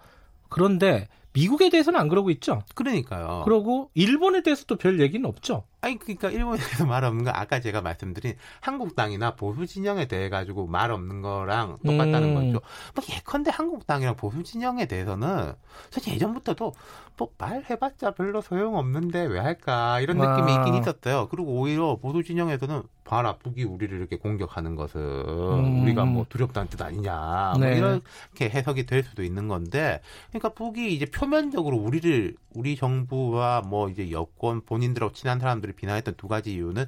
그런데 0.48 1.08
미국에 1.32 1.70
대해서는 1.70 1.98
안 2.00 2.08
그러고 2.08 2.30
있죠. 2.30 2.62
그러니까요. 2.74 3.42
그러고 3.44 3.90
일본에 3.94 4.42
대해서도 4.42 4.76
별 4.76 5.00
얘기는 5.00 5.24
없죠. 5.28 5.64
아니 5.80 5.96
그러니까 5.98 6.30
일본에 6.30 6.58
대해서 6.58 6.84
말 6.86 7.04
없는 7.04 7.24
건 7.24 7.34
아까 7.36 7.60
제가 7.60 7.80
말씀드린 7.80 8.34
한국당이나 8.60 9.36
보수 9.36 9.66
진영에 9.66 10.06
대해 10.06 10.28
가지고 10.28 10.66
말 10.66 10.90
없는 10.90 11.22
거랑 11.22 11.78
똑같다는 11.84 12.24
음. 12.30 12.34
거죠. 12.34 12.60
뭐 12.94 13.04
예컨대 13.10 13.50
한국당이랑 13.52 14.16
보수 14.16 14.42
진영에 14.42 14.86
대해서는 14.86 15.52
사실 15.90 16.14
예전부터도 16.14 16.72
뭐 17.16 17.30
말해봤자 17.36 18.12
별로 18.12 18.40
소용 18.40 18.76
없는데 18.76 19.24
왜 19.24 19.38
할까 19.38 20.00
이런 20.00 20.18
느낌이 20.18 20.52
아. 20.52 20.58
있긴 20.58 20.74
있었어요. 20.74 21.28
그리고 21.28 21.60
오히려 21.60 21.96
보수 21.96 22.22
진영에서는 22.22 22.82
봐라 23.08 23.36
북이 23.36 23.64
우리를 23.64 23.96
이렇게 23.96 24.16
공격하는 24.16 24.76
것은 24.76 25.00
음. 25.00 25.82
우리가 25.82 26.04
뭐 26.04 26.26
두렵다는 26.28 26.68
뜻 26.68 26.82
아니냐 26.82 27.54
뭐 27.56 27.66
네. 27.66 27.80
뭐 27.80 28.00
이렇게 28.34 28.50
해석이 28.54 28.84
될 28.84 29.02
수도 29.02 29.22
있는 29.22 29.48
건데 29.48 30.02
그러니까 30.28 30.50
북이 30.50 30.94
이제 30.94 31.06
표면적으로 31.06 31.78
우리를 31.78 32.36
우리 32.54 32.76
정부와 32.76 33.62
뭐 33.62 33.88
이제 33.88 34.10
여권 34.10 34.60
본인들하고 34.60 35.14
친한 35.14 35.40
사람들 35.40 35.67
을 35.68 35.74
비난했던 35.74 36.14
두 36.16 36.28
가지 36.28 36.54
이유는 36.54 36.86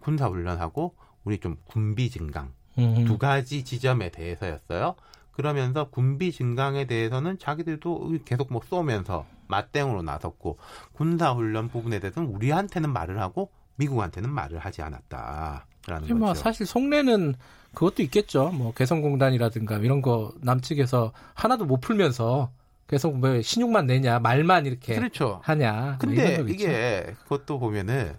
군사 0.00 0.26
훈련하고 0.26 0.94
우리 1.24 1.38
좀 1.38 1.56
군비 1.66 2.10
증강 2.10 2.52
음. 2.78 3.04
두 3.04 3.18
가지 3.18 3.64
지점에 3.64 4.10
대해서였어요. 4.10 4.94
그러면서 5.32 5.88
군비 5.90 6.32
증강에 6.32 6.86
대해서는 6.86 7.38
자기들도 7.38 8.18
계속 8.24 8.52
뭐 8.52 8.60
쏘면서 8.64 9.26
맞대응으로 9.48 10.02
나섰고 10.02 10.58
군사 10.92 11.32
훈련 11.32 11.68
부분에 11.68 11.98
대해서는 11.98 12.28
우리한테는 12.30 12.92
말을 12.92 13.20
하고 13.20 13.50
미국한테는 13.76 14.30
말을 14.30 14.58
하지 14.58 14.82
않았다라는 14.82 16.02
거죠. 16.02 16.14
뭐 16.14 16.34
사실 16.34 16.66
속내는 16.66 17.34
그것도 17.74 18.02
있겠죠. 18.02 18.50
뭐 18.50 18.74
개성공단이라든가 18.74 19.78
이런 19.78 20.02
거 20.02 20.32
남측에서 20.40 21.12
하나도 21.34 21.64
못 21.64 21.80
풀면서 21.80 22.50
계속 22.90 23.16
뭐 23.16 23.40
신용만 23.40 23.86
내냐 23.86 24.18
말만 24.18 24.66
이렇게 24.66 24.96
그렇죠. 24.96 25.40
하냐. 25.44 25.72
뭐 25.72 25.96
근데 26.00 26.38
뭐 26.38 26.48
이게 26.48 27.14
그것도 27.22 27.60
보면은 27.60 28.16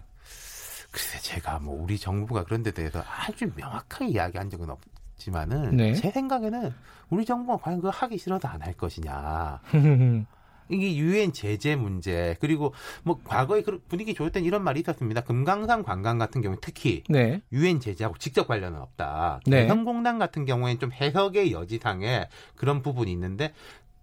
글쎄 0.90 1.18
제가 1.20 1.58
뭐 1.58 1.80
우리 1.82 1.98
정부가 1.98 2.44
그런 2.44 2.62
데 2.62 2.70
대해서 2.70 3.02
아주 3.06 3.50
명확하게 3.54 4.06
이야기한 4.08 4.48
적은 4.50 4.70
없 4.70 4.80
지만은 5.18 5.76
네. 5.76 5.94
제 5.94 6.10
생각에는 6.10 6.72
우리 7.10 7.24
정부가 7.26 7.58
과연 7.62 7.78
그거 7.80 7.90
하기 7.90 8.16
싫어도 8.18 8.48
안 8.48 8.62
할 8.62 8.72
것이냐. 8.72 9.60
이게 10.68 10.96
유엔 10.96 11.32
제재 11.34 11.76
문제 11.76 12.34
그리고 12.40 12.72
뭐 13.02 13.20
과거에 13.24 13.60
그 13.62 13.82
분위기 13.88 14.14
좋을 14.14 14.30
땐 14.32 14.44
이런 14.44 14.64
말이 14.64 14.80
있었습니다. 14.80 15.20
금강산 15.22 15.82
관광 15.82 16.16
같은 16.16 16.40
경우 16.40 16.56
특히 16.62 17.02
네. 17.10 17.42
유엔 17.52 17.78
제재하고 17.78 18.16
직접 18.16 18.46
관련은 18.46 18.80
없다. 18.80 19.40
네. 19.46 19.68
성공단 19.68 20.18
같은 20.18 20.46
경우에는 20.46 20.80
좀 20.80 20.90
해석의 20.92 21.52
여지상에 21.52 22.28
그런 22.56 22.80
부분이 22.80 23.12
있는데 23.12 23.52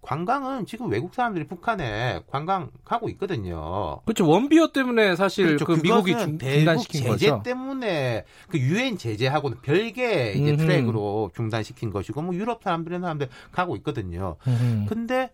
관광은 0.02 0.66
지금 0.66 0.90
외국 0.90 1.14
사람들이 1.14 1.46
북한에 1.46 2.20
관광 2.26 2.70
가고 2.84 3.08
있거든요. 3.10 4.00
그렇죠. 4.04 4.26
원비어 4.28 4.72
때문에 4.72 5.14
사실 5.16 5.58
그렇죠. 5.58 5.64
그 5.66 5.72
미국이 5.82 6.12
중, 6.18 6.38
단시킨 6.38 7.02
제재 7.02 7.30
거죠. 7.30 7.42
때문에 7.42 8.24
그 8.48 8.58
유엔 8.58 8.96
제재하고는 8.96 9.60
별개 9.60 10.32
이제 10.32 10.52
음흠. 10.52 10.56
트랙으로 10.56 11.30
중단시킨 11.34 11.90
것이고 11.90 12.22
뭐 12.22 12.34
유럽 12.34 12.62
사람들은 12.62 13.00
사람들 13.00 13.28
가고 13.52 13.76
있거든요. 13.76 14.36
음흠. 14.46 14.86
근데 14.88 15.30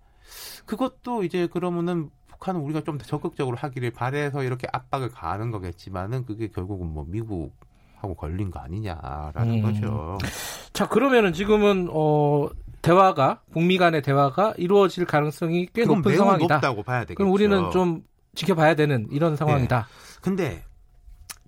그것도 0.65 1.23
이제 1.25 1.47
그러면은 1.47 2.11
북한은 2.27 2.61
우리가 2.61 2.83
좀 2.83 2.99
더 2.99 3.05
적극적으로 3.05 3.57
하기를 3.57 3.93
바래서 3.93 4.43
이렇게 4.43 4.67
압박을 4.73 5.11
가하는 5.11 5.51
거겠지만은 5.51 6.27
그게 6.27 6.49
결국은 6.49 6.89
뭐 6.89 7.05
미국 7.07 7.55
하고 7.97 8.15
걸린 8.15 8.51
거 8.51 8.61
아니냐라는 8.61 9.55
음. 9.55 9.63
거죠. 9.63 10.19
자 10.73 10.89
그러면은 10.89 11.33
지금은 11.33 11.89
어 11.91 12.49
대화가 12.87 13.41
북미 13.53 13.79
간의 13.79 14.03
대화가 14.03 14.55
이루어질 14.57 15.05
가능성이 15.05 15.67
꽤 15.73 15.85
높은 15.85 16.17
상황이다. 16.17 16.55
높다고 16.55 16.83
봐야 16.83 17.01
되겠죠. 17.01 17.17
그럼 17.17 17.33
우리는 17.33 17.71
좀 17.71 18.05
지켜봐야 18.35 18.75
되는 18.75 19.09
이런 19.11 19.37
상황이다. 19.37 19.89
네. 19.89 20.21
근데 20.21 20.65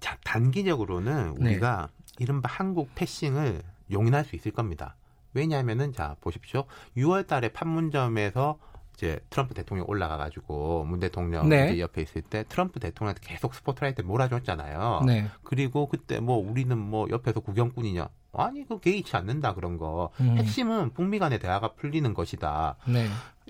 자 0.00 0.16
단기적으로는 0.24 1.34
네. 1.38 1.50
우리가 1.50 1.88
네. 1.90 2.04
이른바 2.18 2.48
한국 2.50 2.94
패싱을 2.94 3.62
용인할 3.90 4.24
수 4.24 4.36
있을 4.36 4.52
겁니다. 4.52 4.96
왜냐하면은 5.34 5.92
자 5.92 6.16
보십시오. 6.20 6.64
6월달에 6.96 7.52
판문점에서 7.52 8.58
이제 8.94 9.20
트럼프 9.30 9.54
대통령 9.54 9.86
올라가 9.88 10.16
가지고 10.16 10.84
문 10.84 10.98
대통령 10.98 11.48
네. 11.48 11.78
옆에 11.78 12.02
있을 12.02 12.22
때 12.22 12.44
트럼프 12.48 12.80
대통령한테 12.80 13.20
계속 13.24 13.54
스포트라이트 13.54 14.02
몰아줬잖아요. 14.02 15.02
네. 15.06 15.26
그리고 15.44 15.86
그때 15.86 16.18
뭐 16.18 16.36
우리는 16.36 16.76
뭐 16.76 17.06
옆에서 17.08 17.38
구경꾼이냐? 17.40 18.08
아니 18.32 18.66
그 18.66 18.80
개의치 18.80 19.16
않는다 19.16 19.54
그런 19.54 19.78
거. 19.78 20.10
음. 20.20 20.36
핵심은 20.36 20.92
북미 20.92 21.18
간의 21.18 21.38
대화가 21.38 21.72
풀리는 21.72 22.12
것이다. 22.14 22.76
네. 22.86 23.06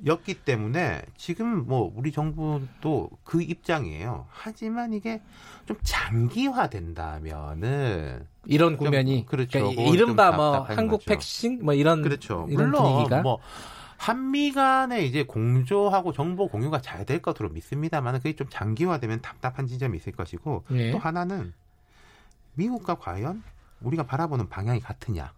였기 0.07 0.35
때문에 0.45 1.03
지금 1.17 1.67
뭐 1.67 1.93
우리 1.95 2.13
정부도 2.13 3.11
그 3.25 3.43
입장이에요. 3.43 4.27
하지만 4.31 4.93
이게 4.93 5.21
좀 5.67 5.77
장기화된다면은 5.83 8.25
이런 8.47 8.77
국면이 8.77 9.27
그렇죠. 9.27 9.59
그러니까 9.59 9.83
이른바 9.83 10.31
뭐 10.33 10.61
한국 10.61 10.99
거죠. 10.99 11.11
백신 11.11 11.65
뭐 11.65 11.75
이런 11.75 12.03
그렇죠. 12.03 12.47
이런 12.49 12.71
물론 12.71 12.83
분위기가? 12.85 13.23
뭐 13.23 13.41
한미 13.97 14.53
간에 14.53 15.03
이제 15.05 15.25
공조하고 15.25 16.13
정보 16.13 16.47
공유가 16.49 16.81
잘 16.81 17.05
될 17.05 17.21
것으로 17.21 17.49
믿습니다만 17.49 18.15
그게 18.19 18.37
좀 18.37 18.47
장기화되면 18.51 19.23
답답한 19.23 19.67
지점이 19.67 19.97
있을 19.99 20.13
것이고 20.13 20.65
예. 20.73 20.93
또 20.93 20.99
하나는 20.99 21.53
미국과 22.55 22.95
과연 22.97 23.43
우리가 23.81 24.05
바라보는 24.05 24.49
방향이 24.49 24.81
같으냐. 24.81 25.33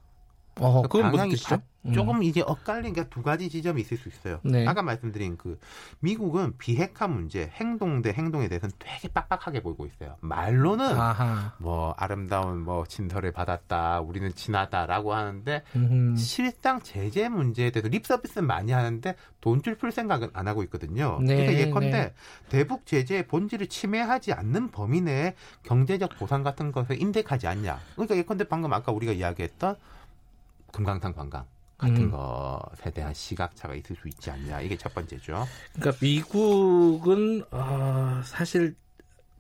어, 0.60 0.82
그 0.82 1.00
방향이 1.00 1.34
바, 1.44 1.56
음. 1.56 1.60
조금 1.94 2.22
이제 2.22 2.42
엇갈린 2.42 2.92
게 2.92 3.04
두 3.10 3.22
가지 3.22 3.48
지점이 3.48 3.80
있을 3.80 3.96
수 3.96 4.08
있어요. 4.08 4.38
네. 4.42 4.66
아까 4.66 4.82
말씀드린 4.82 5.36
그 5.36 5.58
미국은 6.00 6.56
비핵화 6.58 7.08
문제, 7.08 7.50
행동 7.54 8.02
대 8.02 8.10
행동에 8.10 8.48
대해서는 8.48 8.72
되게 8.78 9.08
빡빡하게 9.08 9.62
보고 9.62 9.86
있어요. 9.86 10.16
말로는 10.20 10.86
아하. 10.86 11.54
뭐 11.58 11.94
아름다운 11.96 12.60
뭐 12.60 12.84
친서를 12.86 13.32
받았다, 13.32 14.00
우리는 14.00 14.32
친하다라고 14.34 15.14
하는데 15.14 15.62
음흠. 15.74 16.16
실상 16.16 16.80
제재 16.82 17.28
문제에 17.28 17.70
대해서 17.70 17.88
립 17.88 18.06
서비스는 18.06 18.46
많이 18.46 18.72
하는데 18.72 19.14
돈줄 19.40 19.76
풀 19.76 19.90
생각은 19.90 20.30
안 20.34 20.46
하고 20.46 20.62
있거든요. 20.64 21.18
네, 21.22 21.36
그러니까 21.36 21.58
예컨대 21.58 21.90
네. 21.90 22.14
대북 22.50 22.86
제재의 22.86 23.26
본질을 23.26 23.68
침해하지 23.68 24.34
않는 24.34 24.70
범위 24.70 25.00
내에 25.00 25.34
경제적 25.62 26.10
보상 26.18 26.42
같은 26.42 26.72
것을 26.72 27.00
인덱하지 27.00 27.46
않냐. 27.46 27.80
그러니까 27.94 28.16
예컨대 28.16 28.44
방금 28.44 28.72
아까 28.72 28.92
우리가 28.92 29.12
이야기했던 29.12 29.76
금강산 30.72 31.14
관광 31.14 31.44
같은 31.80 31.96
음. 31.96 32.10
것에 32.10 32.90
대한 32.90 33.14
시각차가 33.14 33.74
있을 33.74 33.96
수 33.96 34.06
있지 34.08 34.30
않냐 34.30 34.60
이게 34.60 34.76
첫 34.76 34.94
번째죠. 34.94 35.46
그러니까 35.72 35.98
미국은 36.04 37.42
어, 37.50 38.20
사실 38.24 38.76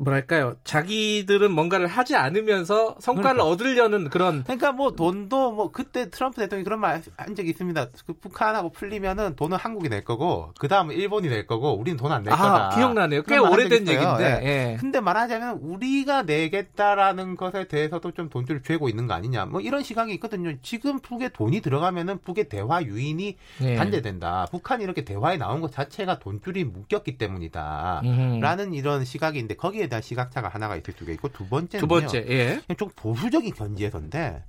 뭐랄까요 0.00 0.56
자기들은 0.64 1.52
뭔가를 1.52 1.86
하지 1.86 2.16
않으면서 2.16 2.96
성과를 3.00 3.38
그러니까. 3.40 3.44
얻으려는 3.44 4.10
그런 4.10 4.42
그러니까 4.44 4.72
뭐 4.72 4.92
돈도 4.92 5.52
뭐 5.52 5.70
그때 5.70 6.10
트럼프 6.10 6.40
대통령이 6.40 6.64
그런 6.64 6.80
말 6.80 7.02
한 7.16 7.34
적이 7.34 7.50
있습니다 7.50 7.86
그 8.06 8.12
북한하고 8.14 8.70
풀리면은 8.70 9.36
돈은 9.36 9.56
한국이 9.56 9.88
낼 9.88 10.04
거고 10.04 10.52
그 10.58 10.68
다음은 10.68 10.94
일본이 10.94 11.28
낼 11.28 11.46
거고 11.46 11.76
우리는 11.76 11.96
돈 11.96 12.12
안낼 12.12 12.32
아, 12.32 12.36
거다 12.36 12.76
기억나네요 12.76 13.22
꽤 13.22 13.38
오래된 13.38 13.86
얘기인데 13.88 14.40
예. 14.42 14.48
예. 14.72 14.76
근데 14.78 15.00
말하자면 15.00 15.58
우리가 15.62 16.22
내겠다라는 16.22 17.36
것에 17.36 17.68
대해서도 17.68 18.12
좀 18.12 18.28
돈줄을 18.28 18.62
죄고 18.62 18.88
있는 18.88 19.06
거 19.06 19.14
아니냐 19.14 19.46
뭐 19.46 19.60
이런 19.60 19.82
시각이 19.82 20.12
있거든요 20.14 20.52
지금 20.62 21.00
북에 21.00 21.28
돈이 21.30 21.60
들어가면은 21.60 22.18
북의 22.18 22.48
대화 22.48 22.82
유인이 22.82 23.36
예. 23.62 23.74
단절된다 23.76 24.46
북한이 24.50 24.84
이렇게 24.84 25.04
대화에 25.04 25.36
나온 25.36 25.60
것 25.60 25.72
자체가 25.72 26.18
돈줄이 26.18 26.64
묶였기 26.64 27.18
때문이다 27.18 28.02
음. 28.04 28.40
라는 28.40 28.74
이런 28.74 29.04
시각인데 29.04 29.56
거기에 29.56 29.88
대한 29.90 30.00
시각차가 30.00 30.48
하나가 30.48 30.76
있을 30.76 30.94
수가 30.96 31.12
있고 31.12 31.28
두 31.28 31.46
번째는 31.46 31.80
두 31.82 31.86
번째 31.86 32.24
예. 32.30 32.74
좀 32.76 32.88
보수적인 32.96 33.52
견지에서인데 33.52 34.42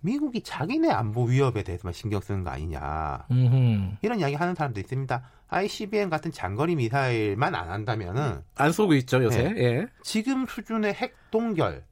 미국이 0.00 0.40
자기네 0.42 0.90
안보 0.90 1.24
위협에 1.24 1.62
대해서만 1.62 1.92
신경 1.92 2.22
쓰는 2.22 2.42
거 2.42 2.50
아니냐 2.50 3.26
음흠. 3.30 3.96
이런 4.00 4.20
이야기 4.20 4.34
하는 4.34 4.54
사람도 4.54 4.80
있습니다. 4.80 5.22
ICBM 5.48 6.08
같은 6.08 6.32
장거리 6.32 6.76
미사일만 6.76 7.54
안 7.54 7.68
한다면은 7.68 8.40
안 8.54 8.72
쏘고 8.72 8.94
있죠 8.94 9.22
요새. 9.22 9.52
네. 9.52 9.62
예. 9.62 9.86
지금 10.02 10.46
수준의 10.46 10.94
핵 10.94 11.14
동결 11.30 11.84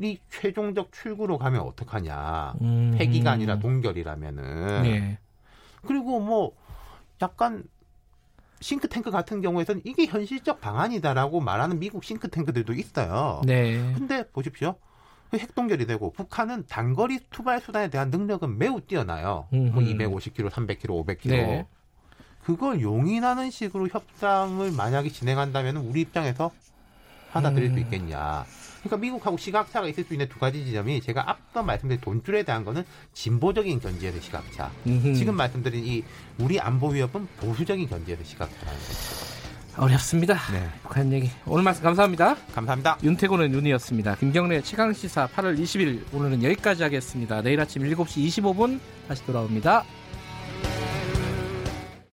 이 0.00 0.18
최종적 0.30 0.92
출구로 0.92 1.38
가면 1.38 1.60
어떡하냐. 1.62 2.54
음. 2.60 2.96
핵이가 2.98 3.32
아니라 3.32 3.58
동결이라면은. 3.58 4.82
네. 4.82 5.18
그리고 5.86 6.20
뭐 6.20 6.52
약간 7.20 7.64
싱크탱크 8.60 9.10
같은 9.10 9.40
경우에는 9.40 9.82
이게 9.84 10.06
현실적 10.06 10.60
방안이다라고 10.60 11.40
말하는 11.40 11.78
미국 11.78 12.04
싱크탱크들도 12.04 12.72
있어요. 12.74 13.42
네. 13.44 13.92
근데 13.94 14.28
보십시오. 14.30 14.76
핵동결이 15.32 15.86
되고 15.86 16.10
북한은 16.12 16.64
단거리 16.68 17.20
투발 17.30 17.60
수단에 17.60 17.90
대한 17.90 18.10
능력은 18.10 18.58
매우 18.58 18.80
뛰어나요. 18.80 19.46
뭐 19.50 19.82
250km, 19.82 20.48
300km, 20.50 20.86
500km. 20.86 21.28
네. 21.28 21.66
그걸 22.44 22.80
용인하는 22.80 23.50
식으로 23.50 23.88
협상을 23.88 24.72
만약에 24.72 25.10
진행한다면 25.10 25.76
우리 25.76 26.00
입장에서 26.00 26.50
받아들일 27.30 27.70
음. 27.70 27.74
수 27.74 27.80
있겠냐. 27.80 28.46
그러니까 28.80 28.96
미국하고 28.96 29.36
시각차가 29.36 29.86
있을 29.88 30.04
수 30.04 30.14
있는 30.14 30.28
두 30.28 30.38
가지 30.38 30.64
지점이 30.64 31.00
제가 31.00 31.28
앞서 31.28 31.62
말씀드린 31.62 32.00
돈줄에 32.00 32.42
대한 32.42 32.64
거는 32.64 32.84
진보적인 33.12 33.80
견지에서 33.80 34.20
시각차. 34.20 34.70
음흠. 34.86 35.14
지금 35.14 35.34
말씀드린 35.34 35.84
이 35.84 36.04
우리 36.38 36.60
안보 36.60 36.88
위협은 36.88 37.26
보수적인 37.38 37.88
견지에서 37.88 38.24
시각차라는 38.24 38.78
거죠. 38.80 39.28
어렵습니다. 39.78 40.34
네. 40.52 40.68
북한 40.82 41.12
얘기. 41.12 41.30
오늘 41.46 41.62
말씀 41.62 41.84
감사합니다. 41.84 42.36
감사합니다. 42.52 42.98
윤태곤의 43.02 43.48
눈이었습니다. 43.50 44.16
김경래 44.16 44.60
최강시사 44.60 45.28
8월 45.28 45.58
20일 45.58 46.02
오늘은 46.12 46.42
여기까지 46.42 46.82
하겠습니다. 46.82 47.42
내일 47.42 47.60
아침 47.60 47.82
7시 47.82 48.26
25분 48.26 48.80
다시 49.06 49.24
돌아옵니다. 49.24 49.84